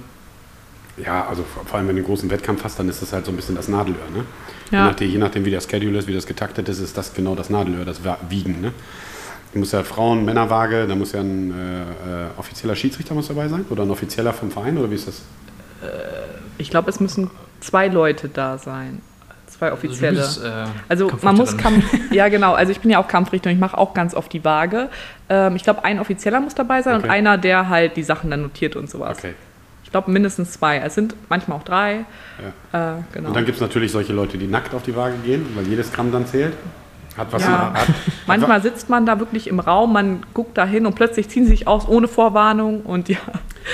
[0.97, 3.31] Ja, also vor allem wenn du einen großen Wettkampf hast, dann ist das halt so
[3.31, 4.01] ein bisschen das Nadelöhr.
[4.15, 4.25] Ne?
[4.71, 4.85] Je, Ja.
[4.85, 7.51] nachdem, je nachdem, wie der Schedule ist, wie das getaktet ist, ist das genau das
[7.51, 8.61] Nadelöhr, das Wiegen.
[8.61, 8.71] Ne?
[9.53, 11.85] Du musst ja Frauen, Männerwaage, da muss ja ein äh, äh,
[12.37, 15.21] offizieller Schiedsrichter muss dabei sein oder ein offizieller vom Verein oder wie ist das?
[16.57, 17.29] Ich glaube, es müssen
[17.59, 19.01] zwei Leute da sein.
[19.47, 20.19] Zwei offizielle.
[20.19, 21.57] Also, du bist, äh, Also man muss.
[21.57, 24.31] Kampf, ja genau, also ich bin ja auch Kampfrichter und ich mache auch ganz oft
[24.33, 24.89] die Waage.
[25.29, 27.05] Ähm, ich glaube, ein Offizieller muss dabei sein Okay.
[27.05, 29.17] und einer, der halt die Sachen dann notiert und sowas.
[29.17, 29.33] Okay.
[29.83, 30.77] Ich glaube mindestens zwei.
[30.79, 31.93] Es sind manchmal auch drei.
[31.93, 32.03] Äh,
[33.13, 33.29] genau.
[33.29, 35.93] Und dann gibt es natürlich solche Leute, die nackt auf die Waage gehen, weil jedes
[35.93, 36.53] Gramm dann zählt.
[37.17, 37.73] Hat was Ja.
[37.73, 37.87] hat,
[38.27, 41.51] Manchmal sitzt man da wirklich im Raum, man guckt da hin und plötzlich ziehen sie
[41.51, 43.17] sich aus ohne Vorwarnung und ja,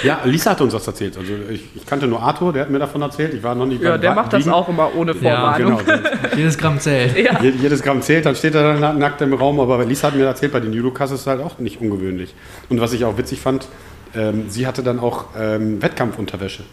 [0.04, 1.18] Ja, Lisa hat uns das erzählt.
[1.18, 3.34] Also ich, ich kannte nur Arthur, der hat mir davon erzählt.
[3.34, 4.54] Ich war noch nicht ja der macht das Wiegen.
[4.54, 5.18] auch immer ohne Ja,
[5.58, 5.80] Vorwarnung.
[5.86, 6.00] Genau.
[6.38, 7.18] jedes Gramm zählt.
[7.18, 7.39] Ja.
[7.41, 9.60] Je- Jedes Gramm zählt, dann steht er dann nackt im Raum.
[9.60, 12.34] Aber Lisa hat mir erzählt, bei den Judokas ist es halt auch nicht ungewöhnlich.
[12.70, 13.68] Und was ich auch witzig fand,
[14.16, 16.64] ähm, sie hatte dann auch ähm, Wettkampfunterwäsche.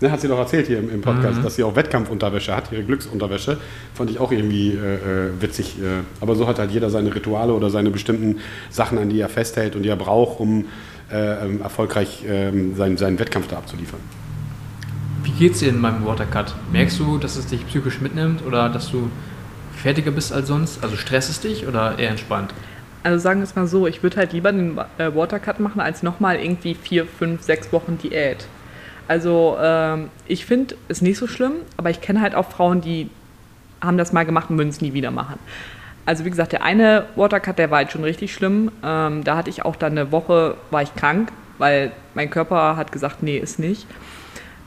[0.00, 2.84] Ne, hat sie doch erzählt hier im, im Podcast, dass sie auch Wettkampfunterwäsche hat, ihre
[2.84, 3.56] Glücksunterwäsche.
[3.94, 5.76] Fand ich auch irgendwie äh, äh, witzig.
[5.80, 9.30] Äh, aber so hat halt jeder seine Rituale oder seine bestimmten Sachen, an die er
[9.30, 10.66] festhält und die er braucht, um
[11.10, 14.00] äh, ähm, erfolgreich ähm, seinen, seinen Wettkampf da abzuliefern.
[15.22, 16.54] Wie geht's dir in meinem Watercut?
[16.72, 19.08] Merkst du, dass es dich psychisch mitnimmt oder dass du
[19.72, 20.84] fertiger bist als sonst?
[20.84, 22.52] Also stresst es dich oder eher entspannt?
[23.02, 26.02] Also sagen wir es mal so, ich würde halt lieber den äh, Watercut machen, als
[26.02, 28.46] nochmal irgendwie vier, fünf, sechs Wochen Diät.
[29.08, 33.10] Also ähm, ich finde es nicht so schlimm, aber ich kenne halt auch Frauen, die
[33.80, 35.38] haben das mal gemacht und würden es nie wieder machen.
[36.06, 38.70] Also wie gesagt, der eine Watercut, der war halt schon richtig schlimm.
[38.84, 42.92] Ähm, da hatte ich auch dann eine Woche, war ich krank, weil mein Körper hat
[42.92, 43.86] gesagt, nee, ist nicht.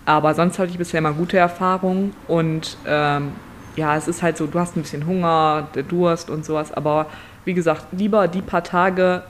[0.06, 3.34] Aber sonst hatte ich bisher immer gute Erfahrungen und ähm,
[3.76, 7.06] ja, es ist halt so, du hast ein bisschen Hunger, der Durst und sowas, aber
[7.46, 9.24] wie gesagt, lieber die paar Tage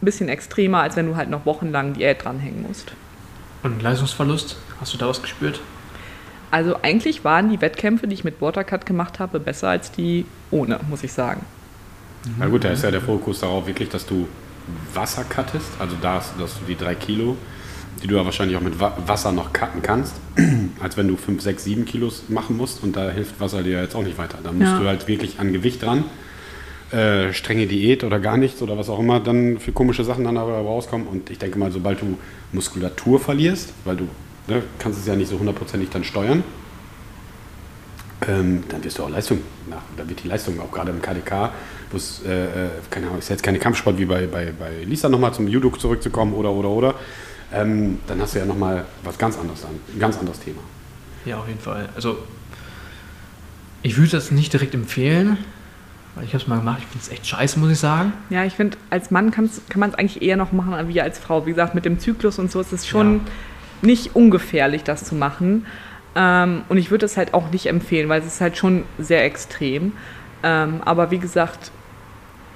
[0.00, 2.92] ein bisschen extremer, als wenn du halt noch wochenlang Diät dranhängen musst.
[3.62, 4.56] Und Leistungsverlust?
[4.80, 5.60] Hast du da was gespürt?
[6.50, 10.80] Also eigentlich waren die Wettkämpfe, die ich mit Watercut gemacht habe, besser als die ohne,
[10.88, 11.44] muss ich sagen.
[12.38, 14.28] Na gut, da ist ja der Fokus darauf wirklich, dass du
[14.94, 17.36] Wasser cuttest, also da ist, dass du die drei Kilo,
[18.02, 20.14] die du ja wahrscheinlich auch mit Wa Wasser noch cutten kannst,
[20.80, 23.96] als wenn du 5, 6, 7 Kilos machen musst und da hilft Wasser dir jetzt
[23.96, 24.38] auch nicht weiter.
[24.44, 24.78] Da musst Ja.
[24.78, 26.04] du halt wirklich an Gewicht dran,
[26.92, 30.36] äh, strenge Diät oder gar nichts oder was auch immer dann für komische Sachen dann
[30.36, 32.18] aber rauskommen und ich denke mal, sobald du
[32.52, 34.08] Muskulatur verlierst, weil du
[34.46, 36.44] ne, kannst es ja nicht so hundertprozentig dann steuern,
[38.28, 39.82] ähm, dann wirst du auch Leistung nach.
[39.96, 41.52] Da wird die Leistung auch gerade im KDK,
[41.90, 45.08] wo es, äh, äh, keine Ahnung, ist jetzt keine Kampfsport wie bei, bei, bei Lisa
[45.08, 46.94] nochmal zum Judo zurückzukommen oder, oder, oder.
[47.52, 50.60] Ähm, dann hast du ja nochmal was ganz anderes an, ein ganz anderes Thema.
[51.24, 51.88] Ja, auf jeden Fall.
[51.94, 52.18] Also,
[53.82, 55.38] ich würde das nicht direkt empfehlen,
[56.22, 56.78] ich habe es mal gemacht.
[56.80, 58.12] Ich finde es echt scheiße, muss ich sagen.
[58.30, 61.18] Ja, ich finde, als Mann kann's, kann man es eigentlich eher noch machen wie als
[61.18, 61.46] Frau.
[61.46, 63.20] Wie gesagt, mit dem Zyklus und so ist es schon Ja.
[63.82, 65.66] nicht ungefährlich, das zu machen.
[66.14, 69.24] Ähm, und ich würde es halt auch nicht empfehlen, weil es ist halt schon sehr
[69.24, 69.92] extrem.
[70.42, 71.70] Ähm, aber wie gesagt,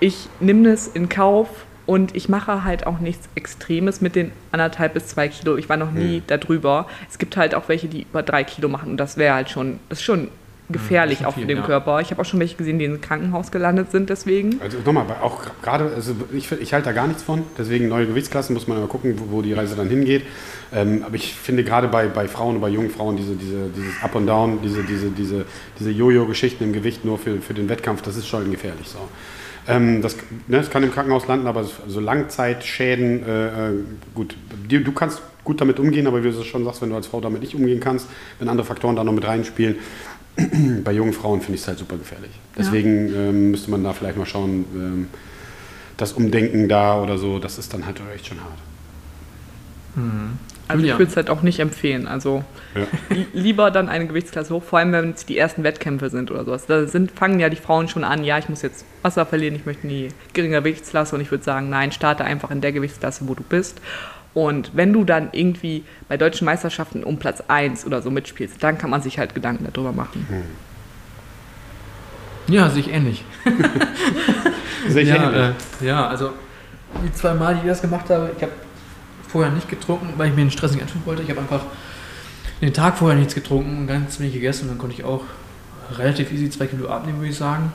[0.00, 1.48] ich nehme es in Kauf
[1.86, 5.56] und ich mache halt auch nichts Extremes mit den anderthalb bis zwei Kilo.
[5.56, 6.22] Ich war noch nie Hm.
[6.26, 6.86] darüber.
[7.08, 9.78] Es gibt halt auch welche, die über drei Kilo machen und das wäre halt schon,
[9.88, 10.28] das ist schon
[10.68, 11.62] gefährlich das ist auch für den ja.
[11.62, 12.00] Körper.
[12.00, 14.60] Ich habe auch schon welche gesehen, die im Krankenhaus gelandet sind deswegen.
[14.60, 18.54] Also nochmal, auch gerade, also ich, ich halte da gar nichts von, deswegen neue Gewichtsklassen
[18.54, 20.22] muss man immer gucken, wo, wo die Reise dann hingeht.
[20.74, 24.02] Ähm, aber ich finde gerade bei, bei Frauen und bei jungen Frauen diese, diese, dieses
[24.02, 25.44] Up und Down, diese, diese, diese,
[25.78, 28.88] diese Jojo-Geschichten im Gewicht nur für, für den Wettkampf, das ist schon gefährlich.
[28.88, 28.98] So.
[29.68, 30.16] Ähm, das,
[30.46, 33.72] ne, das kann im Krankenhaus landen, aber so Langzeitschäden, äh, äh,
[34.14, 34.36] gut,
[34.68, 37.06] du, du kannst gut damit umgehen, aber wie du es schon sagst, wenn du als
[37.06, 39.76] Frau damit nicht umgehen kannst, wenn andere Faktoren da noch mit reinspielen,
[40.84, 42.30] bei jungen Frauen finde ich es halt super gefährlich.
[42.58, 45.08] Deswegen ähm, müsste man da vielleicht mal schauen, ähm,
[45.96, 48.58] das Umdenken da oder so, das ist dann halt echt schon hart.
[50.68, 50.92] Also Julia.
[50.94, 52.06] ich würde es halt auch nicht empfehlen.
[52.06, 52.44] Also
[52.74, 52.82] Ja.
[53.08, 56.44] li- lieber dann eine Gewichtsklasse hoch, vor allem wenn es die ersten Wettkämpfe sind oder
[56.44, 56.66] sowas.
[56.66, 59.64] Da sind, fangen ja die Frauen schon an, ja, ich muss jetzt Wasser verlieren, ich
[59.64, 63.26] möchte in die geringe Gewichtsklasse und ich würde sagen, nein, starte einfach in der Gewichtsklasse,
[63.26, 63.80] wo du bist.
[64.36, 68.76] Und wenn du dann irgendwie bei deutschen Meisterschaften um Platz 1 oder so mitspielst, dann
[68.76, 70.26] kann man sich halt Gedanken darüber machen.
[72.46, 73.24] Ja, sehe ich ähnlich.
[74.88, 75.54] Sehe ich ja, ähnlich.
[75.80, 76.32] äh, ja, also
[77.02, 78.52] die zwei Mal, die ich das gemacht habe, ich habe
[79.26, 81.22] vorher nicht getrunken, weil ich mir einen stressigen Anfang wollte.
[81.22, 81.62] Ich habe einfach
[82.60, 85.24] den Tag vorher nichts getrunken und ganz wenig gegessen und dann konnte ich auch
[85.96, 87.72] relativ easy zwei Kilo abnehmen, würde ich sagen.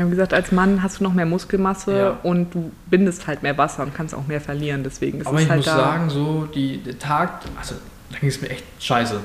[0.00, 2.18] Wir haben gesagt, als Mann hast du noch mehr Muskelmasse Ja.
[2.22, 4.82] und du bindest halt mehr Wasser und kannst auch mehr verlieren.
[4.82, 5.76] Deswegen ist Aber es ich halt muss da.
[5.76, 7.74] sagen, so die, der Tag, also
[8.10, 9.20] da ging es mir echt scheiße.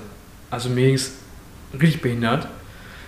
[0.51, 1.13] Also mir ging es
[1.81, 2.49] richtig behindert.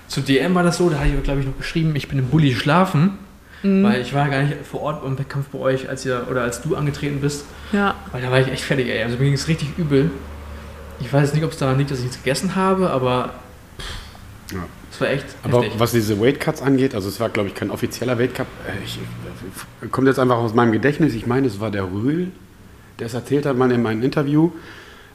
[0.08, 2.28] Zu DM war das so, da hatte ich, glaube ich, noch geschrieben, ich bin im
[2.30, 3.18] Bulli schlafen,
[3.64, 3.84] Mhm.
[3.84, 6.62] weil ich war gar nicht vor Ort beim Wettkampf bei euch, als ihr oder als
[6.62, 7.44] du angetreten bist.
[7.74, 7.96] ja.
[8.14, 9.04] Weil da war ich echt fertig, ey.
[9.04, 10.10] Also mir ging es richtig übel.
[11.02, 13.32] Ich weiß jetzt nicht, ob es daran liegt, dass ich nichts gegessen habe, aber
[14.54, 14.66] Ja.
[14.92, 15.80] es war echt Aber heftig.
[15.80, 18.48] was diese Weight Cuts angeht, also es war, glaube ich, kein offizieller Weight Cut.
[18.68, 18.98] Äh, Ich,
[19.84, 21.14] äh, kommt jetzt einfach aus meinem Gedächtnis.
[21.16, 22.32] Ich meine, es war der Rühl,
[23.00, 24.52] der es erzählt hat mal in meinem Interview.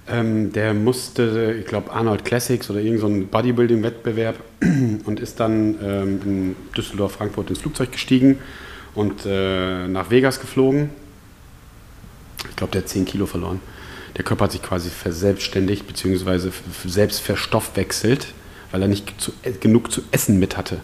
[0.09, 5.77] Ähm, der musste, ich glaube, Arnold Classics oder irgendein so ein Bodybuilding-Wettbewerb und ist dann
[5.83, 8.39] ähm, in Düsseldorf, Frankfurt ins Flugzeug gestiegen
[8.95, 10.91] und äh, nach Vegas geflogen.
[12.51, 13.61] Ich glaube, der hat 10 Kilo verloren.
[14.17, 16.51] Der Körper hat sich quasi verselbstständigt bzw.
[16.85, 18.27] selbst verstoffwechselt,
[18.73, 20.79] weil er nicht zu, genug zu essen mit hatte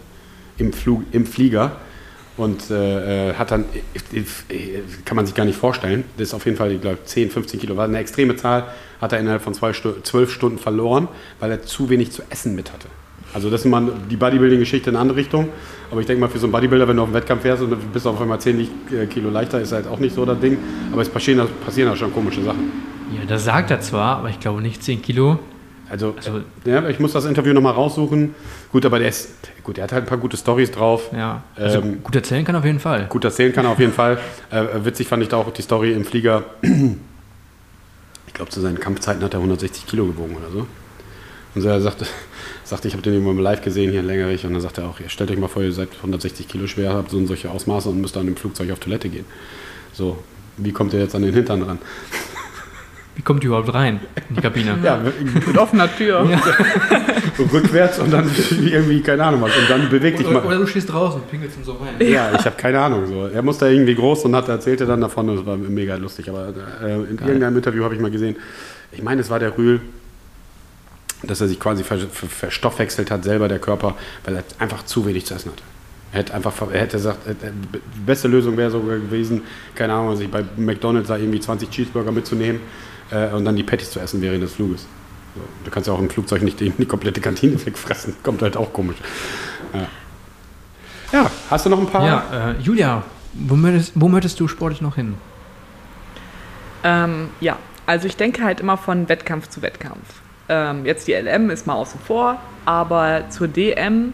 [0.58, 1.72] im, Flug, im Flieger.
[2.36, 3.64] Und äh, äh, hat dann,
[4.12, 4.22] äh,
[5.04, 7.58] kann man sich gar nicht vorstellen, das ist auf jeden Fall, ich glaube, 10, 15
[7.58, 8.66] Kilo, war eine extreme Zahl,
[9.00, 11.08] hat er innerhalb von zwei 12 Stunden verloren,
[11.40, 12.86] weil er zu wenig zu essen mit hatte.
[13.34, 15.48] Also das ist mal die Bodybuilding-Geschichte in eine andere Richtung.
[15.90, 17.70] Aber ich denke mal, für so einen Bodybuilder, wenn du auf dem Wettkampf fährst und
[17.70, 20.38] du bist auf einmal 10 Li- äh, Kilo leichter, ist halt auch nicht so das
[20.38, 20.58] Ding.
[20.92, 22.70] Aber es passieren da schon komische Sachen.
[23.14, 25.40] ja, das sagt er zwar, aber ich glaube nicht 10 Kilo.
[25.90, 28.34] Also, Also- ja, ich muss das Interview nochmal raussuchen.
[28.72, 29.30] Gut, aber der ist,
[29.62, 31.10] gut, der hat halt ein paar gute Stories drauf.
[31.12, 33.06] Ja, also Ähm, gut erzählen kann auf jeden Fall.
[33.08, 34.18] Gut erzählen kann er auf jeden Fall.
[34.50, 36.44] Äh, witzig fand ich da auch die Story im Flieger.
[38.26, 40.66] Ich glaube, zu seinen Kampfzeiten hat er 160 Kilo gewogen oder so.
[41.54, 42.06] Und er sagte,
[42.64, 44.44] sagte ich habe den irgendwann mal live gesehen hier in Längerich.
[44.44, 46.92] Und dann sagte er auch, ihr stellt euch mal vor, ihr seid 160 Kilo schwer,
[46.92, 49.24] habt so und solche Ausmaße und müsst dann im Flugzeug auf Toilette gehen.
[49.92, 50.18] So,
[50.58, 51.78] wie kommt ihr jetzt an den Hintern ran?
[53.18, 54.78] Wie kommt ihr überhaupt rein in die Kabine?
[54.84, 54.96] Ja,
[55.44, 56.24] Mit offener Tür.
[57.52, 58.30] rückwärts und dann
[58.64, 59.56] irgendwie, keine Ahnung was.
[59.56, 60.44] Und dann beweg dich mal.
[60.44, 61.94] oder du stehst draußen und pinkelst und so rein.
[62.08, 63.06] Ja, ich habe keine Ahnung.
[63.08, 63.26] So.
[63.26, 66.28] Er musste irgendwie groß und hat, erzählte dann davon, das war mega lustig.
[66.28, 66.46] Aber
[66.80, 67.26] äh, in Geil.
[67.26, 68.36] irgendeinem Interview habe ich mal gesehen,
[68.92, 69.80] ich meine, es war der Rühl,
[71.24, 73.96] dass er sich quasi ver ver verstoffwechselt hat, selber der Körper,
[74.26, 75.62] weil er einfach zu wenig zu essen hatte.
[76.12, 77.34] Er hätte einfach, er hätte gesagt, äh,
[77.74, 79.42] die beste Lösung wäre sogar gewesen,
[79.74, 82.60] keine Ahnung, sich bei McDonalds da irgendwie 20 Cheeseburger mitzunehmen
[83.10, 84.86] äh, und dann die Patties zu essen während des Fluges.
[85.34, 85.40] So.
[85.64, 88.16] Du kannst ja auch im Flugzeug nicht die, die komplette Kantine wegfressen.
[88.22, 88.96] Kommt halt auch komisch.
[89.72, 89.86] Ja,
[91.12, 92.06] ja hast du noch ein paar?
[92.06, 93.02] Ja, äh, Julia,
[93.34, 95.14] wo möchtest, wo möchtest du sportlich noch hin?
[96.84, 97.56] Ähm, ja,
[97.86, 100.22] also ich denke halt immer von Wettkampf zu Wettkampf.
[100.48, 104.12] Ähm, jetzt die LM ist mal außen vor, aber zur DM,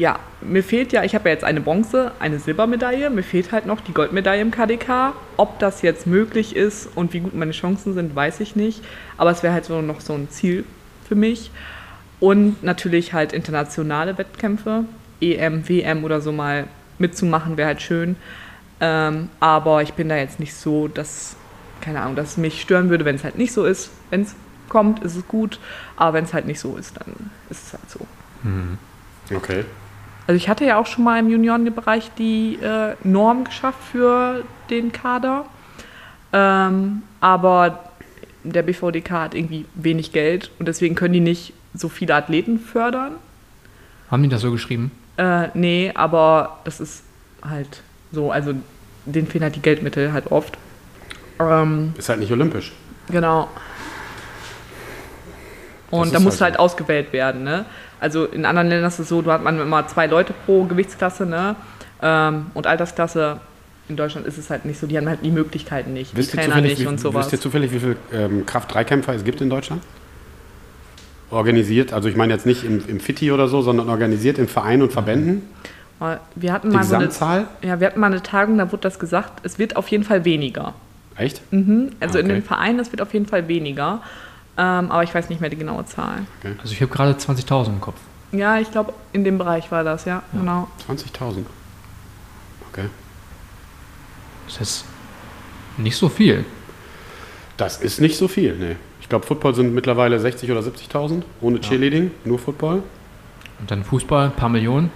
[0.00, 3.66] ja, mir fehlt ja, ich habe ja jetzt eine Bronze, eine Silbermedaille, mir fehlt halt
[3.66, 5.12] noch die Goldmedaille im KDK.
[5.36, 8.82] Ob das jetzt möglich ist und wie gut meine Chancen sind, weiß ich nicht.
[9.18, 10.64] Aber es wäre halt so noch so ein Ziel
[11.06, 11.50] für mich.
[12.18, 14.84] Und natürlich halt internationale Wettkämpfe,
[15.20, 16.66] EM, WM oder so mal
[16.98, 18.16] mitzumachen, wäre halt schön.
[18.80, 21.36] Ähm, aber ich bin da jetzt nicht so, dass,
[21.82, 23.90] keine Ahnung, dass es mich stören würde, wenn es halt nicht so ist.
[24.08, 24.34] Wenn es
[24.70, 25.60] kommt, ist es gut.
[25.98, 28.06] Aber wenn es halt nicht so ist, dann ist es halt so.
[29.36, 29.64] Okay.
[30.30, 34.92] Also ich hatte ja auch schon mal im Juniorenbereich die äh, Norm geschafft für den
[34.92, 35.44] Kader.
[36.32, 37.90] Ähm, aber
[38.44, 43.14] der BVDK hat irgendwie wenig Geld und deswegen können die nicht so viele Athleten fördern.
[44.08, 44.92] Haben die das so geschrieben?
[45.16, 47.02] Äh, nee, aber das ist
[47.42, 47.82] halt
[48.12, 48.54] so, also
[49.06, 50.56] denen fehlen halt die Geldmittel halt oft.
[51.40, 52.70] Ähm, Ist halt nicht olympisch.
[53.10, 53.48] genau.
[55.90, 57.42] Und da musst du halt halt ausgewählt werden.
[57.42, 57.64] Ne?
[58.00, 61.26] Also in anderen Ländern ist es so, du hat man immer zwei Leute pro Gewichtsklasse
[61.26, 61.54] ne?
[62.02, 63.40] ähm, und Altersklasse.
[63.88, 66.32] In Deutschland ist es halt nicht so, die haben halt die Möglichkeiten nicht, die Wisst
[66.34, 67.26] ihr, Trainer zufällig, nicht wie, und sowas.
[67.26, 69.82] wisst ihr zufällig, wie viele ähm, Kraft-3-Kämpfer es gibt in Deutschland?
[71.30, 74.82] Organisiert, also ich meine jetzt nicht im, im Fitti oder so, sondern organisiert in Vereinen
[74.82, 75.42] und Verbänden.
[76.34, 77.46] Wir hatten Die mal so eine, Gesamtzahl?
[77.62, 80.24] ja, wir hatten mal eine Tagung, da wurde das gesagt, es wird auf jeden Fall
[80.24, 80.74] weniger.
[81.16, 81.40] Echt?
[81.52, 81.90] Mhm.
[82.00, 82.34] Also in Okay.
[82.34, 84.00] den Vereinen, es wird auf jeden Fall weniger.
[84.60, 86.26] Ähm, aber ich weiß nicht mehr die genaue Zahl.
[86.60, 87.96] Also ich habe gerade 20.000 im Kopf.
[88.30, 90.68] Ja, ich glaube, in dem Bereich war das, ja, genau.
[90.86, 91.44] 20.000.
[92.70, 92.84] Okay.
[94.46, 94.84] Das ist
[95.78, 96.44] nicht so viel.
[97.56, 98.76] Das ist nicht so viel, nee.
[99.00, 102.82] Ich glaube, Football sind mittlerweile 60.000 oder 70.000, ohne Cheerleading, nur Football.
[103.60, 104.90] Und dann Fußball, ein paar Millionen.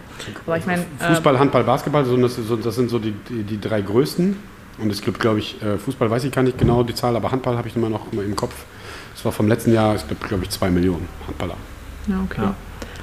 [0.47, 3.43] Aber ich meine, äh, Fußball, Handball, Basketball, so, das, so, das sind so die, die,
[3.43, 4.37] die drei größten.
[4.79, 7.31] Und es gibt, glaube ich, äh, Fußball weiß ich gar nicht genau die Zahl, aber
[7.31, 8.55] Handball habe ich immer noch immer im Kopf.
[9.25, 11.55] Das war vom letzten Jahr, es gibt, glaube ich, zwei Millionen Handballer.
[12.09, 12.43] ja, okay.
[12.43, 12.55] Ja.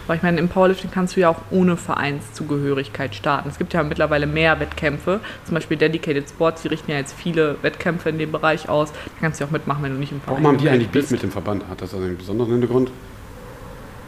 [0.06, 3.50] Aber ich meine, im Powerlifting kannst du ja auch ohne Vereinszugehörigkeit starten.
[3.50, 5.20] Es gibt ja mittlerweile mehr Wettkämpfe.
[5.46, 8.92] Zum Beispiel Dedicated Sports, die richten ja jetzt viele Wettkämpfe in dem Bereich aus.
[8.92, 10.90] Da kannst du ja auch mitmachen, wenn du nicht im Verein Warum haben die eigentlich
[10.90, 11.64] Beef mit dem Verband?
[11.68, 12.92] Hat das also einen besonderen Hintergrund?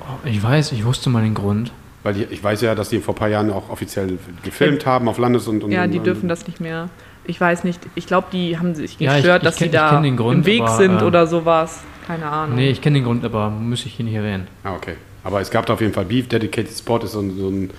[0.01, 1.71] Oh, Ich weiß, ich wusste mal den Grund.
[2.03, 5.07] Weil die, ich weiß ja, dass die vor ein paar Jahren auch offiziell gefilmt haben
[5.07, 6.89] auf Landes- und, und Ja, die und, dürfen das nicht mehr.
[7.25, 7.79] Ich weiß nicht.
[7.95, 10.45] Ich glaube, die haben sich Ja, ich- gestört, ich dass sie ich da Grund, im
[10.45, 11.81] Weg aber, sind ähm, oder sowas.
[12.05, 12.55] Keine Ahnung.
[12.55, 14.47] Nee, ich kenne den Grund, aber muss ich hier nicht erwähnen.
[14.63, 14.95] Ah, okay.
[15.23, 16.27] Aber es gab da auf jeden Fall Beef.
[16.27, 17.69] Dedicated Sport ist so ein, so ein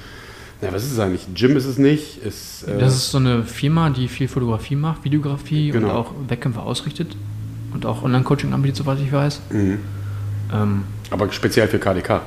[0.63, 1.27] na, was ist es eigentlich?
[1.35, 2.19] Gym ist es nicht.
[2.25, 5.93] Ist, äh, Das ist so eine Firma, die viel Fotografie macht, Videografie und Genau.
[5.95, 7.17] auch Wettkämpfe ausrichtet
[7.75, 9.41] und auch Online-Coaching anbietet, soweit ich weiß.
[9.51, 9.79] Mhm.
[10.55, 12.23] Ähm, aber speziell für KDK.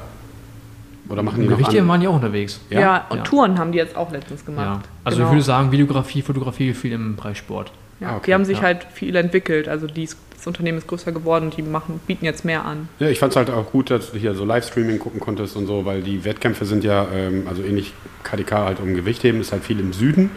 [1.10, 1.88] Oder machen die noch Gewichte an?
[1.88, 2.60] waren die auch unterwegs.
[2.70, 3.24] ja, und Ja.
[3.24, 4.46] Touren haben die jetzt auch letztens Ja.
[4.46, 4.86] gemacht.
[5.04, 5.30] Also Genau.
[5.30, 7.72] ich würde sagen, Videografie, Fotografie viel im Bereich Sport.
[8.00, 8.24] Ja, Ah, okay.
[8.28, 8.64] Die haben sich Ja.
[8.64, 9.68] halt viel entwickelt.
[9.68, 12.90] Also die, das Unternehmen ist größer geworden und die machen, bieten jetzt mehr an.
[13.00, 15.66] Ja, ich fand es halt auch gut, dass du hier so Livestreaming gucken konntest und
[15.68, 17.94] so, weil die Wettkämpfe sind ja, ähm, also ähnlich
[18.24, 20.30] KDK halt um Gewichtheben, ist halt viel im Süden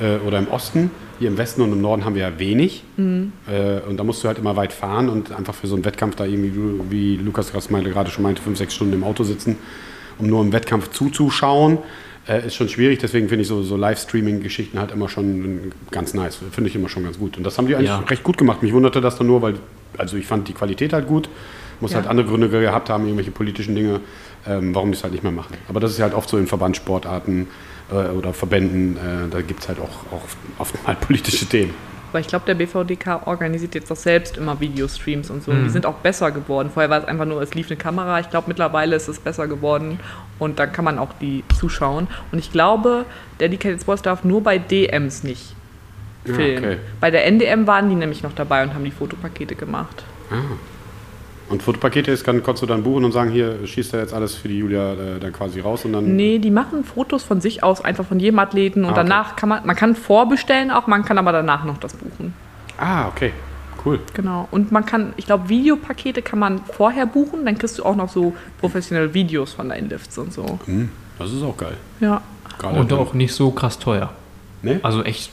[0.00, 0.90] äh, oder im Osten.
[1.18, 2.82] Hier im Westen und im Norden haben wir ja wenig.
[2.98, 6.14] Äh, und da musst du halt immer weit fahren und einfach für so einen Wettkampf
[6.16, 6.52] da irgendwie,
[6.90, 9.56] wie Lukas gerade schon meinte, fünf, sechs Stunden im Auto sitzen,
[10.18, 11.78] um nur im Wettkampf zuzuschauen.
[12.28, 16.38] Äh, ist schon schwierig, deswegen finde ich so, so Livestreaming-Geschichten halt immer schon ganz nice.
[16.50, 17.36] Finde ich immer schon ganz gut.
[17.36, 17.98] Und das haben die eigentlich Ja.
[18.00, 18.62] recht gut gemacht.
[18.62, 19.54] Mich wunderte das dann nur, weil,
[19.96, 21.28] also ich fand die Qualität halt gut.
[21.80, 21.98] Muss Ja.
[21.98, 24.00] halt andere Gründe gehabt haben, irgendwelche politischen Dinge,
[24.46, 25.54] ähm, warum die es halt nicht mehr machen.
[25.68, 27.46] Aber das ist halt oft so in Verbandssportarten
[27.92, 30.22] äh, oder Verbänden, äh, da gibt es halt auch, auch
[30.58, 31.74] oft mal politische Themen.
[32.16, 35.52] Aber ich glaube, der BVDK organisiert jetzt auch selbst immer Videostreams und so.
[35.52, 35.64] Mhm.
[35.64, 36.70] Die sind auch besser geworden.
[36.72, 38.20] Vorher war es einfach nur, es lief eine Kamera.
[38.20, 40.00] Ich glaube, mittlerweile ist es besser geworden
[40.38, 42.06] und dann kann man auch die zuschauen.
[42.32, 43.04] Und ich glaube,
[43.38, 45.54] Dedicated Sports darf nur bei DMs nicht
[46.24, 46.64] Ja, filmen.
[46.64, 46.76] okay.
[47.00, 50.02] Bei der NDM waren die nämlich noch dabei und haben die Fotopakete gemacht.
[50.30, 50.36] Ah.
[51.48, 54.34] Und Fotopakete ist, kann, konntest du dann buchen und sagen, hier schießt er jetzt alles
[54.34, 56.16] für die Julia äh, dann quasi raus und dann.
[56.16, 59.02] Nee, die machen Fotos von sich aus, einfach von jedem Athleten und Ah, okay.
[59.08, 62.34] danach kann man, man kann vorbestellen auch, man kann aber danach noch das buchen.
[62.78, 63.32] Ah, okay.
[63.84, 64.00] Cool.
[64.14, 64.48] Genau.
[64.50, 68.08] Und man kann, ich glaube, Videopakete kann man vorher buchen, dann kriegst du auch noch
[68.08, 70.58] so professionelle Videos von deinen Lifts und so.
[70.66, 70.88] Hm,
[71.20, 71.76] das ist auch geil.
[72.00, 72.20] Ja.
[72.58, 74.10] Gerade Und auch nicht so krass teuer.
[74.62, 74.80] Nee?
[74.82, 75.30] Also echt,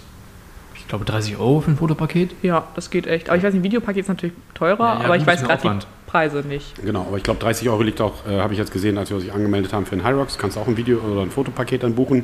[0.75, 2.35] ich glaube 30 Euro für ein Fotopaket.
[2.43, 3.29] Ja, das geht echt.
[3.29, 5.79] Aber ich weiß nicht, Videopaket ist natürlich teurer, Ja, ja, aber ich weiß gerade die.
[6.13, 6.75] Preise nicht.
[6.85, 9.17] Genau, aber ich glaube 30 Euro liegt auch, äh, habe ich jetzt gesehen, als wir
[9.17, 11.95] uns angemeldet haben für den Hyrox, kannst du auch ein Video oder ein Fotopaket dann
[11.95, 12.19] buchen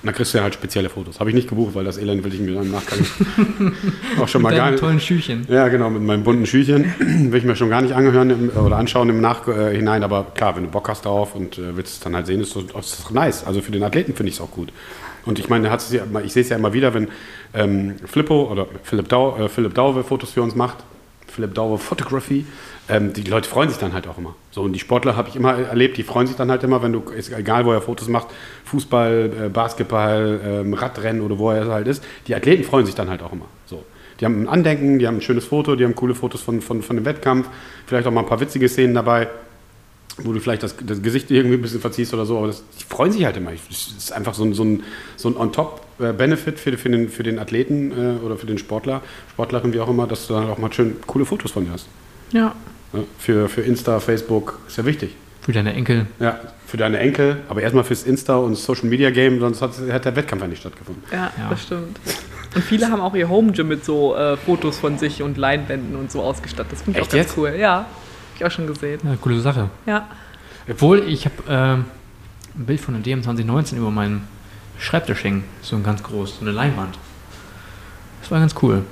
[0.00, 1.20] und dann kriegst du ja halt spezielle Fotos.
[1.20, 2.98] Habe ich nicht gebucht, weil das Elend will ich mir dann im Nachgang
[4.20, 4.80] auch schon mal Mit gar nicht.
[4.80, 5.46] tollen Schüchen.
[5.48, 6.92] Ja, genau, mit meinem bunten Schüchen
[7.30, 10.64] will ich mir schon gar nicht angehören im, oder anschauen im Nachhinein, aber klar, wenn
[10.64, 13.44] du Bock hast darauf und äh, willst es dann halt sehen, ist das, ist nice.
[13.46, 14.72] Also für den Athleten finde ich es auch gut.
[15.26, 17.06] Und ich meine, hat es ja, ich sehe es ja immer wieder, wenn
[17.54, 20.78] ähm, Flippo oder Philipp, Dau, äh, Philipp Dauwe Fotos für uns macht,
[21.28, 22.44] Philipp Dauwe Photography,
[22.88, 24.34] ähm, die Leute freuen sich dann halt auch immer.
[24.50, 26.92] So, und die Sportler habe ich immer erlebt, die freuen sich dann halt immer, wenn
[26.92, 27.02] du,
[27.36, 28.28] egal wo er Fotos macht,
[28.64, 33.10] Fußball, äh, Basketball, ähm, Radrennen oder wo er halt ist, die Athleten freuen sich dann
[33.10, 33.46] halt auch immer.
[33.66, 33.84] So.
[34.20, 36.82] Die haben ein Andenken, die haben ein schönes Foto, die haben coole Fotos von, von,
[36.82, 37.48] von dem Wettkampf,
[37.86, 39.28] vielleicht auch mal ein paar witzige Szenen dabei,
[40.16, 42.84] wo du vielleicht das, das Gesicht irgendwie ein bisschen verziehst oder so, aber das, die
[42.84, 43.52] freuen sich halt immer.
[43.52, 44.82] Das ist einfach so ein, so ein,
[45.16, 49.72] so ein On-Top-Benefit für, für, den, für den Athleten äh, oder für den Sportler, Sportlerin,
[49.72, 51.86] wie auch immer, dass du dann auch mal schön coole Fotos von dir hast.
[52.32, 52.54] Ja.
[52.92, 55.14] Ja, für, für Insta, Facebook ist ja wichtig.
[55.42, 56.06] Für deine Enkel.
[56.20, 60.04] Ja, für deine Enkel, aber erstmal fürs Insta und Social Media Game, sonst hat, hat
[60.04, 61.02] der Wettkampf ja nicht stattgefunden.
[61.10, 61.48] Ja, Ja.
[61.50, 61.98] das stimmt.
[62.54, 65.96] Und viele haben auch ihr Home Gym mit so äh, Fotos von sich und Leinwänden
[65.96, 66.72] und so ausgestattet.
[66.72, 67.38] Das finde ich Echt auch ganz jetzt?
[67.38, 67.54] cool.
[67.58, 67.86] Ja, hab
[68.36, 69.00] ich auch schon gesehen.
[69.04, 69.68] Ja, coole Sache.
[69.86, 70.08] Ja.
[70.68, 71.84] Obwohl, ich habe ähm,
[72.56, 74.26] ein Bild von der DM 2019 über meinen
[74.78, 75.44] Schreibtisch hängen.
[75.62, 76.98] So ein ganz groß, so eine Leinwand.
[78.22, 78.82] Das war ganz cool.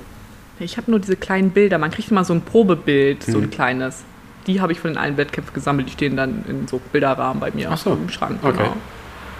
[0.59, 1.77] Ich habe nur diese kleinen Bilder.
[1.77, 3.43] Man kriegt immer so ein Probebild, so Mhm.
[3.45, 4.03] ein kleines.
[4.47, 5.89] die habe ich von den allen Wettkämpfen gesammelt.
[5.89, 7.91] Die stehen dann in so Bilderrahmen bei mir Ach so.
[7.91, 8.39] im Schrank.
[8.41, 8.55] Okay.
[8.57, 8.73] Genau.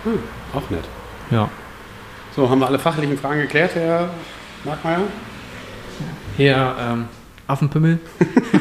[0.03, 0.19] Hm,
[0.53, 0.83] auch nett.
[1.31, 1.49] Ja.
[2.35, 4.09] So, haben wir alle fachlichen Fragen geklärt, Herr
[4.65, 4.99] Markmeier?
[6.35, 7.05] Hier, ähm,
[7.47, 7.99] Affenpimmel.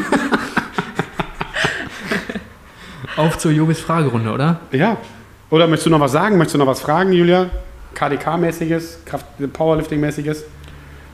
[3.17, 4.61] Auf zur Jobis Fragerunde, oder?
[4.71, 4.99] Ja.
[5.51, 6.37] Oder möchtest du noch was sagen?
[6.37, 7.47] Möchtest du noch was fragen, Julia?
[7.95, 10.45] KDK-mäßiges, Kraft Powerlifting-mäßiges?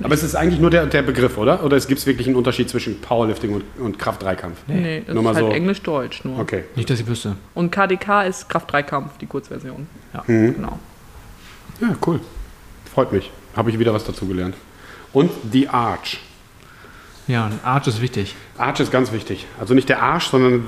[0.05, 1.63] Aber es ist eigentlich nur der, der Begriff, oder?
[1.65, 4.59] Oder es gibt wirklich einen Unterschied zwischen Powerlifting und, und Kraft-Dreikampf?
[4.67, 5.53] Nee, das Nur ist mal halt so.
[5.53, 6.39] Englisch-Deutsch nur.
[6.39, 6.65] Okay.
[6.77, 7.37] Nicht, dass ich wüsste.
[7.55, 9.87] Und KDK ist Kraft-3-Kampf, die Kurzversion.
[10.15, 10.25] Ja.
[10.27, 10.55] Mhm.
[10.55, 10.79] Genau.
[11.81, 12.21] Ja, cool.
[12.93, 13.31] Freut mich.
[13.57, 14.55] Habe ich wieder was dazu gelernt.
[15.13, 16.21] Und die Arch.
[17.29, 18.35] Ja, ein Arch ist wichtig.
[18.59, 19.47] Arch ist ganz wichtig.
[19.61, 20.65] Also nicht der Arsch, sondern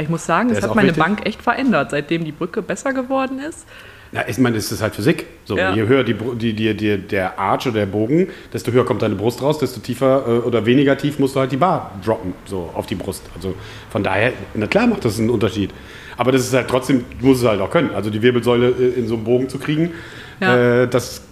[0.00, 1.02] Ich muss sagen, Der das hat meine wichtig.
[1.02, 3.66] Bank echt verändert, seitdem die Brücke besser geworden ist.
[4.12, 5.26] Ja, ich meine, es ist halt Physik.
[5.44, 5.72] So, Ja.
[5.72, 9.14] Je höher die, die, die, die, der Arch oder der Bogen, desto höher kommt deine
[9.14, 12.70] Brust raus, desto tiefer äh, oder weniger tief musst du halt die Bar droppen, so
[12.74, 13.22] auf die Brust.
[13.36, 13.54] Also
[13.90, 15.70] von daher, na klar macht das einen Unterschied.
[16.16, 17.90] Aber das ist halt trotzdem, du musst es halt auch können.
[17.94, 19.92] Also die Wirbelsäule äh, in so einen Bogen zu kriegen,
[20.40, 20.82] Ja.
[20.82, 21.22] äh, das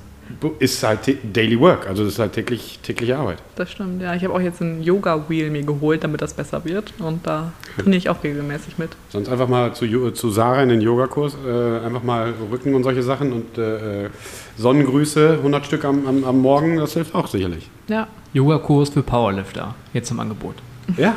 [0.59, 1.01] ist halt
[1.33, 1.87] Daily Work.
[1.87, 3.39] Also das ist halt täglich, tägliche Arbeit.
[3.57, 4.15] Das stimmt, ja.
[4.15, 6.93] Ich habe auch jetzt ein Yoga-Wheel mir geholt, damit das besser wird.
[6.99, 8.91] Und da trainiere ich auch regelmäßig mit.
[9.09, 13.03] Sonst einfach mal zu, zu Sarah in den Yogakurs, äh, einfach mal Rücken und solche
[13.03, 14.09] Sachen und äh,
[14.57, 17.69] Sonnengrüße, 100 Stück am, am, am Morgen, das hilft auch sicherlich.
[17.89, 18.09] Ja.
[18.33, 19.75] Yoga-Kurs für Powerlifter.
[19.93, 20.57] Jetzt im Angebot.
[20.97, 21.17] Ja,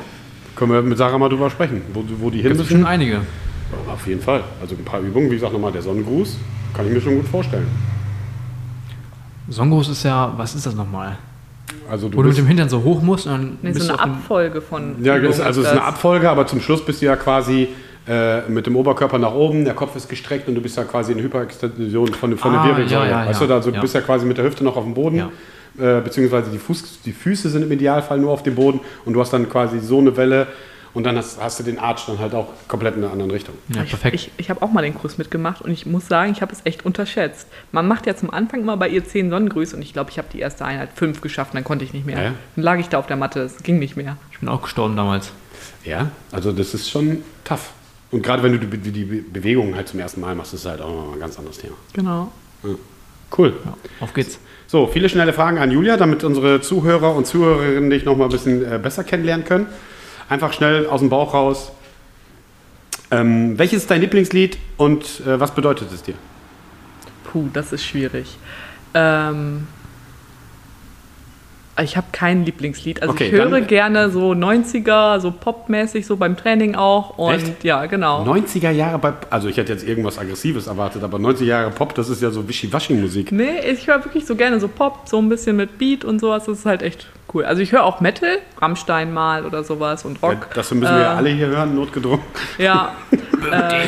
[0.56, 2.66] können wir mit Sarah mal drüber sprechen, wo, wo die hin müssen.
[2.66, 3.22] schon einige.
[3.88, 4.44] Auf jeden Fall.
[4.62, 6.38] Also ein paar Übungen, wie gesagt, nochmal der Sonnengruß,
[6.74, 7.68] kann ich mir schon gut vorstellen.
[9.52, 11.18] Songos ist ja, was ist das nochmal?
[11.90, 13.94] Also du Wo du mit dem Hintern so hoch musst und dann Nee, bist so
[13.94, 14.96] du eine Abfolge von.
[15.04, 17.68] ja, ist, also es ist eine Abfolge, aber zum Schluss bist du ja quasi
[18.08, 21.12] äh, mit dem Oberkörper nach oben, der Kopf ist gestreckt und du bist ja quasi
[21.12, 23.10] in Hyperextension von, von der Ah, Wirbelsäule.
[23.10, 23.48] ja, ja, weißt ja.
[23.48, 23.82] du, also du Ja.
[23.82, 25.98] bist ja quasi mit der Hüfte noch auf dem Boden, Ja.
[25.98, 29.20] äh, beziehungsweise die, Fuß, die Füße sind im Idealfall nur auf dem Boden und du
[29.22, 30.48] hast dann quasi so eine Welle
[30.94, 33.56] und dann hast, hast du den Arch dann halt auch komplett in einer anderen Richtung.
[33.70, 34.16] Ja, Ich, perfekt.
[34.16, 36.62] ich, ich habe auch mal den Kurs mitgemacht und ich muss sagen, ich habe es
[36.66, 37.48] echt unterschätzt.
[37.72, 40.28] Man macht ja zum Anfang immer bei ihr zehn Sonnengrüße und ich glaube, ich habe
[40.34, 42.18] die erste Einheit fünf geschafft und dann konnte ich nicht mehr.
[42.18, 42.34] Ja, ja.
[42.56, 44.18] Dann lag ich da auf der Matte, es ging nicht mehr.
[44.32, 45.32] ich bin auch gestorben damals.
[45.86, 47.72] Ja, also das ist schon tough.
[48.12, 50.66] Und gerade wenn du die, die, die Bewegungen halt zum ersten Mal machst, ist es
[50.70, 51.76] halt auch noch ein ganz anderes Thema.
[51.94, 52.32] Genau.
[53.38, 53.54] Cool.
[53.64, 54.40] Ja, auf geht's.
[54.68, 58.30] So, viele schnelle Fragen an Julia, damit unsere Zuhörer und Zuhörerinnen dich noch mal ein
[58.32, 59.68] bisschen äh, besser kennenlernen können.
[60.32, 61.74] Einfach schnell aus dem Bauch raus.
[63.12, 66.14] Ähm, welches ist dein Lieblingslied und äh, was bedeutet es dir?
[67.26, 68.38] Puh, das ist schwierig.
[68.94, 69.68] Ähm,
[71.84, 73.02] ich habe kein Lieblingslied.
[73.02, 77.18] Also Okay, ich höre gerne so 90er, so popmäßig, so beim Training auch.
[77.18, 77.64] Und Echt?
[77.64, 78.24] ja, genau.
[78.24, 82.10] 90er Jahre bei, also ich hätte jetzt irgendwas Aggressives erwartet, aber 90er Jahre Pop, das
[82.10, 83.32] ist ja so Wischiwaschi-Musik.
[83.32, 86.46] Nee, ich höre wirklich so gerne so Pop, so ein bisschen mit Beat und sowas.
[86.46, 87.46] Das ist halt echt cool.
[87.46, 90.50] Also ich höre auch Metal, Rammstein mal oder sowas und Ja, Rock.
[90.54, 92.22] das müssen wir ja Äh, alle hier hören, notgedrungen.
[92.58, 92.94] Ja.
[93.52, 93.86] äh,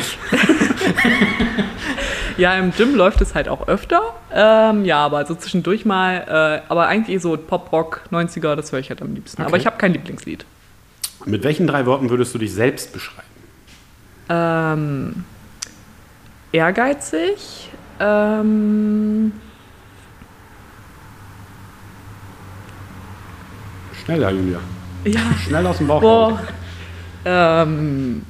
[2.36, 4.00] ja, im Gym läuft es halt auch öfter.
[4.32, 6.62] Ähm, ja, aber so zwischendurch mal.
[6.66, 9.42] Äh, aber eigentlich so Pop-Rock, 90er, das höre ich halt am liebsten.
[9.42, 9.48] Okay.
[9.48, 10.44] Aber ich habe kein Lieblingslied.
[11.26, 13.28] Mit welchen drei Worten würdest du dich selbst beschreiben?
[14.28, 15.24] Ähm,
[16.52, 17.70] ehrgeizig.
[18.00, 19.32] Ähm,
[24.04, 24.58] Schneller, Julia.
[25.04, 26.40] ja, Schnell aus dem Bauch Boah.
[27.24, 28.22] Ähm,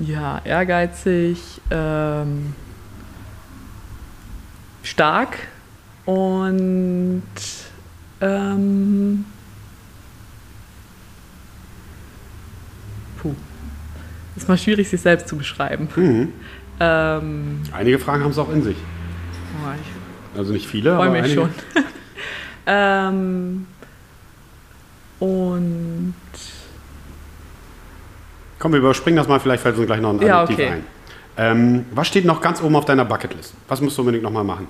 [0.00, 2.54] ja, ehrgeizig, ähm,
[4.90, 5.38] stark
[6.04, 7.22] und
[8.20, 9.24] ähm,
[13.22, 13.34] puh.
[14.36, 15.88] Ist mal schwierig, sich selbst zu beschreiben.
[15.94, 16.32] Mhm.
[16.80, 18.76] Ähm, Einige Fragen haben es auch in sich.
[19.62, 21.40] oh, Also nicht viele, aber mich einige.
[21.40, 21.50] schon.
[22.66, 23.66] ähm,
[25.20, 26.14] und
[28.58, 30.74] Komm, wir überspringen das mal, vielleicht fällt uns gleich noch ein Ja, Adjektiv okay.
[30.74, 30.84] ein.
[31.36, 33.54] Ähm, was steht noch ganz oben auf deiner Bucketlist?
[33.68, 34.68] Was musst du unbedingt nochmal machen?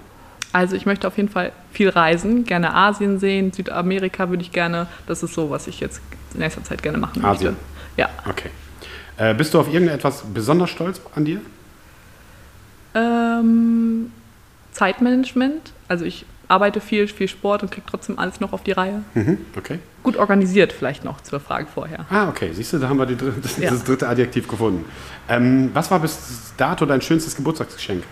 [0.52, 4.86] Also ich möchte auf jeden Fall viel reisen, gerne Asien sehen, Südamerika würde ich gerne.
[5.06, 6.01] Das ist so, was ich jetzt
[6.35, 7.52] in nächster Zeit gerne machen Asien.
[7.52, 7.64] möchte.
[7.97, 8.09] Ja.
[8.28, 8.51] Okay.
[9.16, 11.40] Äh, bist du auf irgendetwas besonders stolz an dir?
[12.94, 14.10] Ähm,
[14.72, 15.72] Zeitmanagement.
[15.89, 19.02] Also ich arbeite viel, viel Sport und kriege trotzdem alles noch auf die Reihe.
[19.14, 19.39] Mhm.
[19.56, 19.78] Okay.
[20.02, 22.06] Gut organisiert vielleicht noch zur Frage vorher.
[22.10, 22.51] Ah, okay.
[22.52, 23.70] Siehst du, da haben wir die, dr- das, Ja.
[23.70, 24.85] das dritte Adjektiv gefunden.
[25.28, 28.02] Ähm, was war bis dato dein schönstes Geburtstagsgeschenk?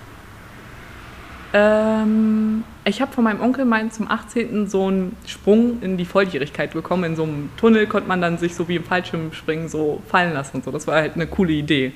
[1.55, 4.69] Ähm, ich habe von meinem Onkel meinen zum 18.
[4.69, 7.05] so einen Sprung in die Volljährigkeit bekommen.
[7.05, 10.59] In so einem Tunnel konnte man dann sich so wie im Fallschirmspringen so fallen lassen
[10.59, 10.70] und so.
[10.70, 11.93] Das war halt eine coole Idee.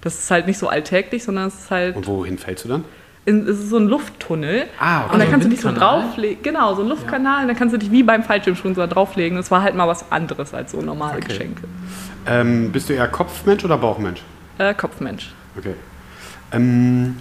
[0.00, 2.84] Das ist halt nicht so alltäglich, sondern es ist halt Und wohin fällst du dann?
[3.24, 4.64] in, es ist so ein Lufttunnel.
[4.80, 5.14] Ah, okay.
[5.14, 6.42] Und da kannst du dich so drauflegen.
[6.42, 7.42] Genau, so ein Luftkanal.
[7.42, 9.36] Und dann kannst du dich wie beim Fallschirmsprung so da drauflegen.
[9.36, 11.28] Das war halt mal was anderes als so normale Okay.
[11.28, 11.62] Geschenke.
[12.26, 14.22] Ähm, bist du eher Kopfmensch oder Bauchmensch?
[14.58, 15.32] Äh, Kopfmensch.
[15.56, 15.74] Okay.
[16.52, 17.16] Ähm,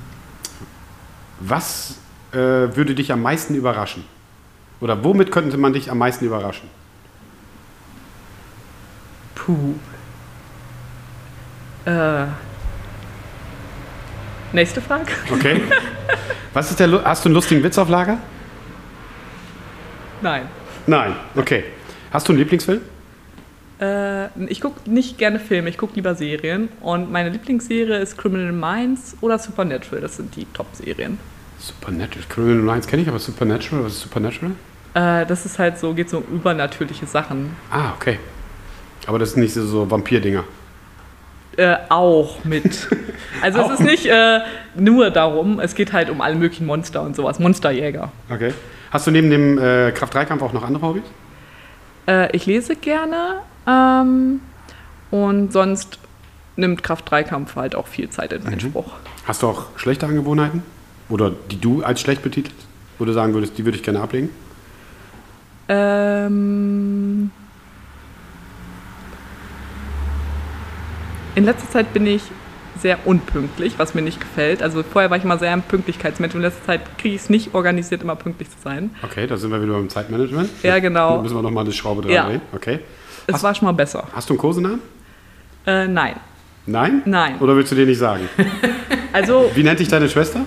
[1.42, 1.96] was
[2.32, 4.04] äh, würde dich am meisten überraschen?
[4.80, 6.70] Oder womit könnte man dich am meisten überraschen?
[9.36, 9.74] Puh.
[11.86, 12.26] Äh.
[14.54, 15.12] Nächste Frage.
[15.32, 15.62] Okay.
[16.54, 18.18] Was ist der, Lu- hast du einen lustigen Witz auf Lager?
[20.22, 20.44] Nein.
[20.86, 21.16] Nein.
[21.36, 21.64] Okay.
[22.12, 22.82] Hast du einen Lieblingsfilm?
[23.80, 26.68] Äh, ich gucke nicht gerne Filme, ich gucke lieber Serien.
[26.82, 30.02] Und meine Lieblingsserie ist Criminal Minds oder Supernatural.
[30.02, 31.18] Das sind die Top-Serien.
[31.62, 32.26] Supernatural.
[32.28, 34.52] Criminal Minds kenne ich, aber Supernatural, was ist Supernatural?
[34.94, 37.56] Äh, das ist halt so, geht so um übernatürliche Sachen.
[37.70, 38.20] Ah, okay.
[39.08, 40.44] Aber das sind nicht so, so Vampir-Dinger.
[41.58, 42.88] Äh, auch mit.
[43.42, 44.42] Also Auch es ist nicht äh,
[44.76, 47.40] nur darum, es geht halt um alle möglichen Monster und sowas.
[47.40, 48.12] Monsterjäger.
[48.30, 48.54] Okay.
[48.92, 51.04] Hast du neben dem äh, Kraft-3-Kampf auch noch andere Hobbys?
[52.08, 54.42] Äh, ich lese gerne ähm,
[55.10, 55.98] und sonst
[56.56, 58.92] nimmt Kraft-3-Kampf halt auch viel Zeit in Anspruch.
[59.26, 60.62] Hast du auch schlechte Angewohnheiten?
[61.12, 62.58] Oder die du als schlecht betitelst?
[62.98, 64.30] Wo du sagen würdest, die würde ich gerne ablegen?
[65.70, 67.32] Ähm,
[71.36, 72.24] in letzter Zeit bin ich
[72.80, 74.64] sehr unpünktlich, was mir nicht gefällt.
[74.64, 76.34] Also vorher war ich immer sehr ein Pünktlichkeitsmensch.
[76.34, 78.90] In letzter Zeit kriege ich es nicht organisiert, immer pünktlich zu sein.
[79.04, 80.50] Okay, da sind wir wieder beim Zeitmanagement.
[80.64, 81.18] Ja, genau.
[81.18, 82.26] Da müssen wir nochmal eine Schraube dran Ja.
[82.26, 82.42] drehen.
[82.54, 82.80] Okay.
[83.28, 84.08] Es Hast- war schon mal besser.
[84.14, 84.80] Hast du einen Kosenamen?
[85.68, 86.16] Äh, nein.
[86.66, 87.02] Nein?
[87.06, 87.40] Nein.
[87.40, 88.28] Oder willst du dir nicht sagen?
[89.14, 90.42] Also, Wie nennt dich deine Schwester?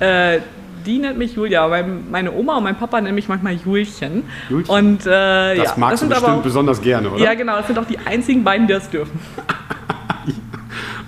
[0.00, 0.40] äh,
[0.86, 1.68] die nennt mich Julia.
[1.68, 4.24] Mein, meine Oma und mein Papa nennen mich manchmal Julchen.
[4.48, 4.70] Julchen?
[4.70, 7.22] Und äh, Das ja, magst das du sind bestimmt auch, besonders gerne, oder?
[7.22, 7.56] Ja, genau.
[7.56, 9.18] Das sind auch die einzigen beiden, die das dürfen.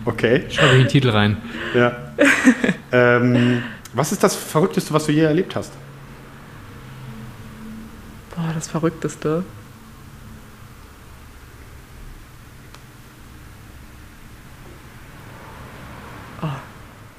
[0.06, 0.44] Okay.
[0.48, 1.36] Schreibe ich den Titel rein.
[1.74, 1.92] Ja.
[2.92, 3.62] ähm,
[3.92, 5.72] was ist das Verrückteste, was du je erlebt hast?
[8.34, 9.44] Boah, das Verrückteste.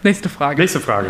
[0.03, 0.59] Nächste Frage.
[0.61, 1.09] Nächste Frage.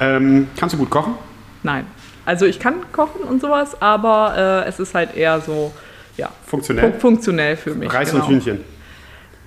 [0.00, 1.14] Ähm, kannst du gut kochen?
[1.62, 1.86] Nein.
[2.26, 5.72] Also ich kann kochen und sowas, aber äh, es ist halt eher so,
[6.16, 6.92] ja, Funktionell?
[6.92, 7.92] fun funktionell für mich.
[7.92, 8.24] Reis genau.
[8.24, 8.60] und Hühnchen.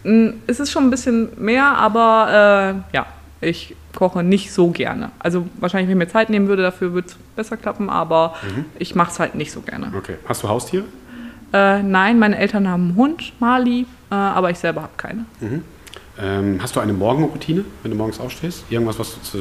[0.03, 3.05] Mm, Es ist schon ein bisschen mehr, aber äh, ja,
[3.41, 5.11] ich koche nicht so gerne.
[5.17, 8.65] Also wahrscheinlich, wenn ich mir Zeit nehmen würde, dafür würde es besser klappen, aber Mhm.
[8.77, 9.91] ich mache es halt nicht so gerne.
[9.97, 10.17] Okay.
[10.27, 10.83] Hast du Haustiere?
[11.53, 15.25] Äh, nein, meine Eltern haben einen Hund, Mali, äh, aber ich selber habe keine.
[16.19, 18.63] Ähm, hast du eine Morgenroutine, wenn du morgens aufstehst?
[18.69, 19.37] Irgendwas, was du zu,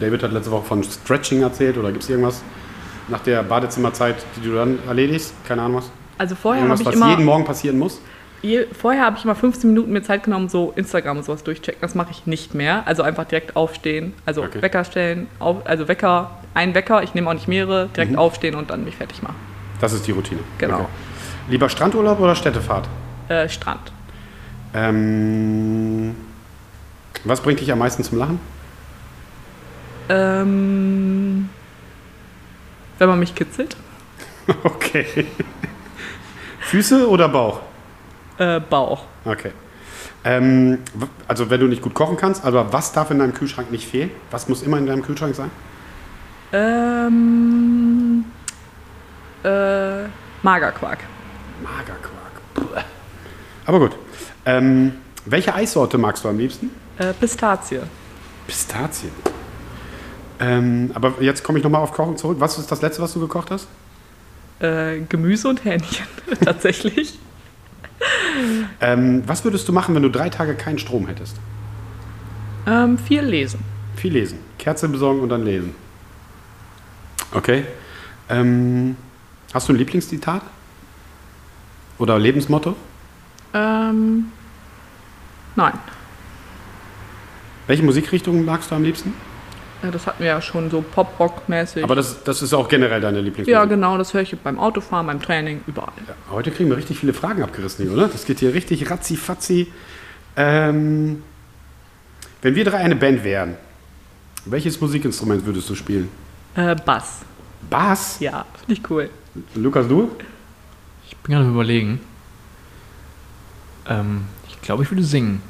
[0.00, 2.42] David hat letzte Woche von Stretching erzählt oder gibt es irgendwas
[3.08, 5.34] nach der Badezimmerzeit, die du dann erledigst?
[5.46, 5.90] Keine Ahnung was?
[6.16, 8.00] Also vorher habe ich was immer, jeden Morgen passieren muss?
[8.40, 11.80] je, vorher habe ich immer 15 Minuten mir Zeit genommen, so Instagram und sowas durchchecken.
[11.82, 12.82] Das mache ich nicht mehr.
[12.86, 14.62] Also einfach direkt aufstehen, also Okay.
[14.62, 18.18] Wecker stellen, auf, also Wecker, ein Wecker, ich nehme auch nicht mehrere, direkt Mhm.
[18.18, 19.36] aufstehen und dann mich fertig machen.
[19.80, 20.40] Das ist die Routine.
[20.58, 20.88] Genau.
[21.50, 22.88] Lieber Strandurlaub oder Städtefahrt?
[23.28, 23.92] Äh, Strand.
[24.74, 26.14] Ähm,
[27.24, 28.40] was bringt dich am meisten zum Lachen?
[30.08, 31.48] Ähm,
[32.98, 33.76] wenn man mich kitzelt,
[34.64, 35.26] Okay.
[36.60, 37.60] Füße oder Bauch?
[38.38, 39.04] äh, Bauch.
[39.24, 39.52] Okay.
[40.24, 40.78] Ähm,
[41.28, 44.10] also wenn du nicht gut kochen kannst, aber was darf in deinem Kühlschrank nicht fehlen?
[44.30, 45.50] Was muss immer in deinem Kühlschrank sein?
[46.52, 48.24] Ähm,
[49.44, 50.04] äh,
[50.42, 50.98] Magerquark.
[51.62, 52.84] Magerquark.
[53.66, 53.92] Aber gut.
[54.46, 54.92] Ähm,
[55.24, 56.70] welche Eissorte magst du am liebsten?
[56.98, 57.80] Äh, Pistazie.
[58.46, 59.10] Pistazien.
[60.40, 62.36] Ähm, aber jetzt komme ich nochmal auf Kochen zurück.
[62.40, 63.68] Was ist das letzte, was du gekocht hast?
[64.60, 66.06] Äh, Gemüse und Hähnchen,
[66.44, 67.18] tatsächlich.
[68.80, 71.36] Ähm, was würdest du machen, wenn du drei Tage keinen Strom hättest?
[72.66, 73.60] Ähm, viel lesen.
[73.96, 74.38] Viel lesen.
[74.58, 75.74] Kerze besorgen und dann lesen.
[77.32, 77.64] Okay.
[78.28, 78.96] Ähm,
[79.52, 80.42] hast du ein Lieblingszitat?
[81.98, 82.76] Oder Lebensmotto?
[83.54, 84.26] Ähm,
[85.56, 85.72] nein.
[87.66, 89.14] Welche Musikrichtung magst du am liebsten?
[89.82, 91.84] Äh, Das hatten wir ja schon so Pop-Rock-mäßig.
[91.84, 93.52] Aber das, das ist auch generell deine Lieblingsmusik.
[93.52, 95.92] Ja, genau, das höre ich beim Autofahren, beim Training, überall.
[96.06, 98.08] Ja, heute kriegen wir richtig viele Fragen abgerissen hier, oder?
[98.08, 99.68] Das geht hier richtig ratzi-fatzi.
[100.36, 101.22] Ähm,
[102.42, 103.56] wenn wir drei eine Band wären,
[104.44, 106.08] welches Musikinstrument würdest du spielen?
[106.56, 107.20] Äh, Bass.
[107.70, 108.18] Bass?
[108.20, 109.08] Ja, finde ich cool.
[109.54, 110.10] Lukas, du?
[111.06, 112.00] Ich bin gerade am überlegen.
[113.88, 115.42] Ähm, ich glaube, ich würde singen.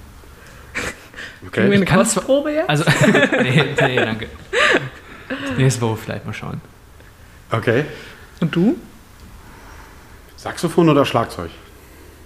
[1.52, 2.70] Kriegen wir eine kann zwar- Kostprobe jetzt?
[2.70, 2.84] Also,
[3.42, 4.28] nee, nee, danke.
[5.58, 6.60] Nächste Woche vielleicht mal schauen.
[7.50, 7.84] Okay.
[8.40, 8.76] Und du?
[10.36, 11.50] Saxophon oder Schlagzeug?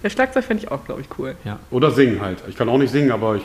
[0.03, 1.35] Der Schlagzeug fände ich auch, glaube ich, cool.
[1.43, 1.59] Ja.
[1.69, 2.41] Oder singen halt.
[2.47, 3.43] Ich kann auch nicht singen, aber ich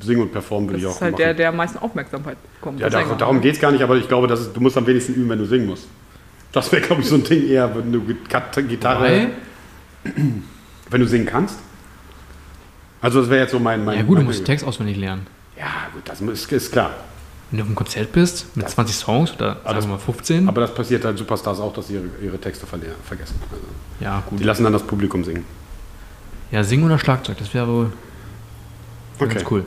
[0.00, 1.22] singen und performen würde Das ich auch ist halt machen.
[1.22, 2.80] der, der am meisten Aufmerksamkeit bekommt.
[2.80, 3.14] ja, Sänger.
[3.14, 5.28] darum geht es gar nicht, aber ich glaube, dass es, du musst am wenigsten üben,
[5.28, 5.86] wenn du singen musst.
[6.52, 9.28] Das wäre, glaube ich, so ein Ding eher, wenn du Git- Gitarre, Wobei,
[10.90, 11.58] wenn du singen kannst.
[13.04, 13.84] Also das wäre jetzt so mein...
[13.84, 15.26] mein ja gut, du mein musst den Text auswendig lernen.
[15.58, 16.90] Ja, gut, das ist, ist klar.
[17.50, 20.48] Wenn du auf einem Konzert bist mit 20 Songs oder sagen das- wir mal 15,
[20.48, 23.34] Aber das passiert halt Superstars auch, dass sie ihre, ihre Texte vergessen.
[23.52, 23.62] Also,
[24.00, 24.40] ja gut.
[24.40, 25.44] die lassen dann das Publikum singen.
[26.50, 27.92] Ja, singen oder Schlagzeug, das wäre wohl
[29.20, 29.34] Okay.
[29.34, 29.64] ganz cool.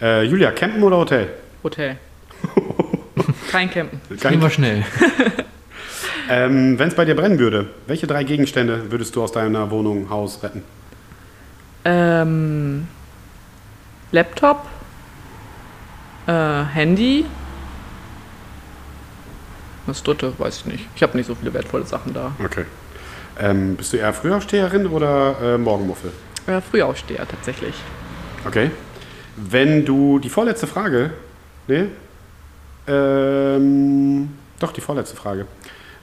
[0.00, 1.28] Äh, Julia, campen oder Hotel?
[1.62, 1.98] Hotel.
[3.50, 4.00] Kein Campen.
[4.16, 4.84] Gehen wir schnell.
[6.30, 10.10] Ähm, Wenn es bei dir brennen würde, welche drei Gegenstände würdest du aus deiner Wohnung,
[10.10, 10.62] Haus retten?
[11.84, 12.88] Ähm,
[14.12, 14.66] Laptop,
[16.26, 17.24] äh, Handy.
[19.86, 20.86] Das dritte weiß ich nicht.
[20.96, 22.32] Ich habe nicht so viele wertvolle Sachen da.
[22.44, 22.64] Okay.
[23.40, 26.12] Ähm, bist du eher Frühaufsteherin oder äh, Morgenmuffel?
[26.46, 27.74] Äh, Frühaufsteher tatsächlich.
[28.46, 28.70] Okay.
[29.36, 31.12] Wenn du die vorletzte Frage,
[31.68, 31.86] nee,
[32.88, 35.46] ähm, doch die vorletzte Frage.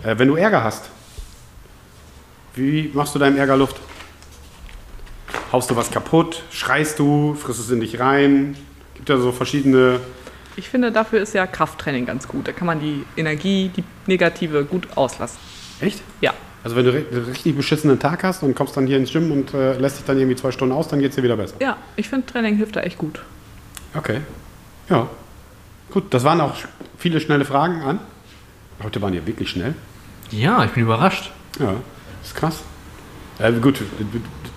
[0.04, 0.90] Äh, wenn du Ärger hast,
[2.54, 3.78] wie machst du deinem Ärger Luft?
[5.52, 6.44] Haust du was kaputt?
[6.52, 7.34] Schreist du?
[7.36, 8.56] Frisst es in dich rein?
[8.96, 10.00] Gibt ja so verschiedene.
[10.58, 12.48] Ich finde, dafür ist ja Krafttraining ganz gut.
[12.48, 15.38] Da kann man die Energie, die negative, gut auslassen.
[15.80, 16.02] Echt?
[16.22, 16.34] Ja.
[16.64, 19.54] Also wenn du einen richtig beschissenen Tag hast und kommst dann hier ins Gym und
[19.54, 21.56] äh, lässt dich dann irgendwie zwei Stunden aus, dann geht es dir wieder besser.
[21.60, 23.22] Ja, ich finde, Training hilft da echt gut.
[23.94, 24.22] Okay.
[24.90, 25.08] Ja.
[25.92, 26.56] Gut, das waren auch
[26.98, 28.00] viele schnelle Fragen an.
[28.84, 29.76] Heute waren die wirklich schnell.
[30.32, 31.32] Ja, ich bin überrascht.
[31.60, 31.76] Ja,
[32.24, 32.64] ist krass.
[33.40, 33.82] Äh, gut,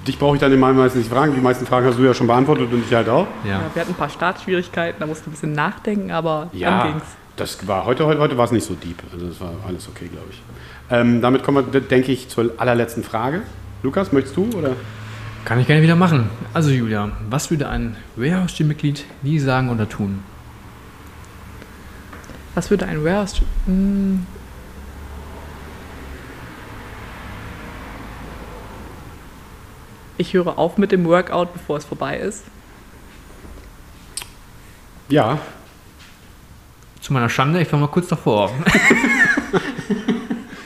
[0.08, 1.34] dich brauche ich dann in meinen meisten nicht fragen.
[1.34, 3.26] Die meisten Fragen hast du ja schon beantwortet und ich halt auch.
[3.44, 3.50] Ja.
[3.50, 7.04] Ja, wir hatten ein paar Startschwierigkeiten, da musste ein bisschen nachdenken, aber Ja, dann ging's.
[7.36, 9.02] das war heute, heute, heute war es nicht so deep.
[9.12, 10.42] Also das war alles okay, glaube ich.
[10.90, 13.42] Ähm, damit kommen wir, denke ich, zur allerletzten Frage.
[13.82, 14.70] Lukas, möchtest du oder?
[15.44, 16.30] Kann ich gerne wieder machen.
[16.52, 20.24] Also Julia, was würde ein Warehouse-Gym-Mitglied nie sagen oder tun?
[22.54, 23.40] Was würde ein Warehouse...
[23.66, 24.26] Hm.
[30.18, 32.44] Ich höre auf mit dem Workout, bevor es vorbei ist.
[35.08, 35.38] Ja,
[37.00, 38.50] Zu meiner Schande, ich war mal kurz davor.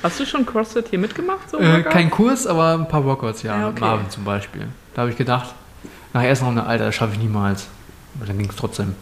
[0.02, 1.48] Hast du schon CrossFit hier mitgemacht?
[1.48, 3.56] So Äh, kein Kurs, aber ein paar Workouts, ja.
[3.60, 3.80] Ja, okay.
[3.80, 4.66] Marvin zum Beispiel.
[4.94, 5.54] Da habe ich gedacht,
[6.12, 7.68] nach der ersten Runde, Alter, das schaffe ich niemals.
[8.16, 8.96] Aber dann ging es trotzdem.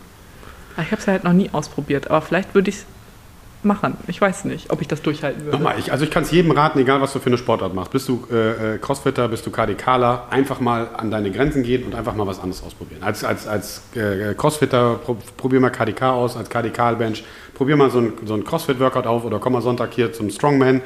[0.76, 2.84] Ah, Ich habe es halt noch nie ausprobiert, aber vielleicht würde ich es
[3.62, 3.96] machen.
[4.06, 5.56] Ich weiß nicht, ob ich das durchhalten würde.
[5.56, 7.92] Nochmal, ich, also ich kann es jedem raten, egal was du für eine Sportart machst.
[7.92, 11.94] Bist du äh, äh, Crossfitter, bist du KDKler, einfach mal an deine Grenzen gehen und
[11.94, 13.02] einfach mal was anderes ausprobieren.
[13.02, 17.24] Als, als, als äh, Crossfitter pro, probier mal KDK aus, als KDK-Bench,
[17.54, 20.80] probier mal so ein, so ein Crossfit-Workout auf oder komm mal Sonntag hier zum Strongman.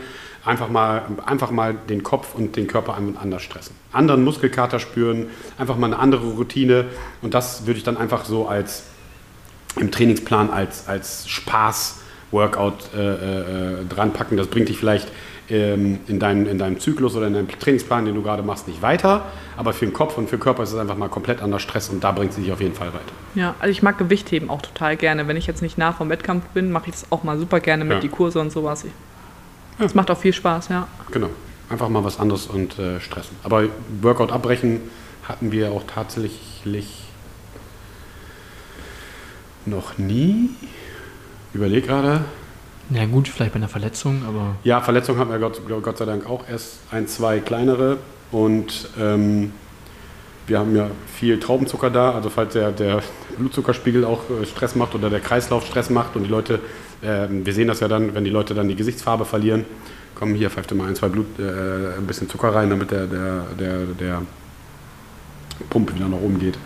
[0.47, 3.75] Einfach mal, einfach mal den Kopf und den Körper an- anders stressen.
[3.93, 6.85] Anderen Muskelkater spüren, einfach mal eine andere Routine
[7.23, 8.83] und das würde ich dann einfach so als
[9.81, 11.27] im Trainingsplan als, als
[12.35, 14.37] Spaß-Workout äh, äh, dran packen.
[14.37, 15.09] Das bringt dich vielleicht
[15.49, 18.83] ähm, in, deinem, in deinem Zyklus oder in deinem Trainingsplan, den du gerade machst, nicht
[18.83, 19.25] weiter.
[19.57, 21.89] Aber für den Kopf und für den Körper ist es einfach mal komplett anders Stress
[21.91, 23.13] und da bringt es dich auf jeden Fall weiter.
[23.35, 25.29] Ja, also ich mag Gewichtheben auch total gerne.
[25.29, 27.85] Wenn ich jetzt nicht nah vom Wettkampf bin, mache ich das auch mal super gerne
[27.85, 28.01] mit Ja.
[28.01, 28.85] die Kurse und sowas.
[28.85, 28.93] Ich,
[29.79, 30.87] Das macht auch viel Spaß, ja.
[31.11, 31.31] Genau.
[31.71, 33.37] Einfach mal was anderes und äh, stressen.
[33.43, 33.65] Aber
[34.03, 34.81] Workout abbrechen
[35.27, 36.91] hatten wir auch tatsächlich
[39.67, 40.51] noch nie.
[41.55, 42.21] Überleg gerade.
[42.91, 46.29] Ja gut, vielleicht bei einer Verletzung, aber Ja, Verletzungen haben wir Gott, Gott sei Dank
[46.29, 47.97] auch erst ein, zwei kleinere.
[48.31, 49.53] Und ähm,
[50.47, 52.11] wir haben ja viel Traubenzucker da.
[52.13, 53.01] Also falls der, der
[53.39, 56.61] Blutzuckerspiegel auch äh, Stress macht oder der Kreislauf Stress macht und die Leute,
[57.03, 59.65] ähm, wir sehen das ja dann, wenn die Leute dann die Gesichtsfarbe verlieren,
[60.15, 63.47] kommen hier pfeift immer ein, zwei Blut, äh, ein bisschen Zucker rein, damit der, der,
[63.59, 64.23] der, der
[65.71, 66.59] Pumpe wieder nach oben geht.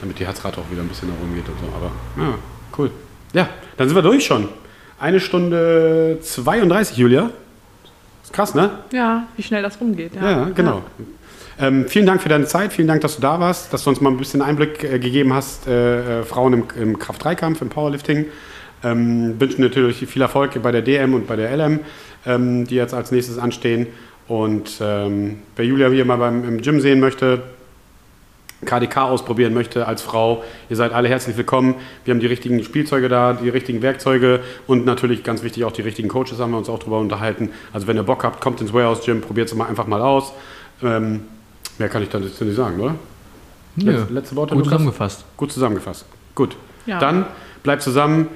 [0.00, 1.66] Damit die Herzrate auch wieder ein bisschen nach oben geht und so.
[1.74, 1.90] Aber
[2.22, 2.34] ja,
[2.76, 2.90] cool.
[3.34, 4.48] Ja, dann sind wir durch schon.
[4.98, 7.30] Eine Stunde 32, Julia.
[8.22, 8.70] Ist krass, ne?
[8.92, 10.14] Ja, wie schnell das rumgeht.
[10.14, 10.82] Ja, Ja, genau.
[11.58, 14.00] Ähm, vielen Dank für deine Zeit, vielen Dank, dass du da warst, dass du uns
[14.00, 18.26] mal ein bisschen Einblick äh, gegeben hast, äh, äh, Frauen im, im Kraft-3-Kampf, im Powerlifting.
[18.82, 21.80] Ähm, wünschen natürlich viel Erfolg bei der DM und bei der LM,
[22.26, 23.86] ähm, die jetzt als nächstes anstehen.
[24.26, 27.42] Und ähm, wer Julia hier mal beim, im Gym sehen möchte,
[28.64, 31.74] KDK ausprobieren möchte als Frau, ihr seid alle herzlich willkommen.
[32.04, 35.82] Wir haben die richtigen Spielzeuge da, die richtigen Werkzeuge und natürlich ganz wichtig auch die
[35.82, 37.50] richtigen Coaches haben wir uns auch drüber unterhalten.
[37.72, 40.32] Also wenn ihr Bock habt, kommt ins Warehouse Gym, probiert es mal einfach mal aus.
[40.82, 41.22] Ähm,
[41.78, 42.94] mehr kann ich da jetzt nicht sagen, oder?
[43.76, 45.24] nö, Letzte, letzte Worte, gut zusammengefasst.
[45.36, 46.06] Gut zusammengefasst.
[46.34, 46.56] Gut.
[46.86, 46.98] Ja.
[46.98, 47.26] Dann
[47.62, 48.28] bleibt zusammen,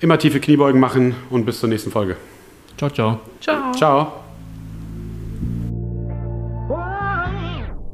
[0.00, 2.16] immer tiefe Kniebeugen machen und bis zur nächsten Folge.
[2.76, 3.20] Ciao, ciao.
[3.40, 3.72] Ciao.
[3.72, 4.29] Ciao.